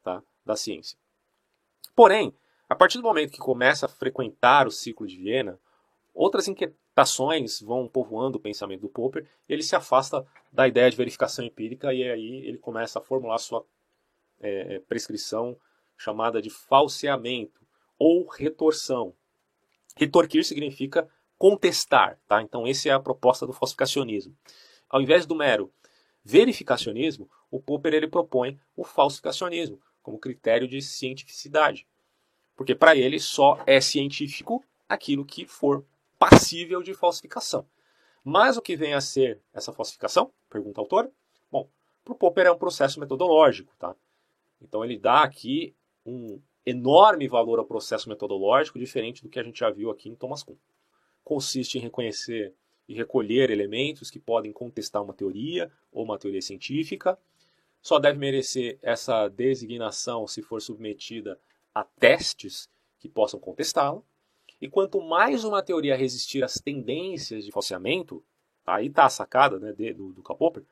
tá, 0.03 0.21
da 0.45 0.55
ciência. 0.55 0.97
Porém, 1.95 2.33
a 2.69 2.75
partir 2.75 2.97
do 2.97 3.03
momento 3.03 3.31
que 3.31 3.39
começa 3.39 3.85
a 3.85 3.89
frequentar 3.89 4.67
o 4.67 4.71
ciclo 4.71 5.07
de 5.07 5.17
Viena, 5.17 5.59
outras 6.13 6.47
inquietações 6.47 7.61
vão 7.61 7.87
povoando 7.87 8.37
o 8.37 8.41
pensamento 8.41 8.81
do 8.81 8.89
Popper 8.89 9.27
e 9.47 9.53
ele 9.53 9.63
se 9.63 9.75
afasta 9.75 10.25
da 10.51 10.67
ideia 10.67 10.89
de 10.89 10.97
verificação 10.97 11.45
empírica 11.45 11.93
e 11.93 12.03
aí 12.03 12.45
ele 12.45 12.57
começa 12.57 12.99
a 12.99 13.01
formular 13.01 13.37
sua 13.37 13.65
é, 14.39 14.79
prescrição 14.79 15.57
chamada 15.97 16.41
de 16.41 16.49
falseamento 16.49 17.65
ou 17.97 18.27
retorção. 18.27 19.15
Retorquir 19.95 20.43
significa 20.43 21.09
contestar, 21.37 22.19
tá? 22.27 22.41
Então, 22.41 22.67
essa 22.67 22.89
é 22.89 22.91
a 22.91 22.99
proposta 22.99 23.45
do 23.45 23.53
falsificacionismo. 23.53 24.35
Ao 24.89 25.01
invés 25.01 25.25
do 25.25 25.35
mero 25.35 25.71
verificacionismo, 26.23 27.29
o 27.49 27.59
Popper 27.59 27.93
ele 27.93 28.07
propõe 28.07 28.59
o 28.75 28.83
falsificacionismo 28.83 29.79
como 30.01 30.19
critério 30.19 30.67
de 30.67 30.81
cientificidade. 30.81 31.87
Porque 32.55 32.73
para 32.73 32.95
ele 32.95 33.19
só 33.19 33.61
é 33.65 33.79
científico 33.79 34.63
aquilo 34.87 35.25
que 35.25 35.45
for 35.45 35.85
passível 36.17 36.81
de 36.81 36.93
falsificação. 36.93 37.67
Mas 38.23 38.57
o 38.57 38.61
que 38.61 38.75
vem 38.75 38.93
a 38.93 39.01
ser 39.01 39.41
essa 39.53 39.71
falsificação? 39.71 40.31
Pergunta 40.49 40.81
a 40.81 40.83
autora. 40.83 41.11
Bom, 41.51 41.69
para 42.03 42.13
o 42.13 42.17
Popper 42.17 42.47
é 42.47 42.51
um 42.51 42.57
processo 42.57 42.99
metodológico, 42.99 43.73
tá? 43.77 43.95
Então 44.61 44.83
ele 44.83 44.97
dá 44.97 45.23
aqui 45.23 45.75
um 46.05 46.41
enorme 46.65 47.27
valor 47.27 47.59
ao 47.59 47.65
processo 47.65 48.09
metodológico, 48.09 48.79
diferente 48.79 49.23
do 49.23 49.29
que 49.29 49.39
a 49.39 49.43
gente 49.43 49.59
já 49.59 49.69
viu 49.69 49.89
aqui 49.89 50.09
em 50.09 50.15
Thomas 50.15 50.43
Kuhn 50.43 50.55
consiste 51.27 51.77
em 51.77 51.81
reconhecer 51.81 52.53
e 52.87 52.93
recolher 52.93 53.49
elementos 53.49 54.09
que 54.09 54.17
podem 54.17 54.53
contestar 54.53 55.03
uma 55.03 55.13
teoria 55.13 55.69
ou 55.91 56.05
uma 56.05 56.17
teoria 56.17 56.41
científica. 56.41 57.19
Só 57.81 57.99
deve 57.99 58.19
merecer 58.19 58.77
essa 58.81 59.27
designação 59.27 60.27
se 60.27 60.41
for 60.41 60.61
submetida 60.61 61.39
a 61.73 61.83
testes 61.83 62.69
que 62.99 63.07
possam 63.07 63.39
contestá-la. 63.39 64.01
E 64.59 64.67
quanto 64.67 65.01
mais 65.01 65.43
uma 65.43 65.61
teoria 65.61 65.95
resistir 65.95 66.43
às 66.43 66.55
tendências 66.55 67.45
de 67.45 67.51
falseamento, 67.51 68.23
aí 68.65 68.87
está 68.87 69.05
a 69.05 69.09
sacada 69.09 69.59
né, 69.59 69.71
do, 69.93 70.11
do 70.11 70.21
Popper, 70.21 70.63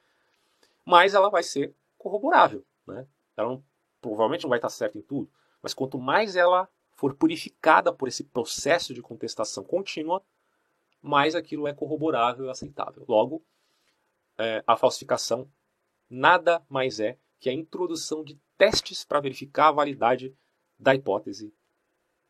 mais 0.84 1.14
ela 1.14 1.30
vai 1.30 1.44
ser 1.44 1.74
corroborável. 1.98 2.66
Né? 2.88 3.08
Ela 3.38 3.50
não, 3.50 3.64
provavelmente 4.02 4.44
não 4.44 4.50
vai 4.50 4.58
estar 4.58 4.70
certa 4.70 4.98
em 4.98 5.02
tudo, 5.02 5.30
mas 5.62 5.74
quanto 5.74 5.98
mais 5.98 6.36
ela 6.36 6.68
for 6.96 7.14
purificada 7.14 7.92
por 7.94 8.08
esse 8.08 8.24
processo 8.24 8.94
de 8.94 9.02
contestação 9.02 9.64
contínua, 9.64 10.24
mais 11.02 11.36
aquilo 11.36 11.68
é 11.68 11.74
corroborável 11.74 12.46
e 12.46 12.50
aceitável. 12.50 13.06
Logo, 13.08 13.44
é, 14.38 14.64
a 14.66 14.76
falsificação 14.76 15.48
nada 16.10 16.64
mais 16.70 17.00
é 17.00 17.18
que 17.40 17.50
a 17.50 17.54
introdução 17.54 18.24
de 18.24 18.40
testes 18.58 19.04
para 19.04 19.20
verificar 19.20 19.70
a 19.70 19.74
validade 19.74 20.36
da 20.80 20.96
hipótese. 20.96 21.54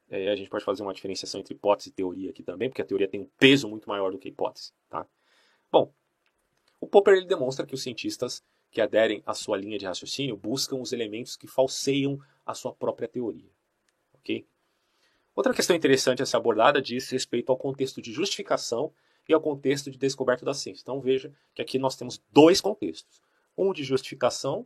É, 0.10 0.30
a 0.30 0.36
gente 0.36 0.50
pode 0.50 0.64
fazer 0.64 0.84
uma 0.84 0.94
diferenciação 0.94 1.40
entre 1.40 1.54
hipótese 1.54 1.90
e 1.90 1.94
teoria 1.94 2.30
aqui 2.30 2.44
também, 2.44 2.70
porque 2.70 2.82
a 2.82 2.86
teoria 2.86 3.08
tem 3.08 3.22
um 3.22 3.30
peso 3.40 3.68
muito 3.68 3.90
maior 3.90 4.12
do 4.12 4.18
que 4.18 4.28
a 4.28 4.32
hipótese. 4.32 4.72
Tá? 4.90 5.08
Bom, 5.72 5.92
o 6.80 6.88
Popper 6.88 7.16
ele 7.16 7.26
demonstra 7.26 7.66
que 7.66 7.74
os 7.74 7.82
cientistas 7.82 8.44
que 8.70 8.82
aderem 8.82 9.24
à 9.26 9.34
sua 9.34 9.58
linha 9.58 9.78
de 9.78 9.86
raciocínio 9.86 10.36
buscam 10.36 10.78
os 10.78 10.92
elementos 10.92 11.38
que 11.38 11.48
falseiam 11.48 12.20
a 12.46 12.54
sua 12.54 12.74
própria 12.74 13.08
teoria. 13.08 13.50
Ok? 14.16 14.46
Outra 15.36 15.54
questão 15.54 15.76
interessante 15.76 16.22
a 16.22 16.26
ser 16.26 16.38
abordada 16.38 16.82
diz 16.82 17.10
respeito 17.10 17.52
ao 17.52 17.58
contexto 17.58 18.02
de 18.02 18.12
justificação 18.12 18.94
e 19.28 19.34
ao 19.34 19.42
contexto 19.42 19.90
de 19.90 19.98
descoberta 19.98 20.46
da 20.46 20.54
ciência. 20.54 20.82
Então 20.82 21.02
veja 21.02 21.34
que 21.54 21.62
aqui 21.62 21.80
nós 21.80 21.96
temos 21.96 22.22
dois 22.32 22.62
contextos: 22.62 23.22
um 23.58 23.74
de 23.74 23.84
justificação 23.84 24.66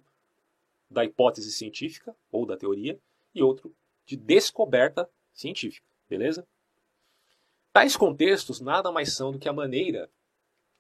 da 0.90 1.06
hipótese 1.06 1.52
científica 1.52 2.16
ou 2.32 2.46
da 2.46 2.58
teoria 2.58 3.00
e 3.34 3.44
outro 3.44 3.76
de 4.06 4.18
descoberta 4.18 5.10
científica, 5.32 5.86
beleza? 6.10 6.48
Tais 7.72 7.96
contextos 7.96 8.60
nada 8.60 8.92
mais 8.92 9.14
são 9.14 9.32
do 9.32 9.40
que 9.40 9.48
a 9.48 9.54
maneira 9.54 10.10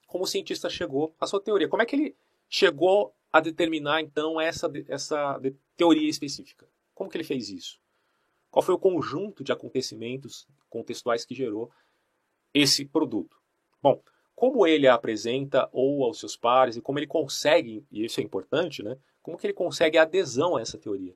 como 0.07 0.23
o 0.23 0.27
cientista 0.27 0.69
chegou 0.69 1.15
à 1.19 1.27
sua 1.27 1.39
teoria. 1.39 1.69
Como 1.69 1.83
é 1.83 1.85
que 1.85 1.95
ele 1.95 2.15
chegou 2.49 3.13
a 3.31 3.39
determinar 3.39 4.01
então 4.01 4.41
essa, 4.41 4.69
essa 4.87 5.39
teoria 5.77 6.09
específica? 6.09 6.67
Como 6.95 7.09
que 7.09 7.15
ele 7.15 7.23
fez 7.23 7.49
isso? 7.49 7.79
Qual 8.49 8.63
foi 8.63 8.73
o 8.73 8.79
conjunto 8.79 9.43
de 9.43 9.51
acontecimentos 9.51 10.47
contextuais 10.67 11.23
que 11.23 11.35
gerou 11.35 11.71
esse 12.51 12.83
produto? 12.83 13.39
Bom, 13.81 14.01
como 14.39 14.65
ele 14.65 14.87
a 14.87 14.93
apresenta 14.93 15.67
ou 15.73 16.01
aos 16.05 16.17
seus 16.17 16.37
pares 16.37 16.77
e 16.77 16.81
como 16.81 16.97
ele 16.97 17.05
consegue, 17.05 17.85
e 17.91 18.05
isso 18.05 18.21
é 18.21 18.23
importante, 18.23 18.81
né? 18.81 18.97
Como 19.21 19.37
que 19.37 19.45
ele 19.45 19.53
consegue 19.53 19.97
adesão 19.97 20.55
a 20.55 20.61
essa 20.61 20.77
teoria? 20.77 21.13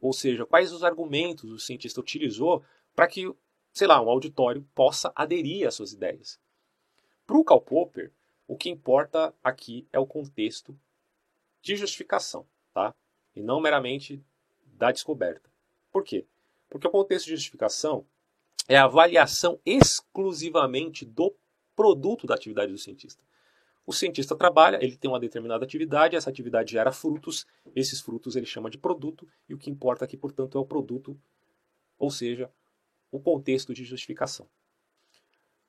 Ou 0.00 0.12
seja, 0.12 0.46
quais 0.46 0.72
os 0.72 0.84
argumentos 0.84 1.50
o 1.50 1.58
cientista 1.58 2.00
utilizou 2.00 2.62
para 2.94 3.08
que, 3.08 3.28
sei 3.72 3.88
lá, 3.88 4.00
um 4.00 4.08
auditório 4.08 4.64
possa 4.76 5.10
aderir 5.12 5.66
às 5.66 5.74
suas 5.74 5.92
ideias? 5.92 6.38
Para 7.26 7.36
o 7.36 7.42
Karl 7.42 7.60
Popper, 7.60 8.12
o 8.46 8.56
que 8.56 8.70
importa 8.70 9.34
aqui 9.42 9.84
é 9.92 9.98
o 9.98 10.06
contexto 10.06 10.78
de 11.60 11.74
justificação, 11.74 12.46
tá? 12.72 12.94
E 13.34 13.42
não 13.42 13.60
meramente 13.60 14.22
da 14.64 14.92
descoberta. 14.92 15.50
Por 15.90 16.04
quê? 16.04 16.24
Porque 16.70 16.86
o 16.86 16.92
contexto 16.92 17.24
de 17.24 17.32
justificação 17.32 18.06
é 18.68 18.76
a 18.76 18.84
avaliação 18.84 19.58
exclusivamente 19.66 21.04
do 21.04 21.34
produto 21.76 22.26
da 22.26 22.34
atividade 22.34 22.72
do 22.72 22.78
cientista. 22.78 23.22
O 23.86 23.92
cientista 23.92 24.34
trabalha, 24.34 24.82
ele 24.82 24.96
tem 24.96 25.08
uma 25.08 25.20
determinada 25.20 25.64
atividade, 25.64 26.16
essa 26.16 26.28
atividade 26.28 26.72
gera 26.72 26.90
frutos, 26.90 27.46
esses 27.74 28.00
frutos 28.00 28.34
ele 28.34 28.46
chama 28.46 28.68
de 28.68 28.78
produto, 28.78 29.28
e 29.48 29.54
o 29.54 29.58
que 29.58 29.70
importa 29.70 30.04
aqui, 30.04 30.16
portanto, 30.16 30.58
é 30.58 30.60
o 30.60 30.66
produto, 30.66 31.16
ou 31.96 32.10
seja, 32.10 32.50
o 33.12 33.20
contexto 33.20 33.72
de 33.72 33.84
justificação. 33.84 34.48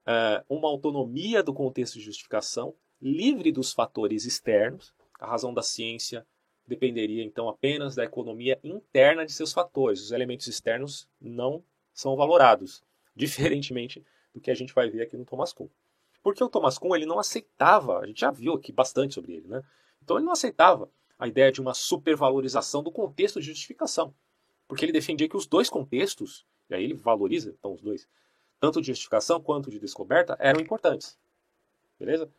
É 0.06 0.44
uma 0.50 0.68
autonomia 0.68 1.44
do 1.44 1.54
contexto 1.54 1.96
de 1.96 2.02
justificação, 2.02 2.74
livre 3.00 3.52
dos 3.52 3.72
fatores 3.72 4.26
externos, 4.26 4.96
a 5.20 5.28
razão 5.28 5.54
da 5.54 5.62
ciência, 5.62 6.26
dependeria 6.66 7.24
então 7.24 7.48
apenas 7.48 7.96
da 7.96 8.04
economia 8.04 8.60
interna 8.64 9.26
de 9.26 9.32
seus 9.32 9.54
fatores. 9.54 10.02
Os 10.02 10.12
elementos 10.12 10.48
externos 10.48 11.08
não 11.22 11.64
são 11.94 12.16
valorados, 12.16 12.84
diferentemente 13.16 14.04
do 14.34 14.42
que 14.42 14.50
a 14.50 14.56
gente 14.56 14.74
vai 14.74 14.90
ver 14.90 15.04
aqui 15.04 15.16
no 15.16 15.26
Thomas 15.26 15.54
Kuhn. 15.54 15.68
Porque 16.28 16.44
o 16.44 16.50
Thomas 16.50 16.78
Kuhn 16.78 16.94
ele 16.94 17.06
não 17.06 17.20
aceitava, 17.20 18.00
a 18.00 18.06
gente 18.06 18.20
já 18.20 18.30
viu 18.30 18.56
aqui 18.56 18.70
bastante 18.70 19.14
sobre 19.14 19.36
ele, 19.36 19.48
né? 19.48 19.64
Então 20.04 20.18
ele 20.18 20.26
não 20.26 20.34
aceitava 20.34 20.92
a 21.18 21.26
ideia 21.26 21.50
de 21.54 21.62
uma 21.62 21.74
supervalorização 21.74 22.84
do 22.84 22.92
contexto 22.92 23.40
de 23.40 23.46
justificação, 23.46 24.14
porque 24.68 24.84
ele 24.84 24.92
defendia 24.92 25.30
que 25.30 25.38
os 25.38 25.48
dois 25.48 25.70
contextos, 25.70 26.46
e 26.70 26.76
aí 26.76 26.84
ele 26.84 26.96
valoriza 26.96 27.56
então 27.58 27.72
os 27.72 27.82
dois, 27.82 28.10
tanto 28.60 28.82
de 28.82 28.88
justificação 28.88 29.40
quanto 29.40 29.72
de 29.72 29.80
descoberta, 29.80 30.36
eram 30.38 30.60
importantes. 30.60 31.18
Beleza? 31.98 32.30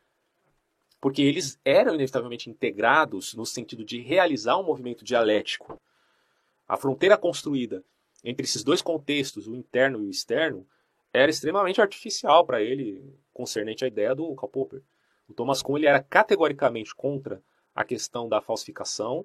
Porque 1.00 1.22
eles 1.22 1.58
eram 1.64 1.94
inevitavelmente 1.94 2.50
integrados 2.50 3.32
no 3.32 3.46
sentido 3.46 3.86
de 3.86 4.02
realizar 4.02 4.58
um 4.58 4.64
movimento 4.64 5.02
dialético. 5.02 5.80
A 6.68 6.76
fronteira 6.76 7.16
construída 7.16 7.82
entre 8.22 8.44
esses 8.44 8.62
dois 8.62 8.82
contextos, 8.82 9.48
o 9.48 9.56
interno 9.56 10.02
e 10.02 10.08
o 10.08 10.10
externo, 10.10 10.66
era 11.10 11.30
extremamente 11.30 11.80
artificial 11.80 12.44
para 12.44 12.60
ele, 12.60 13.02
concernente 13.38 13.84
à 13.84 13.88
ideia 13.88 14.16
do 14.16 14.34
Karl 14.34 14.50
Popper. 14.50 14.82
O 15.28 15.32
Thomas 15.32 15.62
Kuhn 15.62 15.76
ele 15.76 15.86
era 15.86 16.02
categoricamente 16.02 16.92
contra 16.92 17.40
a 17.72 17.84
questão 17.84 18.28
da 18.28 18.40
falsificação 18.40 19.24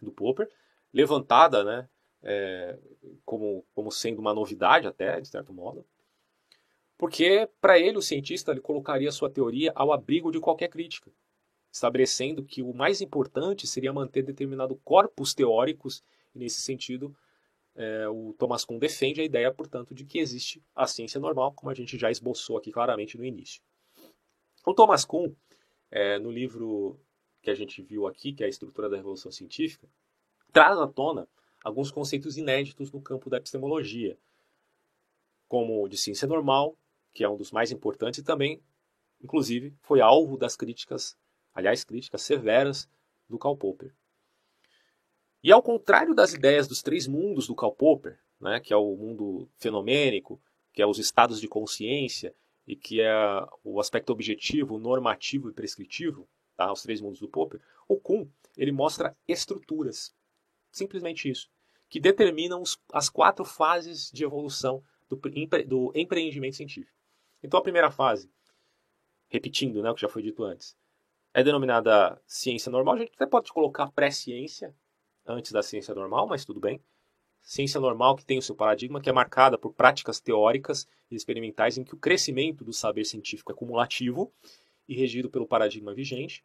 do 0.00 0.12
Popper, 0.12 0.48
levantada 0.92 1.64
né, 1.64 1.88
é, 2.22 2.78
como, 3.24 3.66
como 3.74 3.90
sendo 3.90 4.20
uma 4.20 4.32
novidade 4.32 4.86
até, 4.86 5.20
de 5.20 5.26
certo 5.26 5.52
modo, 5.52 5.84
porque 6.96 7.48
para 7.60 7.76
ele 7.76 7.98
o 7.98 8.02
cientista 8.02 8.52
ele 8.52 8.60
colocaria 8.60 9.10
sua 9.10 9.28
teoria 9.28 9.72
ao 9.74 9.92
abrigo 9.92 10.30
de 10.30 10.38
qualquer 10.38 10.68
crítica, 10.68 11.10
estabelecendo 11.72 12.44
que 12.44 12.62
o 12.62 12.72
mais 12.72 13.00
importante 13.00 13.66
seria 13.66 13.92
manter 13.92 14.22
determinado 14.22 14.76
corpus 14.84 15.34
teóricos, 15.34 16.04
e 16.32 16.38
nesse 16.38 16.60
sentido 16.60 17.16
é, 17.74 18.08
o 18.08 18.34
Thomas 18.38 18.64
Kuhn 18.64 18.78
defende 18.78 19.20
a 19.20 19.24
ideia, 19.24 19.52
portanto, 19.52 19.94
de 19.94 20.04
que 20.04 20.18
existe 20.18 20.62
a 20.74 20.86
ciência 20.86 21.20
normal, 21.20 21.52
como 21.52 21.70
a 21.70 21.74
gente 21.74 21.98
já 21.98 22.10
esboçou 22.10 22.56
aqui 22.56 22.70
claramente 22.70 23.18
no 23.18 23.24
início. 23.24 23.62
O 24.64 24.72
Thomas 24.72 25.04
Kuhn, 25.04 25.32
é, 25.90 26.18
no 26.18 26.30
livro 26.30 26.98
que 27.42 27.50
a 27.50 27.54
gente 27.54 27.82
viu 27.82 28.06
aqui, 28.06 28.32
que 28.32 28.42
é 28.42 28.46
a 28.46 28.48
Estrutura 28.48 28.88
da 28.88 28.96
Revolução 28.96 29.30
Científica, 29.30 29.88
traz 30.52 30.78
à 30.78 30.86
tona 30.86 31.28
alguns 31.62 31.90
conceitos 31.90 32.36
inéditos 32.36 32.92
no 32.92 33.00
campo 33.00 33.28
da 33.28 33.38
epistemologia, 33.38 34.16
como 35.48 35.82
o 35.82 35.88
de 35.88 35.96
ciência 35.96 36.26
normal, 36.26 36.76
que 37.12 37.24
é 37.24 37.28
um 37.28 37.36
dos 37.36 37.50
mais 37.50 37.70
importantes, 37.70 38.20
e 38.20 38.24
também, 38.24 38.62
inclusive, 39.22 39.74
foi 39.80 40.00
alvo 40.00 40.36
das 40.36 40.56
críticas, 40.56 41.16
aliás, 41.54 41.84
críticas 41.84 42.22
severas 42.22 42.88
do 43.28 43.38
Karl 43.38 43.56
Popper. 43.56 43.94
E 45.44 45.52
ao 45.52 45.62
contrário 45.62 46.14
das 46.14 46.32
ideias 46.32 46.66
dos 46.66 46.80
três 46.80 47.06
mundos 47.06 47.46
do 47.46 47.54
Karl 47.54 47.74
Popper, 47.74 48.18
né, 48.40 48.60
que 48.60 48.72
é 48.72 48.76
o 48.76 48.96
mundo 48.96 49.46
fenomênico, 49.58 50.40
que 50.72 50.80
é 50.80 50.86
os 50.86 50.98
estados 50.98 51.38
de 51.38 51.46
consciência 51.46 52.34
e 52.66 52.74
que 52.74 53.02
é 53.02 53.12
o 53.62 53.78
aspecto 53.78 54.10
objetivo, 54.10 54.78
normativo 54.78 55.50
e 55.50 55.52
prescritivo, 55.52 56.26
tá, 56.56 56.72
os 56.72 56.80
três 56.82 56.98
mundos 56.98 57.20
do 57.20 57.28
Popper, 57.28 57.60
o 57.86 58.00
Kuhn 58.00 58.26
ele 58.56 58.72
mostra 58.72 59.14
estruturas, 59.28 60.14
simplesmente 60.72 61.28
isso, 61.28 61.50
que 61.90 62.00
determinam 62.00 62.62
os, 62.62 62.80
as 62.90 63.10
quatro 63.10 63.44
fases 63.44 64.10
de 64.10 64.24
evolução 64.24 64.82
do, 65.10 65.20
do 65.66 65.92
empreendimento 65.94 66.56
científico. 66.56 66.96
Então 67.42 67.60
a 67.60 67.62
primeira 67.62 67.90
fase, 67.90 68.30
repetindo 69.28 69.82
né, 69.82 69.90
o 69.90 69.94
que 69.94 70.00
já 70.00 70.08
foi 70.08 70.22
dito 70.22 70.42
antes, 70.42 70.74
é 71.34 71.44
denominada 71.44 72.18
ciência 72.26 72.72
normal. 72.72 72.94
A 72.94 72.98
gente 73.00 73.12
até 73.14 73.26
pode 73.26 73.52
colocar 73.52 73.92
pré-ciência, 73.92 74.74
antes 75.26 75.52
da 75.52 75.62
ciência 75.62 75.94
normal, 75.94 76.26
mas 76.26 76.44
tudo 76.44 76.60
bem. 76.60 76.80
Ciência 77.42 77.80
normal 77.80 78.16
que 78.16 78.24
tem 78.24 78.38
o 78.38 78.42
seu 78.42 78.54
paradigma, 78.54 79.00
que 79.00 79.10
é 79.10 79.12
marcada 79.12 79.58
por 79.58 79.72
práticas 79.72 80.20
teóricas 80.20 80.86
e 81.10 81.14
experimentais 81.14 81.76
em 81.76 81.84
que 81.84 81.94
o 81.94 81.98
crescimento 81.98 82.64
do 82.64 82.72
saber 82.72 83.04
científico 83.04 83.52
é 83.52 83.54
cumulativo 83.54 84.32
e 84.88 84.94
regido 84.94 85.30
pelo 85.30 85.46
paradigma 85.46 85.94
vigente. 85.94 86.44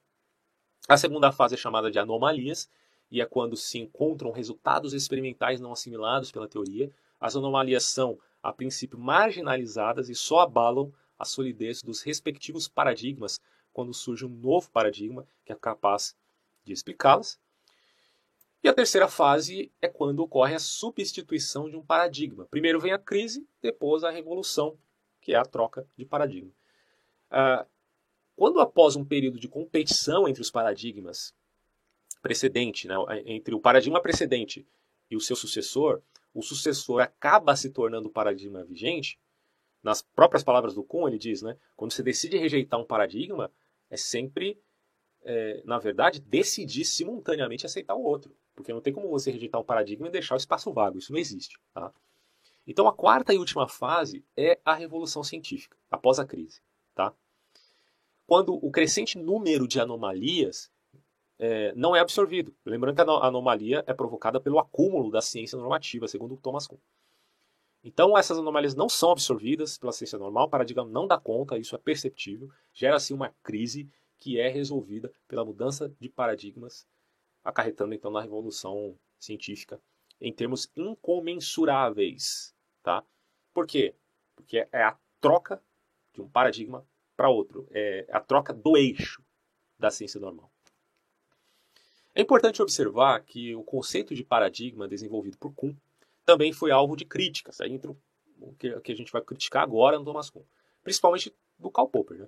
A 0.88 0.98
segunda 0.98 1.32
fase 1.32 1.56
é 1.56 1.58
chamada 1.58 1.90
de 1.90 2.00
anomalias, 2.00 2.70
e 3.12 3.22
é 3.22 3.26
quando 3.26 3.56
se 3.56 3.80
encontram 3.80 4.32
resultados 4.32 4.94
experimentais 4.94 5.60
não 5.60 5.72
assimilados 5.72 6.32
pela 6.32 6.48
teoria. 6.48 6.92
As 7.20 7.36
anomalias 7.36 7.84
são, 7.84 8.20
a 8.42 8.54
princípio, 8.54 9.00
marginalizadas 9.00 10.10
e 10.10 10.16
só 10.16 10.40
abalam 10.40 10.94
a 11.18 11.26
solidez 11.26 11.82
dos 11.82 12.02
respectivos 12.02 12.68
paradigmas 12.68 13.40
quando 13.74 13.94
surge 13.94 14.26
um 14.26 14.30
novo 14.30 14.70
paradigma 14.72 15.26
que 15.44 15.52
é 15.52 15.56
capaz 15.56 16.16
de 16.64 16.72
explicá-las. 16.72 17.40
E 18.64 18.68
a 18.68 18.74
terceira 18.74 19.08
fase 19.08 19.72
é 19.82 19.88
quando 19.88 20.20
ocorre 20.20 20.54
a 20.54 20.60
substituição 20.60 21.70
de 21.70 21.78
um 21.78 21.86
paradigma. 21.86 22.46
Primeiro 22.46 22.80
vem 22.80 22.92
a 22.92 23.00
crise, 23.00 23.48
depois 23.62 24.04
a 24.04 24.12
revolução, 24.12 24.78
que 25.22 25.34
é 25.34 25.38
a 25.38 25.46
troca 25.46 25.88
de 25.98 26.06
paradigma. 26.06 26.52
Ah, 27.30 27.66
quando 28.36 28.60
após 28.60 28.96
um 28.96 29.06
período 29.06 29.40
de 29.40 29.48
competição 29.48 30.28
entre 30.28 30.42
os 30.42 30.52
paradigmas 30.52 31.34
precedente, 32.22 32.88
né, 32.88 32.96
entre 33.26 33.56
o 33.56 33.60
paradigma 33.60 34.02
precedente 34.02 34.68
e 35.10 35.16
o 35.16 35.22
seu 35.22 35.36
sucessor, 35.36 36.02
o 36.34 36.42
sucessor 36.42 37.02
acaba 37.02 37.56
se 37.56 37.70
tornando 37.70 38.08
o 38.08 38.12
paradigma 38.12 38.64
vigente, 38.64 39.20
nas 39.82 40.02
próprias 40.02 40.44
palavras 40.44 40.74
do 40.74 40.84
Kuhn, 40.84 41.08
ele 41.08 41.18
diz, 41.18 41.42
né, 41.42 41.58
quando 41.76 41.94
você 41.94 42.04
decide 42.04 42.38
rejeitar 42.38 42.80
um 42.80 42.86
paradigma, 42.86 43.52
é 43.90 43.96
sempre, 43.96 44.62
é, 45.24 45.62
na 45.66 45.80
verdade, 45.80 46.20
decidir 46.20 46.86
simultaneamente 46.86 47.66
aceitar 47.66 47.96
o 47.96 48.04
outro. 48.04 48.36
Porque 48.60 48.74
não 48.74 48.82
tem 48.82 48.92
como 48.92 49.08
você 49.08 49.32
rejeitar 49.32 49.62
um 49.62 49.64
paradigma 49.64 50.10
e 50.10 50.12
deixar 50.12 50.36
o 50.36 50.38
espaço 50.38 50.74
vago. 50.74 51.00
Isso 51.00 51.14
não 51.14 51.20
existe. 51.20 51.58
Tá? 51.74 51.94
Então 52.68 52.90
a 52.90 52.94
quarta 52.94 53.34
e 53.34 53.38
última 53.38 53.70
fase 53.70 54.22
é 54.36 54.60
a 54.66 54.74
revolução 54.74 55.24
científica, 55.24 55.78
após 55.90 56.20
a 56.20 56.26
crise. 56.26 56.62
Tá? 56.94 57.14
Quando 58.28 58.54
o 58.54 58.70
crescente 58.70 59.18
número 59.18 59.66
de 59.66 59.80
anomalias 59.80 60.70
é, 61.40 61.74
não 61.74 61.96
é 61.96 62.02
absorvido. 62.02 62.54
Lembrando 62.66 62.96
que 62.96 63.02
a 63.02 63.26
anomalia 63.26 63.82
é 63.88 63.94
provocada 63.94 64.42
pelo 64.42 64.60
acúmulo 64.60 65.10
da 65.10 65.22
ciência 65.22 65.58
normativa, 65.58 66.06
segundo 66.06 66.36
Thomas 66.36 66.68
Kuhn. 66.68 66.78
Então, 67.82 68.18
essas 68.18 68.38
anomalias 68.38 68.76
não 68.76 68.90
são 68.90 69.12
absorvidas 69.12 69.78
pela 69.78 69.94
ciência 69.94 70.20
normal, 70.20 70.48
o 70.48 70.50
paradigma 70.50 70.84
não 70.84 71.08
dá 71.08 71.18
conta, 71.18 71.58
isso 71.58 71.76
é 71.76 71.80
perceptível, 71.80 72.50
gera-se 72.74 73.14
uma 73.14 73.34
crise 73.42 73.90
que 74.18 74.38
é 74.38 74.50
resolvida 74.50 75.14
pela 75.30 75.46
mudança 75.46 75.90
de 75.98 76.10
paradigmas 76.10 76.86
acarretando 77.50 77.94
então 77.94 78.12
na 78.12 78.22
revolução 78.22 78.98
científica 79.20 79.82
em 80.22 80.34
termos 80.34 80.72
incomensuráveis, 80.76 82.54
tá? 82.84 83.04
Por 83.54 83.66
quê? 83.66 83.96
Porque 84.36 84.68
é 84.72 84.84
a 84.84 84.98
troca 85.22 85.62
de 86.14 86.22
um 86.22 86.30
paradigma 86.30 86.86
para 87.16 87.30
outro, 87.30 87.68
é 87.72 88.08
a 88.12 88.20
troca 88.20 88.54
do 88.54 88.78
eixo 88.78 89.24
da 89.78 89.90
ciência 89.90 90.20
normal. 90.20 90.52
É 92.14 92.22
importante 92.22 92.62
observar 92.62 93.22
que 93.24 93.56
o 93.56 93.64
conceito 93.64 94.14
de 94.14 94.24
paradigma 94.24 94.88
desenvolvido 94.88 95.38
por 95.38 95.54
Kuhn 95.54 95.74
também 96.26 96.52
foi 96.52 96.72
alvo 96.72 96.96
de 96.96 97.06
críticas, 97.06 97.62
aí 97.62 97.74
entra 97.74 97.92
o 97.92 98.54
que 98.54 98.92
a 98.92 98.96
gente 98.96 99.12
vai 99.12 99.22
criticar 99.22 99.64
agora 99.64 99.98
no 99.98 100.06
Thomas 100.06 100.30
Kuhn, 100.30 100.44
principalmente 100.84 101.34
do 101.58 101.72
Karl 101.72 101.88
Popper, 101.88 102.20
né? 102.20 102.28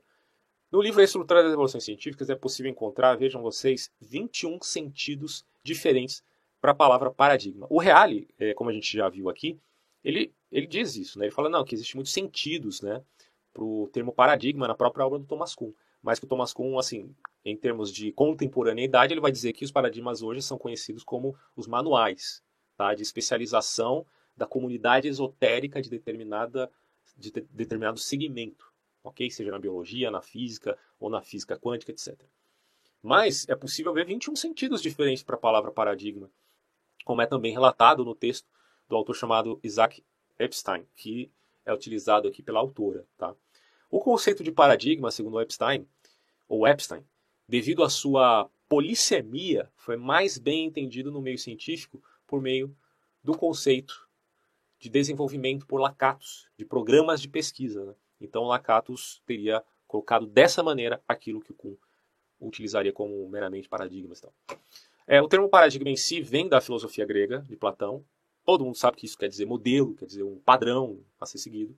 No 0.72 0.82
livro 0.82 1.02
A 1.02 1.04
Estrutura 1.04 1.42
das 1.42 1.52
Revoluções 1.52 1.84
Científicas 1.84 2.30
é 2.30 2.36
possível 2.36 2.72
encontrar, 2.72 3.18
vejam 3.18 3.42
vocês, 3.42 3.92
21 4.00 4.62
sentidos 4.62 5.46
diferentes 5.62 6.24
para 6.62 6.72
a 6.72 6.76
palavra 6.76 7.12
paradigma. 7.12 7.68
O 7.70 7.78
Reale, 7.78 8.30
é, 8.40 8.54
como 8.54 8.70
a 8.70 8.74
gente 8.74 8.96
já 8.96 9.10
viu 9.10 9.30
aqui, 9.30 9.60
ele, 10.02 10.34
ele 10.50 10.66
diz 10.66 10.96
isso, 10.96 11.20
né? 11.20 11.26
ele 11.26 11.34
fala 11.34 11.50
não, 11.50 11.66
que 11.66 11.76
existem 11.76 11.98
muitos 11.98 12.14
sentidos 12.14 12.82
né, 12.82 13.04
para 13.54 13.66
o 13.66 13.90
termo 13.92 14.14
paradigma 14.14 14.66
na 14.66 14.74
própria 14.74 15.06
obra 15.06 15.20
do 15.20 15.26
Thomas 15.26 15.54
Kuhn, 15.54 15.74
mas 16.02 16.20
que 16.20 16.26
o 16.26 16.30
Thomas 16.30 16.54
Kuhn, 16.54 16.80
assim, 16.80 17.14
em 17.44 17.58
termos 17.58 17.92
de 17.92 18.14
contemporaneidade, 18.14 19.14
ele 19.14 19.20
vai 19.20 19.32
dizer 19.32 19.52
que 19.52 19.66
os 19.66 19.72
paradigmas 19.72 20.22
hoje 20.22 20.42
são 20.42 20.58
conhecidos 20.58 21.04
como 21.04 21.36
os 21.54 21.68
manuais 21.68 22.42
tá, 22.78 22.96
de 22.96 23.04
especialização 23.04 24.06
da 24.38 24.46
comunidade 24.46 25.06
esotérica 25.06 25.82
de, 25.82 25.90
determinada, 25.90 26.72
de 27.18 27.30
de, 27.30 27.42
determinado 27.52 28.00
segmento 28.00 28.71
ok? 29.04 29.30
Seja 29.30 29.52
na 29.52 29.60
biologia, 29.60 30.12
na 30.12 30.22
física 30.22 30.78
ou 31.00 31.10
na 31.10 31.22
física 31.22 31.58
quântica, 31.58 31.92
etc. 31.92 32.20
Mas 33.02 33.48
é 33.50 33.56
possível 33.56 33.94
ver 33.94 34.06
21 34.06 34.36
sentidos 34.36 34.82
diferentes 34.82 35.24
para 35.24 35.36
a 35.36 35.40
palavra 35.40 35.72
paradigma, 35.72 36.30
como 37.04 37.22
é 37.22 37.26
também 37.26 37.52
relatado 37.52 38.06
no 38.06 38.14
texto 38.14 38.48
do 38.88 38.96
autor 38.96 39.16
chamado 39.16 39.60
Isaac 39.64 40.04
Epstein, 40.38 40.86
que 40.96 41.32
é 41.66 41.74
utilizado 41.74 42.28
aqui 42.28 42.44
pela 42.44 42.60
autora. 42.60 43.06
Tá? 43.18 43.36
O 43.90 44.00
conceito 44.00 44.44
de 44.44 44.52
paradigma, 44.52 45.12
segundo 45.12 45.42
Epstein, 45.42 45.88
ou 46.48 46.68
Epstein, 46.68 47.04
devido 47.48 47.84
à 47.84 47.90
sua 47.90 48.50
polissemia, 48.70 49.70
foi 49.76 49.98
mais 49.98 50.38
bem 50.38 50.66
entendido 50.66 51.12
no 51.12 51.22
meio 51.22 51.38
científico 51.38 52.02
por 52.28 52.42
meio 52.42 52.76
do 53.24 53.38
conceito 53.38 54.08
de 54.80 54.90
desenvolvimento 54.90 55.68
por 55.68 55.80
lacatos, 55.80 56.48
de 56.58 56.66
programas 56.66 57.22
de 57.22 57.30
pesquisa. 57.30 57.86
Né? 57.86 57.94
Então 58.22 58.44
Lakatos 58.44 59.22
teria 59.26 59.64
colocado 59.88 60.26
dessa 60.26 60.64
maneira 60.64 61.02
aquilo 61.08 61.42
que 61.42 61.52
o 61.52 61.56
Kuhn 61.56 61.76
utilizaria 62.40 62.94
como 62.94 63.28
meramente 63.30 63.68
paradigmas. 63.68 64.20
Então. 64.20 64.34
É, 65.06 65.22
o 65.22 65.28
termo 65.28 65.50
paradigma 65.50 65.90
em 65.90 65.98
si 65.98 66.22
vem 66.22 66.48
da 66.48 66.62
filosofia 66.62 67.06
grega, 67.06 67.46
de 67.48 67.56
Platão. 67.56 68.06
Todo 68.46 68.64
mundo 68.64 68.78
sabe 68.78 68.98
que 68.98 69.06
isso 69.06 69.18
quer 69.18 69.28
dizer 69.28 69.46
modelo, 69.46 69.96
quer 69.96 70.06
dizer 70.06 70.24
um 70.24 70.40
padrão 70.40 71.04
a 71.20 71.26
ser 71.26 71.38
seguido. 71.38 71.78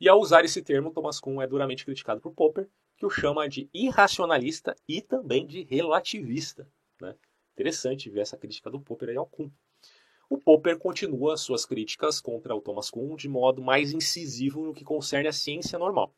E 0.00 0.08
ao 0.08 0.20
usar 0.20 0.44
esse 0.44 0.62
termo, 0.62 0.90
Thomas 0.90 1.18
Kuhn 1.20 1.40
é 1.40 1.46
duramente 1.46 1.84
criticado 1.84 2.20
por 2.20 2.32
Popper, 2.32 2.68
que 2.96 3.06
o 3.06 3.10
chama 3.10 3.48
de 3.48 3.68
irracionalista 3.72 4.76
e 4.88 5.00
também 5.00 5.46
de 5.46 5.62
relativista. 5.62 6.68
Né? 7.00 7.14
Interessante 7.54 8.10
ver 8.10 8.20
essa 8.20 8.36
crítica 8.36 8.70
do 8.70 8.80
Popper 8.80 9.10
aí 9.10 9.16
ao 9.16 9.26
Kuhn. 9.26 9.48
O 10.30 10.36
Popper 10.36 10.78
continua 10.78 11.38
suas 11.38 11.64
críticas 11.64 12.20
contra 12.20 12.54
o 12.54 12.60
Thomas 12.60 12.90
Kuhn 12.90 13.16
de 13.16 13.28
modo 13.28 13.62
mais 13.62 13.92
incisivo 13.92 14.62
no 14.62 14.74
que 14.74 14.84
concerne 14.84 15.26
a 15.26 15.32
ciência 15.32 15.78
normal. 15.78 16.14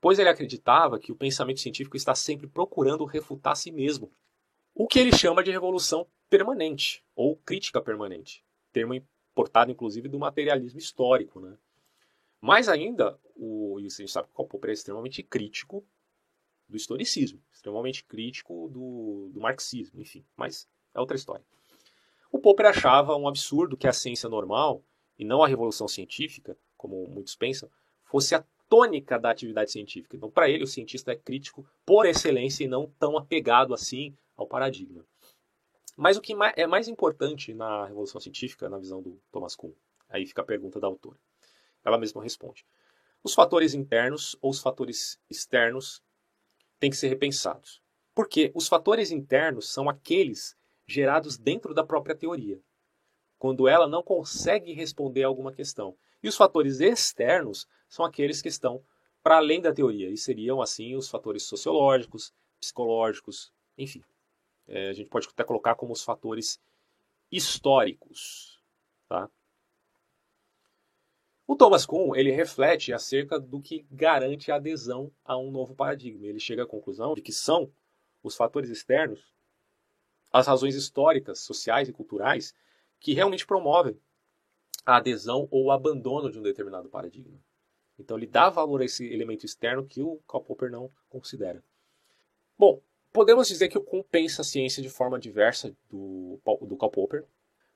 Pois 0.00 0.20
ele 0.20 0.28
acreditava 0.28 0.98
que 0.98 1.10
o 1.10 1.16
pensamento 1.16 1.58
científico 1.58 1.96
está 1.96 2.14
sempre 2.14 2.46
procurando 2.46 3.04
refutar 3.04 3.54
a 3.54 3.56
si 3.56 3.72
mesmo, 3.72 4.12
o 4.72 4.86
que 4.86 5.00
ele 5.00 5.16
chama 5.16 5.42
de 5.42 5.50
revolução 5.50 6.06
permanente 6.30 7.02
ou 7.16 7.36
crítica 7.36 7.80
permanente, 7.80 8.44
termo 8.72 8.94
importado 8.94 9.72
inclusive 9.72 10.06
do 10.08 10.18
materialismo 10.18 10.78
histórico. 10.78 11.40
Né? 11.40 11.58
Mais 12.40 12.68
ainda, 12.68 13.18
o, 13.34 13.80
e 13.80 13.86
a 13.86 13.88
gente 13.88 14.12
sabe 14.12 14.28
que 14.28 14.40
o 14.40 14.44
Popper 14.44 14.70
é 14.70 14.74
extremamente 14.74 15.24
crítico 15.24 15.84
do 16.68 16.76
historicismo, 16.76 17.42
extremamente 17.52 18.04
crítico 18.04 18.68
do, 18.68 19.30
do 19.32 19.40
marxismo, 19.40 20.00
enfim, 20.00 20.24
mas 20.36 20.68
é 20.94 21.00
outra 21.00 21.16
história. 21.16 21.44
O 22.30 22.38
Popper 22.38 22.66
achava 22.66 23.16
um 23.16 23.28
absurdo 23.28 23.76
que 23.76 23.86
a 23.86 23.92
ciência 23.92 24.28
normal, 24.28 24.82
e 25.18 25.24
não 25.24 25.42
a 25.42 25.48
revolução 25.48 25.88
científica, 25.88 26.56
como 26.76 27.06
muitos 27.06 27.34
pensam, 27.34 27.70
fosse 28.04 28.34
a 28.34 28.44
tônica 28.68 29.18
da 29.18 29.30
atividade 29.30 29.70
científica. 29.70 30.16
Então, 30.16 30.30
para 30.30 30.48
ele, 30.48 30.64
o 30.64 30.66
cientista 30.66 31.12
é 31.12 31.16
crítico 31.16 31.66
por 31.84 32.06
excelência 32.06 32.64
e 32.64 32.68
não 32.68 32.90
tão 32.98 33.16
apegado 33.16 33.72
assim 33.72 34.16
ao 34.36 34.46
paradigma. 34.46 35.04
Mas 35.96 36.16
o 36.16 36.20
que 36.20 36.34
é 36.56 36.66
mais 36.66 36.88
importante 36.88 37.54
na 37.54 37.86
revolução 37.86 38.20
científica, 38.20 38.68
na 38.68 38.78
visão 38.78 39.00
do 39.00 39.18
Thomas 39.32 39.56
Kuhn, 39.56 39.72
aí 40.08 40.26
fica 40.26 40.42
a 40.42 40.44
pergunta 40.44 40.78
da 40.78 40.86
autora. 40.86 41.18
Ela 41.82 41.96
mesma 41.96 42.22
responde: 42.22 42.66
os 43.24 43.32
fatores 43.32 43.72
internos 43.72 44.36
ou 44.42 44.50
os 44.50 44.60
fatores 44.60 45.18
externos 45.30 46.02
têm 46.78 46.90
que 46.90 46.96
ser 46.96 47.08
repensados. 47.08 47.80
Porque 48.14 48.52
os 48.54 48.68
fatores 48.68 49.10
internos 49.10 49.68
são 49.70 49.88
aqueles 49.88 50.56
gerados 50.86 51.36
dentro 51.36 51.74
da 51.74 51.84
própria 51.84 52.14
teoria, 52.14 52.60
quando 53.38 53.68
ela 53.68 53.86
não 53.86 54.02
consegue 54.02 54.72
responder 54.72 55.24
alguma 55.24 55.52
questão. 55.52 55.96
E 56.22 56.28
os 56.28 56.36
fatores 56.36 56.80
externos 56.80 57.66
são 57.88 58.04
aqueles 58.04 58.40
que 58.40 58.48
estão 58.48 58.82
para 59.22 59.38
além 59.38 59.60
da 59.60 59.72
teoria, 59.72 60.08
e 60.08 60.16
seriam, 60.16 60.62
assim, 60.62 60.94
os 60.94 61.08
fatores 61.08 61.42
sociológicos, 61.42 62.32
psicológicos, 62.60 63.52
enfim. 63.76 64.02
É, 64.68 64.88
a 64.88 64.92
gente 64.92 65.10
pode 65.10 65.28
até 65.28 65.42
colocar 65.42 65.74
como 65.74 65.92
os 65.92 66.02
fatores 66.02 66.60
históricos. 67.30 68.60
Tá? 69.08 69.28
O 71.46 71.56
Thomas 71.56 71.86
Kuhn 71.86 72.14
ele 72.14 72.30
reflete 72.30 72.92
acerca 72.92 73.38
do 73.38 73.60
que 73.60 73.86
garante 73.90 74.50
a 74.50 74.56
adesão 74.56 75.12
a 75.24 75.36
um 75.36 75.50
novo 75.50 75.74
paradigma. 75.74 76.26
Ele 76.26 76.40
chega 76.40 76.62
à 76.64 76.66
conclusão 76.66 77.14
de 77.14 77.22
que 77.22 77.32
são 77.32 77.70
os 78.22 78.36
fatores 78.36 78.70
externos 78.70 79.35
as 80.38 80.46
razões 80.46 80.74
históricas, 80.74 81.40
sociais 81.40 81.88
e 81.88 81.92
culturais 81.92 82.54
que 83.00 83.14
realmente 83.14 83.46
promovem 83.46 83.98
a 84.84 84.96
adesão 84.96 85.48
ou 85.50 85.64
o 85.64 85.70
abandono 85.70 86.30
de 86.30 86.38
um 86.38 86.42
determinado 86.42 86.88
paradigma. 86.88 87.38
Então 87.98 88.16
ele 88.16 88.26
dá 88.26 88.50
valor 88.50 88.82
a 88.82 88.84
esse 88.84 89.06
elemento 89.06 89.46
externo 89.46 89.86
que 89.86 90.02
o 90.02 90.18
Karl 90.28 90.44
Popper 90.44 90.70
não 90.70 90.90
considera. 91.08 91.62
Bom, 92.58 92.80
podemos 93.12 93.48
dizer 93.48 93.68
que 93.68 93.78
o 93.78 93.82
Kuhn 93.82 94.02
pensa 94.02 94.42
a 94.42 94.44
ciência 94.44 94.82
de 94.82 94.90
forma 94.90 95.18
diversa 95.18 95.74
do, 95.88 96.38
do 96.62 96.76
Karl 96.76 96.90
Popper, 96.90 97.24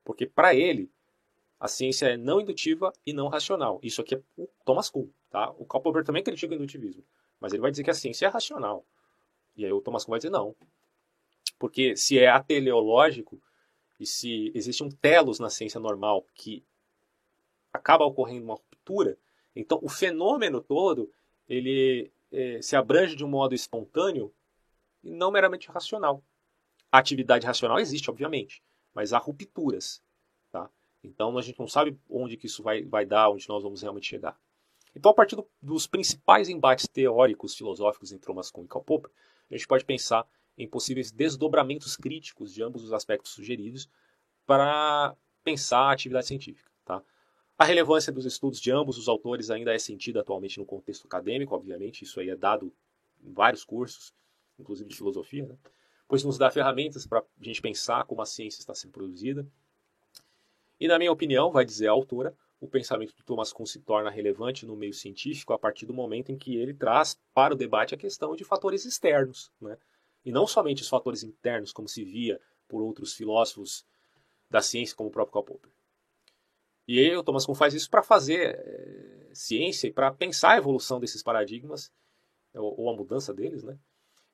porque 0.05 0.27
para 0.27 0.55
ele 0.55 0.91
a 1.59 1.69
ciência 1.69 2.07
é 2.07 2.17
não 2.17 2.41
indutiva 2.41 2.93
e 3.05 3.13
não 3.13 3.29
racional. 3.29 3.81
Isso 3.83 4.01
aqui 4.01 4.15
é 4.15 4.23
o 4.37 4.49
Thomas 4.65 4.89
Kuhn. 4.89 5.09
Tá? 5.31 5.51
O 5.59 5.65
Karl 5.65 5.83
Popper 5.83 6.05
também 6.05 6.23
critica 6.23 6.53
o 6.53 6.57
indutivismo, 6.57 7.05
mas 7.39 7.53
ele 7.53 7.63
vai 7.63 7.71
dizer 7.71 7.85
que 7.85 7.91
a 7.91 7.95
ciência 7.95 8.27
é 8.27 8.29
racional. 8.29 8.85
E 9.57 9.65
aí 9.65 9.73
o 9.73 9.81
Thomas 9.81 10.05
Kuhn 10.05 10.13
vai 10.13 10.19
dizer 10.19 10.31
não, 10.31 10.55
porque 11.61 11.95
se 11.95 12.19
é 12.19 12.27
ateleológico 12.27 13.41
e 14.01 14.07
se 14.07 14.51
existe 14.55 14.83
um 14.83 14.91
telos 14.91 15.39
na 15.39 15.51
ciência 15.51 15.79
normal 15.79 16.27
que 16.35 16.65
acaba 17.71 18.07
ocorrendo 18.07 18.47
uma 18.47 18.55
ruptura, 18.55 19.19
então 19.55 19.79
o 19.83 19.89
fenômeno 19.89 20.63
todo 20.63 21.13
ele 21.47 22.11
é, 22.33 22.63
se 22.63 22.75
abrange 22.75 23.15
de 23.15 23.23
um 23.23 23.29
modo 23.29 23.55
espontâneo 23.55 24.33
e 25.05 25.11
não 25.11 25.31
meramente 25.31 25.69
racional. 25.69 26.25
A 26.91 26.99
atividade 26.99 27.47
racional 27.47 27.79
existe, 27.79 28.11
obviamente, 28.11 28.63
mas 28.95 29.13
há 29.13 29.19
rupturas. 29.19 30.03
Tá? 30.51 30.71
Então 31.05 31.37
a 31.37 31.43
gente 31.43 31.59
não 31.59 31.69
sabe 31.69 31.99
onde 32.09 32.39
que 32.39 32.47
isso 32.47 32.63
vai, 32.63 32.83
vai 32.85 33.05
dar, 33.05 33.29
onde 33.29 33.47
nós 33.51 33.63
vamos 33.63 33.83
realmente 33.83 34.07
chegar. 34.07 34.41
Então, 34.97 35.11
a 35.11 35.15
partir 35.15 35.37
do, 35.37 35.47
dos 35.61 35.87
principais 35.87 36.49
embates 36.49 36.89
teóricos, 36.89 37.55
filosóficos 37.55 38.13
entre 38.13 38.27
Thomas 38.27 38.51
Kuhn 38.51 38.65
e 38.65 38.69
Karl 38.69 38.83
Popper, 38.83 39.11
a 39.51 39.55
gente 39.55 39.69
pode 39.69 39.85
pensar 39.85 40.27
em 40.63 40.69
possíveis 40.69 41.11
desdobramentos 41.11 41.97
críticos 41.97 42.53
de 42.53 42.63
ambos 42.63 42.85
os 42.85 42.93
aspectos 42.93 43.33
sugeridos 43.33 43.89
para 44.47 45.17
pensar 45.43 45.81
a 45.81 45.93
atividade 45.93 46.27
científica. 46.27 46.71
Tá? 46.85 47.03
A 47.59 47.65
relevância 47.65 48.13
dos 48.13 48.27
estudos 48.27 48.61
de 48.61 48.71
ambos 48.71 48.99
os 48.99 49.09
autores 49.09 49.51
ainda 49.51 49.75
é 49.75 49.79
sentida 49.79 50.21
atualmente 50.21 50.59
no 50.59 50.67
contexto 50.67 51.07
acadêmico, 51.07 51.55
obviamente, 51.55 52.05
isso 52.05 52.21
aí 52.21 52.29
é 52.29 52.37
dado 52.37 52.73
em 53.25 53.33
vários 53.33 53.65
cursos, 53.65 54.13
inclusive 54.59 54.89
de 54.89 54.97
filosofia, 54.97 55.47
né? 55.47 55.57
pois 56.07 56.25
nos 56.25 56.37
dá 56.37 56.51
ferramentas 56.51 57.07
para 57.07 57.21
a 57.21 57.25
gente 57.41 57.63
pensar 57.63 58.05
como 58.05 58.21
a 58.21 58.27
ciência 58.27 58.61
está 58.61 58.75
sendo 58.75 58.93
produzida. 58.93 59.47
E, 60.79 60.89
na 60.89 60.99
minha 60.99 61.13
opinião, 61.13 61.51
vai 61.51 61.65
dizer 61.65 61.89
a 61.89 61.93
autora, 61.93 62.37
o 62.61 62.69
pensamento 62.69 63.15
de 63.15 63.23
Thomas 63.23 63.53
Kuhn 63.53 63.65
se 63.65 63.79
torna 63.79 64.11
relevante 64.11 64.67
no 64.67 64.77
meio 64.77 64.93
científico 64.93 65.55
a 65.55 65.59
partir 65.59 65.87
do 65.87 65.95
momento 65.95 66.31
em 66.31 66.37
que 66.37 66.57
ele 66.57 66.75
traz 66.75 67.19
para 67.33 67.55
o 67.55 67.57
debate 67.57 67.95
a 67.95 67.99
questão 67.99 68.37
de 68.37 68.45
fatores 68.45 68.85
externos, 68.85 69.51
né? 69.61 69.79
E 70.25 70.33
não 70.33 70.47
somente 70.47 70.83
os 70.83 70.89
fatores 70.89 71.23
internos, 71.23 71.73
como 71.73 71.89
se 71.89 72.05
via 72.05 72.41
por 72.68 72.83
outros 72.83 73.14
filósofos 73.14 73.85
da 74.49 74.61
ciência, 74.61 74.97
como 74.97 75.09
o 75.09 75.12
próprio 75.12 75.33
Karl 75.33 75.45
Popper. 75.45 75.71
E 76.87 76.99
aí 76.99 77.16
o 77.16 77.23
Thomas 77.23 77.47
Kuhn 77.47 77.55
faz 77.55 77.73
isso 77.73 77.89
para 77.89 78.03
fazer 78.03 78.57
é, 78.57 79.31
ciência 79.33 79.87
e 79.87 79.93
para 79.93 80.12
pensar 80.12 80.53
a 80.53 80.57
evolução 80.57 80.99
desses 80.99 81.23
paradigmas, 81.23 81.93
ou, 82.53 82.81
ou, 82.81 82.91
a 82.91 82.97
mudança 82.97 83.33
deles, 83.33 83.62
né? 83.62 83.79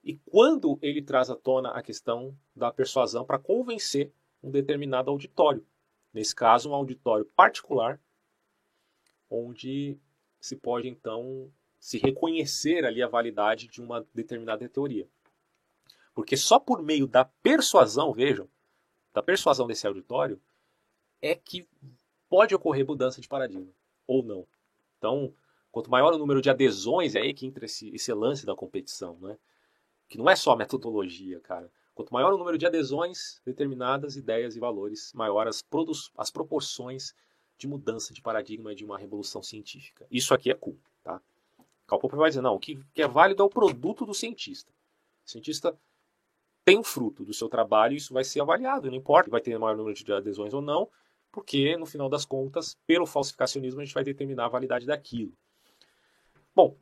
E 0.02 0.16
quando 0.30 0.78
ele 0.80 1.02
traz 1.02 1.28
à 1.28 1.36
tona 1.36 1.70
a 1.70 1.82
questão 1.82 2.34
da 2.54 2.72
persuasão 2.72 3.26
para 3.26 3.38
convencer 3.38 4.10
um 4.42 4.50
determinado 4.50 5.10
auditório, 5.10 5.66
nesse 6.14 6.34
caso 6.34 6.70
um 6.70 6.74
auditório 6.74 7.26
particular, 7.36 8.00
onde 9.28 9.98
se 10.40 10.56
pode 10.56 10.88
então 10.88 11.52
se 11.78 11.98
reconhecer 11.98 12.84
ali 12.84 13.02
a 13.02 13.08
validade 13.08 13.66
de 13.66 13.82
uma 13.82 14.06
determinada 14.14 14.66
teoria. 14.68 15.06
Porque 16.16 16.34
só 16.34 16.58
por 16.58 16.82
meio 16.82 17.06
da 17.06 17.26
persuasão, 17.26 18.10
vejam, 18.10 18.48
da 19.12 19.22
persuasão 19.22 19.66
desse 19.66 19.86
auditório, 19.86 20.40
é 21.20 21.34
que 21.34 21.68
pode 22.26 22.54
ocorrer 22.54 22.86
mudança 22.86 23.20
de 23.20 23.28
paradigma, 23.28 23.70
ou 24.06 24.22
não. 24.22 24.46
Então, 24.96 25.34
quanto 25.70 25.90
maior 25.90 26.14
o 26.14 26.18
número 26.18 26.40
de 26.40 26.48
adesões, 26.48 27.14
é 27.14 27.20
aí 27.20 27.34
que 27.34 27.44
entra 27.44 27.66
esse, 27.66 27.94
esse 27.94 28.10
lance 28.14 28.46
da 28.46 28.56
competição, 28.56 29.18
né? 29.20 29.36
que 30.08 30.16
não 30.16 30.30
é 30.30 30.34
só 30.34 30.56
metodologia, 30.56 31.38
cara. 31.40 31.70
Quanto 31.94 32.14
maior 32.14 32.32
o 32.32 32.38
número 32.38 32.56
de 32.56 32.64
adesões, 32.64 33.42
determinadas 33.44 34.16
ideias 34.16 34.56
e 34.56 34.58
valores, 34.58 35.12
maior 35.12 35.46
as, 35.46 35.62
as 36.16 36.30
proporções 36.30 37.14
de 37.58 37.68
mudança 37.68 38.14
de 38.14 38.22
paradigma 38.22 38.74
de 38.74 38.86
uma 38.86 38.96
revolução 38.96 39.42
científica. 39.42 40.06
Isso 40.10 40.32
aqui 40.32 40.50
é 40.50 40.54
cool, 40.54 40.78
tá? 41.04 41.20
Karl 41.86 42.00
Popper 42.00 42.18
vai 42.18 42.30
dizer, 42.30 42.40
não, 42.40 42.54
o 42.54 42.58
que, 42.58 42.82
que 42.94 43.02
é 43.02 43.06
válido 43.06 43.42
é 43.42 43.44
o 43.44 43.50
produto 43.50 44.06
do 44.06 44.14
cientista. 44.14 44.72
O 45.26 45.30
cientista 45.30 45.78
tem 46.66 46.82
fruto 46.82 47.24
do 47.24 47.32
seu 47.32 47.48
trabalho 47.48 47.94
isso 47.94 48.12
vai 48.12 48.24
ser 48.24 48.40
avaliado. 48.40 48.90
Não 48.90 48.98
importa 48.98 49.30
vai 49.30 49.40
ter 49.40 49.56
maior 49.56 49.76
número 49.76 49.94
de 49.94 50.12
adesões 50.12 50.52
ou 50.52 50.60
não, 50.60 50.90
porque 51.30 51.76
no 51.76 51.86
final 51.86 52.08
das 52.08 52.24
contas, 52.24 52.76
pelo 52.84 53.06
falsificacionismo, 53.06 53.80
a 53.80 53.84
gente 53.84 53.94
vai 53.94 54.02
determinar 54.02 54.46
a 54.46 54.48
validade 54.48 54.84
daquilo. 54.84 55.32
Bom, 56.52 56.76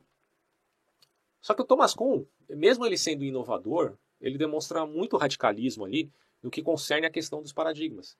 só 1.39 1.53
que 1.53 1.61
o 1.61 1.65
Thomas 1.65 1.93
Kuhn, 1.93 2.25
mesmo 2.49 2.83
ele 2.83 2.97
sendo 2.97 3.23
inovador, 3.23 3.95
ele 4.19 4.39
demonstra 4.39 4.87
muito 4.87 5.17
radicalismo 5.17 5.85
ali 5.85 6.11
no 6.41 6.49
que 6.49 6.63
concerne 6.63 7.05
a 7.05 7.11
questão 7.11 7.43
dos 7.43 7.53
paradigmas, 7.53 8.17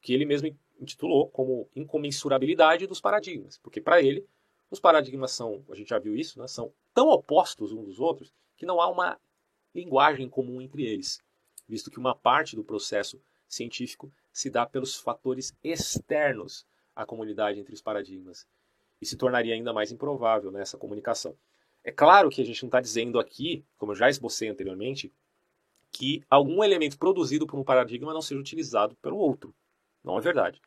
que 0.00 0.14
ele 0.14 0.24
mesmo 0.24 0.56
intitulou 0.80 1.28
como 1.28 1.68
incomensurabilidade 1.76 2.86
dos 2.86 3.00
paradigmas, 3.00 3.58
porque 3.58 3.80
para 3.80 4.00
ele 4.00 4.26
os 4.70 4.80
paradigmas 4.80 5.32
são, 5.32 5.62
a 5.70 5.74
gente 5.74 5.88
já 5.88 5.98
viu 5.98 6.16
isso, 6.16 6.38
né, 6.38 6.46
são 6.46 6.72
tão 6.94 7.08
opostos 7.08 7.72
uns 7.72 7.84
dos 7.84 8.00
outros 8.00 8.32
que 8.56 8.64
não 8.64 8.80
há 8.80 8.88
uma 8.88 9.18
linguagem 9.74 10.28
comum 10.28 10.60
entre 10.60 10.84
eles, 10.84 11.20
visto 11.68 11.90
que 11.90 11.98
uma 11.98 12.14
parte 12.14 12.56
do 12.56 12.64
processo 12.64 13.20
científico 13.48 14.12
se 14.32 14.50
dá 14.50 14.66
pelos 14.66 14.96
fatores 14.96 15.56
externos 15.62 16.66
à 16.94 17.04
comunidade 17.04 17.58
entre 17.58 17.74
os 17.74 17.82
paradigmas, 17.82 18.46
e 19.00 19.06
se 19.06 19.16
tornaria 19.16 19.54
ainda 19.54 19.72
mais 19.72 19.92
improvável 19.92 20.50
nessa 20.50 20.76
comunicação. 20.76 21.36
É 21.84 21.92
claro 21.92 22.28
que 22.28 22.42
a 22.42 22.44
gente 22.44 22.62
não 22.62 22.68
está 22.68 22.80
dizendo 22.80 23.18
aqui, 23.18 23.64
como 23.76 23.92
eu 23.92 23.96
já 23.96 24.10
esbocei 24.10 24.48
anteriormente, 24.48 25.12
que 25.90 26.22
algum 26.28 26.62
elemento 26.62 26.98
produzido 26.98 27.46
por 27.46 27.58
um 27.58 27.64
paradigma 27.64 28.12
não 28.12 28.20
seja 28.20 28.40
utilizado 28.40 28.96
pelo 28.96 29.16
outro. 29.16 29.54
Não 30.04 30.18
é 30.18 30.20
verdade. 30.20 30.60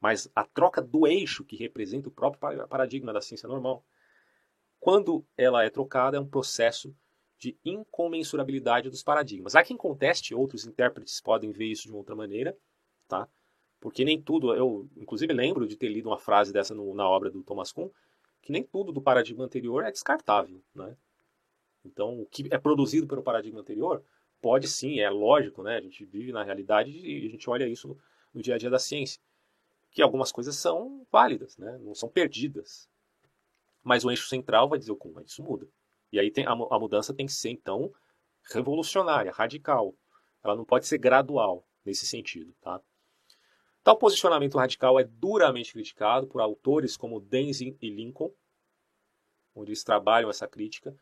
Mas 0.00 0.30
a 0.34 0.44
troca 0.44 0.82
do 0.82 1.06
eixo 1.06 1.44
que 1.44 1.56
representa 1.56 2.08
o 2.08 2.12
próprio 2.12 2.66
paradigma 2.68 3.12
da 3.12 3.20
ciência 3.20 3.48
normal, 3.48 3.84
quando 4.78 5.26
ela 5.36 5.64
é 5.64 5.70
trocada, 5.70 6.16
é 6.16 6.20
um 6.20 6.28
processo 6.28 6.94
de 7.38 7.56
incomensurabilidade 7.64 8.88
dos 8.88 9.02
paradigmas. 9.02 9.54
Há 9.54 9.62
quem 9.62 9.76
conteste, 9.76 10.34
outros 10.34 10.66
intérpretes 10.66 11.20
podem 11.20 11.50
ver 11.52 11.66
isso 11.66 11.88
de 11.88 11.92
outra 11.92 12.14
maneira, 12.14 12.56
tá? 13.06 13.28
Porque 13.80 14.04
nem 14.04 14.20
tudo, 14.20 14.54
eu 14.54 14.88
inclusive 14.96 15.32
lembro 15.32 15.66
de 15.66 15.76
ter 15.76 15.88
lido 15.88 16.08
uma 16.08 16.18
frase 16.18 16.52
dessa 16.52 16.74
no, 16.74 16.94
na 16.94 17.08
obra 17.08 17.30
do 17.30 17.42
Thomas 17.42 17.72
Kuhn, 17.72 17.90
que 18.40 18.52
nem 18.52 18.62
tudo 18.62 18.92
do 18.92 19.02
paradigma 19.02 19.44
anterior 19.44 19.84
é 19.84 19.90
descartável, 19.90 20.62
né? 20.74 20.96
Então, 21.84 22.20
o 22.20 22.26
que 22.26 22.48
é 22.50 22.58
produzido 22.58 23.06
pelo 23.06 23.22
paradigma 23.22 23.60
anterior 23.60 24.02
pode 24.40 24.66
sim, 24.66 24.98
é 25.00 25.10
lógico, 25.10 25.62
né? 25.62 25.76
A 25.76 25.80
gente 25.80 26.04
vive 26.04 26.32
na 26.32 26.42
realidade 26.42 26.90
e 26.90 27.26
a 27.26 27.30
gente 27.30 27.48
olha 27.48 27.68
isso 27.68 27.88
no, 27.88 27.98
no 28.34 28.42
dia 28.42 28.54
a 28.54 28.58
dia 28.58 28.70
da 28.70 28.78
ciência, 28.78 29.20
que 29.90 30.02
algumas 30.02 30.32
coisas 30.32 30.56
são 30.56 31.06
válidas, 31.10 31.56
né? 31.58 31.78
Não 31.78 31.94
são 31.94 32.08
perdidas. 32.08 32.88
Mas 33.82 34.04
o 34.04 34.10
eixo 34.10 34.28
central 34.28 34.68
vai 34.68 34.78
dizer 34.78 34.92
o 34.92 34.96
como 34.96 35.20
isso 35.20 35.42
muda. 35.42 35.68
E 36.12 36.18
aí 36.20 36.30
tem, 36.30 36.46
a, 36.46 36.52
a 36.52 36.78
mudança 36.78 37.14
tem 37.14 37.26
que 37.26 37.32
ser 37.32 37.50
então 37.50 37.92
revolucionária, 38.52 39.32
radical. 39.32 39.94
Ela 40.42 40.56
não 40.56 40.64
pode 40.64 40.86
ser 40.86 40.98
gradual 40.98 41.66
nesse 41.84 42.06
sentido, 42.06 42.54
tá? 42.60 42.80
Tal 43.82 43.96
posicionamento 43.96 44.58
radical 44.58 44.98
é 44.98 45.04
duramente 45.04 45.72
criticado 45.72 46.26
por 46.26 46.40
autores 46.40 46.96
como 46.96 47.20
Denzin 47.20 47.76
e 47.80 47.88
Lincoln, 47.88 48.32
onde 49.54 49.70
eles 49.70 49.84
trabalham 49.84 50.28
essa 50.28 50.48
crítica 50.48 50.96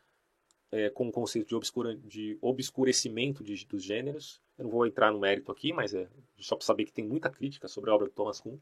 é, 0.71 0.89
com 0.89 1.07
o 1.07 1.11
conceito 1.11 1.47
de, 1.47 1.55
obscura, 1.55 1.95
de 1.95 2.37
obscurecimento 2.41 3.43
de, 3.43 3.65
dos 3.65 3.83
gêneros. 3.83 4.41
Eu 4.57 4.65
não 4.65 4.71
vou 4.71 4.85
entrar 4.85 5.11
no 5.11 5.19
mérito 5.19 5.51
aqui, 5.51 5.73
mas 5.73 5.93
é 5.93 6.07
só 6.37 6.55
para 6.55 6.65
saber 6.65 6.85
que 6.85 6.93
tem 6.93 7.05
muita 7.05 7.29
crítica 7.29 7.67
sobre 7.67 7.89
a 7.89 7.95
obra 7.95 8.07
de 8.07 8.13
Thomas 8.13 8.39
Kuhn. 8.39 8.57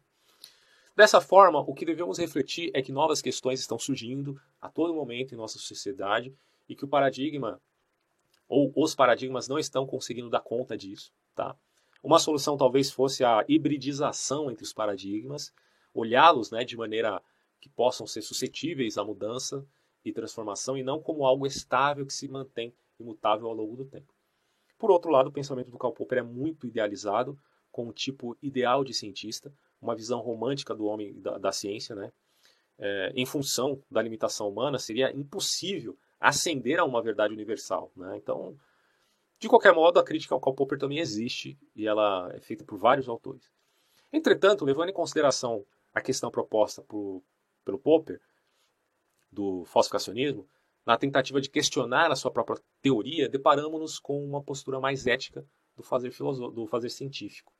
Dessa 0.95 1.19
forma, 1.19 1.59
o 1.59 1.73
que 1.73 1.85
devemos 1.85 2.19
refletir 2.19 2.69
é 2.73 2.81
que 2.81 2.91
novas 2.91 3.21
questões 3.21 3.59
estão 3.59 3.79
surgindo 3.79 4.39
a 4.61 4.69
todo 4.69 4.93
momento 4.93 5.33
em 5.33 5.37
nossa 5.37 5.57
sociedade 5.57 6.31
e 6.69 6.75
que 6.75 6.85
o 6.85 6.87
paradigma 6.87 7.59
ou 8.47 8.71
os 8.75 8.93
paradigmas 8.93 9.47
não 9.47 9.57
estão 9.57 9.87
conseguindo 9.87 10.29
dar 10.29 10.41
conta 10.41 10.77
disso, 10.77 11.11
tá? 11.33 11.55
Uma 12.03 12.19
solução 12.19 12.57
talvez 12.57 12.91
fosse 12.91 13.23
a 13.23 13.43
hibridização 13.47 14.51
entre 14.51 14.63
os 14.63 14.73
paradigmas, 14.73 15.51
olhá-los 15.93 16.51
né, 16.51 16.63
de 16.63 16.77
maneira 16.77 17.21
que 17.59 17.69
possam 17.69 18.05
ser 18.05 18.21
suscetíveis 18.21 18.97
à 18.97 19.03
mudança 19.03 19.65
e 20.05 20.11
transformação 20.11 20.77
e 20.77 20.83
não 20.83 21.01
como 21.01 21.25
algo 21.25 21.47
estável 21.47 22.05
que 22.05 22.13
se 22.13 22.27
mantém 22.27 22.73
imutável 22.99 23.47
ao 23.47 23.53
longo 23.53 23.77
do 23.77 23.85
tempo. 23.85 24.13
Por 24.77 24.91
outro 24.91 25.09
lado, 25.09 25.29
o 25.29 25.31
pensamento 25.31 25.71
do 25.71 25.77
Karl 25.77 25.93
Popper 25.93 26.19
é 26.19 26.23
muito 26.23 26.67
idealizado, 26.67 27.39
com 27.71 27.87
um 27.87 27.91
tipo 27.91 28.37
ideal 28.41 28.83
de 28.83 28.93
cientista, 28.93 29.51
uma 29.83 29.95
visão 29.95 30.19
romântica 30.19 30.73
do 30.73 30.85
homem 30.85 31.13
da, 31.19 31.37
da 31.37 31.51
ciência, 31.51 31.95
né? 31.95 32.11
É, 32.79 33.11
em 33.15 33.25
função 33.25 33.81
da 33.89 34.01
limitação 34.01 34.49
humana, 34.49 34.79
seria 34.79 35.11
impossível 35.11 35.97
ascender 36.19 36.79
a 36.79 36.85
uma 36.85 37.01
verdade 37.01 37.33
universal. 37.33 37.91
Né? 37.95 38.17
Então, 38.17 38.57
de 39.39 39.47
qualquer 39.47 39.73
modo, 39.73 39.99
a 39.99 40.03
crítica 40.03 40.33
ao 40.33 40.41
Karl 40.41 40.55
Popper 40.55 40.79
também 40.79 40.97
existe 40.97 41.57
e 41.75 41.87
ela 41.87 42.31
é 42.33 42.39
feita 42.39 42.63
por 42.63 42.79
vários 42.79 43.07
autores. 43.07 43.51
Entretanto, 44.11 44.65
levando 44.65 44.89
em 44.89 44.93
consideração 44.93 45.63
a 45.93 46.01
questão 46.01 46.31
proposta 46.31 46.81
por, 46.81 47.21
pelo 47.63 47.77
Popper, 47.77 48.19
do 49.31 49.65
falsificacionismo, 49.65 50.47
na 50.85 50.97
tentativa 50.97 51.41
de 51.41 51.49
questionar 51.49 52.11
a 52.11 52.15
sua 52.15 52.31
própria 52.31 52.61
teoria, 52.81 53.29
deparamos-nos 53.29 53.99
com 53.99 54.23
uma 54.23 54.41
postura 54.41 54.79
mais 54.79 55.07
ética 55.07 55.45
do 55.75 55.83
fazer, 55.83 56.11
do 56.53 56.67
fazer 56.67 56.89
científico. 56.89 57.53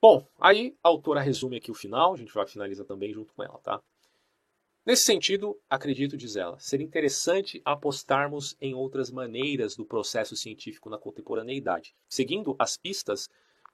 Bom, 0.00 0.26
aí 0.38 0.76
a 0.82 0.88
autora 0.88 1.20
resume 1.20 1.56
aqui 1.56 1.70
o 1.70 1.74
final, 1.74 2.14
a 2.14 2.16
gente 2.16 2.32
vai 2.32 2.46
finalizar 2.46 2.86
também 2.86 3.12
junto 3.12 3.32
com 3.32 3.42
ela. 3.42 3.58
Tá? 3.58 3.82
Nesse 4.84 5.04
sentido, 5.04 5.58
acredito, 5.68 6.16
diz 6.16 6.36
ela, 6.36 6.58
ser 6.60 6.80
interessante 6.80 7.60
apostarmos 7.64 8.56
em 8.60 8.74
outras 8.74 9.10
maneiras 9.10 9.74
do 9.74 9.84
processo 9.84 10.36
científico 10.36 10.88
na 10.88 10.98
contemporaneidade. 10.98 11.96
Seguindo 12.08 12.54
as 12.58 12.76
pistas 12.76 13.28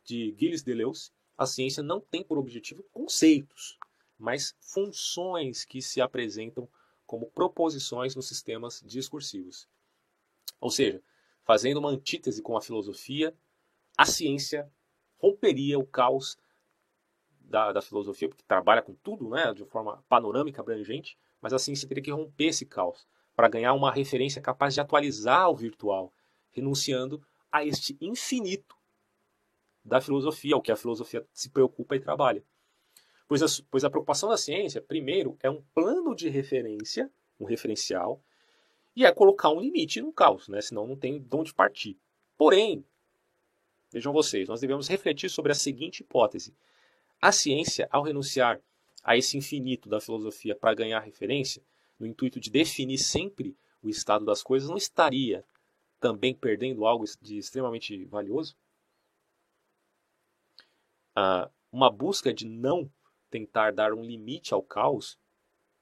de 0.04 0.34
Gilles 0.38 0.62
Deleuze, 0.62 1.10
a 1.36 1.44
ciência 1.44 1.82
não 1.82 2.00
tem 2.00 2.22
por 2.22 2.38
objetivo 2.38 2.82
conceitos, 2.92 3.76
mas 4.18 4.54
funções 4.60 5.64
que 5.64 5.82
se 5.82 6.00
apresentam 6.00 6.68
como 7.04 7.30
proposições 7.30 8.16
nos 8.16 8.28
sistemas 8.28 8.82
discursivos. 8.86 9.68
Ou 10.60 10.70
seja, 10.70 11.02
fazendo 11.44 11.78
uma 11.78 11.90
antítese 11.90 12.40
com 12.40 12.56
a 12.56 12.62
filosofia, 12.62 13.34
a 13.98 14.06
ciência 14.06 14.72
romperia 15.22 15.78
o 15.78 15.86
caos 15.86 16.36
da, 17.40 17.72
da 17.72 17.80
filosofia, 17.80 18.28
porque 18.28 18.44
trabalha 18.46 18.82
com 18.82 18.94
tudo, 18.94 19.28
né, 19.28 19.52
de 19.54 19.64
forma 19.64 20.02
panorâmica, 20.08 20.60
abrangente, 20.60 21.16
mas 21.40 21.52
assim 21.52 21.74
você 21.74 21.86
teria 21.86 22.02
que 22.02 22.10
romper 22.10 22.46
esse 22.46 22.66
caos 22.66 23.06
para 23.36 23.48
ganhar 23.48 23.72
uma 23.74 23.92
referência 23.92 24.42
capaz 24.42 24.74
de 24.74 24.80
atualizar 24.80 25.48
o 25.50 25.56
virtual, 25.56 26.12
renunciando 26.50 27.22
a 27.50 27.64
este 27.64 27.96
infinito 28.00 28.76
da 29.84 30.00
filosofia, 30.00 30.56
o 30.56 30.62
que 30.62 30.72
a 30.72 30.76
filosofia 30.76 31.26
se 31.32 31.50
preocupa 31.50 31.96
e 31.96 32.00
trabalha. 32.00 32.44
Pois 33.26 33.42
a, 33.42 33.46
pois 33.70 33.84
a 33.84 33.90
preocupação 33.90 34.28
da 34.28 34.36
ciência, 34.36 34.80
primeiro, 34.80 35.36
é 35.42 35.50
um 35.50 35.62
plano 35.74 36.14
de 36.14 36.28
referência, 36.28 37.10
um 37.38 37.44
referencial, 37.44 38.22
e 38.94 39.04
é 39.04 39.12
colocar 39.12 39.50
um 39.50 39.60
limite 39.60 40.00
no 40.00 40.12
caos, 40.12 40.48
né? 40.48 40.60
senão 40.60 40.86
não 40.86 40.96
tem 40.96 41.20
de 41.20 41.36
onde 41.36 41.54
partir. 41.54 41.98
Porém, 42.36 42.84
vejam 43.92 44.12
vocês, 44.12 44.48
nós 44.48 44.60
devemos 44.60 44.88
refletir 44.88 45.28
sobre 45.28 45.52
a 45.52 45.54
seguinte 45.54 46.00
hipótese: 46.00 46.54
a 47.20 47.30
ciência, 47.30 47.88
ao 47.90 48.02
renunciar 48.02 48.60
a 49.02 49.16
esse 49.16 49.36
infinito 49.36 49.88
da 49.88 50.00
filosofia 50.00 50.54
para 50.54 50.74
ganhar 50.74 51.00
referência, 51.00 51.62
no 51.98 52.06
intuito 52.06 52.40
de 52.40 52.50
definir 52.50 52.98
sempre 52.98 53.56
o 53.82 53.88
estado 53.88 54.24
das 54.24 54.42
coisas, 54.42 54.68
não 54.68 54.76
estaria 54.76 55.44
também 56.00 56.34
perdendo 56.34 56.84
algo 56.84 57.04
de 57.20 57.38
extremamente 57.38 58.04
valioso? 58.06 58.56
Ah, 61.14 61.50
uma 61.70 61.90
busca 61.90 62.32
de 62.32 62.46
não 62.46 62.90
tentar 63.30 63.72
dar 63.72 63.92
um 63.92 64.04
limite 64.04 64.52
ao 64.52 64.62
caos 64.62 65.18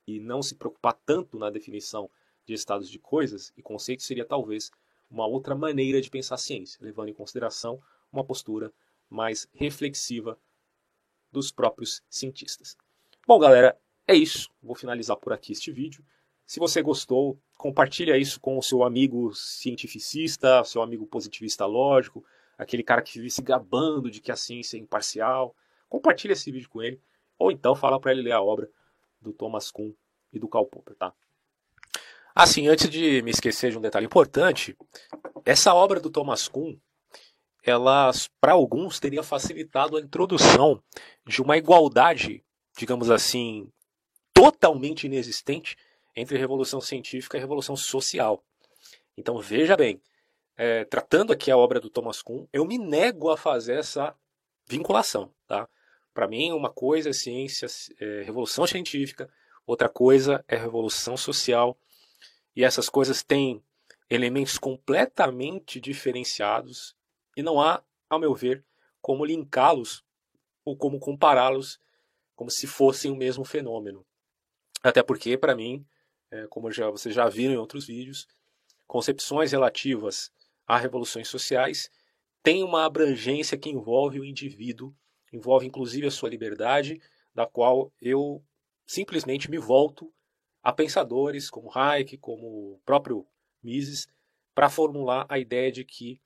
e 0.07 0.21
não 0.21 0.43
se 0.43 0.55
preocupar 0.55 0.95
tanto 1.07 1.39
na 1.39 1.51
definição 1.51 2.11
de 2.45 2.55
estados 2.55 2.89
de 2.89 2.99
coisas 2.99 3.53
e 3.57 3.63
conceitos 3.63 4.07
seria 4.07 4.25
talvez 4.25 4.71
uma 5.11 5.27
outra 5.27 5.55
maneira 5.55 6.01
de 6.01 6.11
pensar 6.11 6.37
a 6.37 6.39
ciência, 6.39 6.79
levando 6.83 7.09
em 7.09 7.15
consideração 7.15 7.83
uma 8.13 8.25
postura 8.25 8.73
mais 9.09 9.49
reflexiva 9.53 10.39
dos 11.33 11.51
próprios 11.51 12.03
cientistas. 12.09 12.77
Bom, 13.27 13.39
galera, 13.39 13.79
é 14.07 14.15
isso. 14.15 14.51
Vou 14.63 14.75
finalizar 14.75 15.17
por 15.17 15.33
aqui 15.33 15.53
este 15.53 15.71
vídeo. 15.71 16.05
Se 16.47 16.59
você 16.59 16.83
gostou, 16.83 17.39
compartilha 17.57 18.19
isso 18.19 18.41
com 18.41 18.59
o 18.59 18.63
seu 18.63 18.83
amigo 18.83 19.33
cientificista, 19.35 20.65
seu 20.65 20.83
amigo 20.83 21.07
positivista 21.07 21.65
lógico, 21.65 22.25
aquele 22.59 22.83
cara 22.83 23.03
que 23.03 23.13
vive 23.13 23.31
se 23.31 23.43
gabando 23.43 24.11
de 24.11 24.21
que 24.21 24.33
a 24.33 24.37
ciência 24.37 24.77
é 24.77 24.81
imparcial. 24.81 25.55
Compartilha 25.89 26.33
esse 26.33 26.51
vídeo 26.51 26.69
com 26.69 26.83
ele, 26.83 27.01
ou 27.39 27.53
então 27.53 27.75
fala 27.75 28.01
para 28.01 28.13
ele 28.13 28.23
ler 28.23 28.33
a 28.33 28.43
obra 28.43 28.69
do 29.21 29.33
Thomas 29.33 29.71
Kuhn 29.71 29.93
e 30.33 30.39
do 30.39 30.49
Karl 30.49 30.67
Popper, 30.67 30.97
tá? 30.97 31.13
Assim, 32.35 32.69
antes 32.69 32.89
de 32.89 33.23
me 33.23 33.31
esquecer 33.31 33.71
de 33.71 33.79
um 33.79 33.81
detalhe 33.81 34.07
importante, 34.07 34.77
essa 35.45 35.75
obra 35.75 36.01
do 36.01 36.11
Thomas 36.11 36.49
Kuhn 36.49 36.77
elas, 37.63 38.29
para 38.41 38.53
alguns, 38.53 38.99
teria 38.99 39.23
facilitado 39.23 39.97
a 39.97 40.01
introdução 40.01 40.83
de 41.27 41.43
uma 41.43 41.57
igualdade, 41.57 42.45
digamos 42.77 43.11
assim, 43.11 43.71
totalmente 44.33 45.07
inexistente 45.07 45.77
entre 46.17 46.39
revolução 46.39 46.81
científica 46.81 47.37
e 47.37 47.41
revolução 47.41 47.77
social. 47.77 48.43
Então, 49.17 49.39
veja 49.39 49.77
bem, 49.77 50.01
é, 50.57 50.85
tratando 50.85 51.33
aqui 51.33 51.51
a 51.51 51.57
obra 51.57 51.81
do 51.81 51.91
Thomas 51.91 52.23
Kuhn, 52.23 52.47
eu 52.53 52.65
me 52.65 52.79
nego 52.79 53.31
a 53.31 53.37
fazer 53.37 53.79
essa 53.79 54.15
vinculação. 54.67 55.33
Tá? 55.47 55.69
Para 56.13 56.29
mim, 56.29 56.53
uma 56.53 56.71
coisa 56.71 57.11
é 57.11 57.13
ciência, 57.13 57.67
é 57.99 58.23
revolução 58.23 58.67
científica, 58.67 59.31
outra 59.67 59.89
coisa 59.89 60.45
é 60.49 60.57
revolução 60.57 61.17
social, 61.17 61.79
e 62.57 62.65
essas 62.65 62.89
coisas 62.89 63.23
têm 63.23 63.63
elementos 64.09 64.59
completamente 64.59 65.81
diferenciados 65.81 66.97
e 67.41 67.43
não 67.43 67.61
há, 67.61 67.83
ao 68.09 68.19
meu 68.19 68.35
ver, 68.35 68.65
como 69.01 69.25
linká-los 69.25 70.05
ou 70.65 70.77
como 70.77 70.99
compará-los 70.99 71.81
como 72.35 72.51
se 72.51 72.67
fossem 72.67 73.11
o 73.11 73.17
mesmo 73.17 73.45
fenômeno. 73.45 74.07
Até 74.83 75.03
porque, 75.03 75.37
para 75.37 75.55
mim, 75.55 75.85
é, 76.31 76.47
como 76.47 76.71
já, 76.71 76.89
vocês 76.89 77.15
já 77.15 77.29
viram 77.29 77.53
em 77.53 77.59
outros 77.59 77.87
vídeos, 77.87 78.27
concepções 78.87 79.53
relativas 79.53 80.33
a 80.67 80.79
revoluções 80.79 81.29
sociais 81.29 81.91
têm 82.43 82.63
uma 82.63 82.85
abrangência 82.85 83.59
que 83.59 83.69
envolve 83.69 84.21
o 84.21 84.25
indivíduo, 84.25 84.95
envolve 85.33 85.67
inclusive 85.67 86.07
a 86.07 86.11
sua 86.11 86.31
liberdade, 86.31 87.01
da 87.35 87.47
qual 87.47 87.93
eu 88.01 88.43
simplesmente 88.87 89.51
me 89.51 89.59
volto 89.59 90.13
a 90.63 90.73
pensadores 90.73 91.51
como 91.51 91.71
Hayek, 91.77 92.17
como 92.19 92.75
o 92.75 92.81
próprio 92.85 93.27
Mises, 93.63 94.07
para 94.55 94.71
formular 94.71 95.27
a 95.29 95.39
ideia 95.39 95.71
de 95.71 95.85
que 95.85 96.21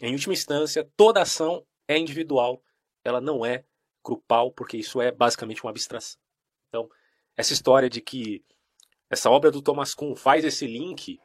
em 0.00 0.12
última 0.12 0.34
instância, 0.34 0.88
toda 0.96 1.22
ação 1.22 1.66
é 1.88 1.98
individual, 1.98 2.62
ela 3.04 3.20
não 3.20 3.44
é 3.44 3.64
grupal, 4.04 4.52
porque 4.52 4.76
isso 4.76 5.00
é 5.00 5.10
basicamente 5.10 5.62
uma 5.64 5.70
abstração. 5.70 6.20
Então, 6.68 6.88
essa 7.36 7.52
história 7.52 7.88
de 7.88 8.00
que 8.00 8.44
essa 9.08 9.30
obra 9.30 9.50
do 9.50 9.62
Thomas 9.62 9.94
Kuhn 9.94 10.14
faz 10.14 10.44
esse 10.44 10.66
link, 10.66 11.18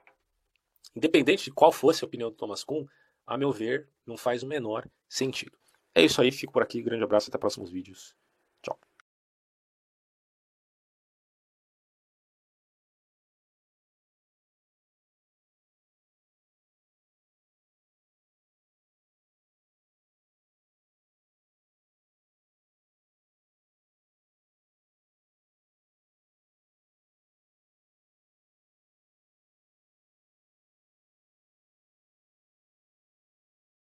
independente 0.95 1.45
de 1.45 1.51
qual 1.51 1.71
fosse 1.71 2.03
a 2.03 2.07
opinião 2.07 2.29
do 2.29 2.35
Thomas 2.35 2.63
Kuhn, 2.63 2.85
a 3.25 3.37
meu 3.37 3.51
ver, 3.51 3.87
não 4.05 4.17
faz 4.17 4.43
o 4.43 4.47
menor 4.47 4.87
sentido. 5.07 5.57
É 5.93 6.03
isso 6.03 6.21
aí, 6.21 6.31
fico 6.31 6.53
por 6.53 6.61
aqui. 6.61 6.81
Grande 6.81 7.03
abraço, 7.03 7.29
até 7.29 7.37
próximos 7.37 7.69
vídeos. 7.69 8.15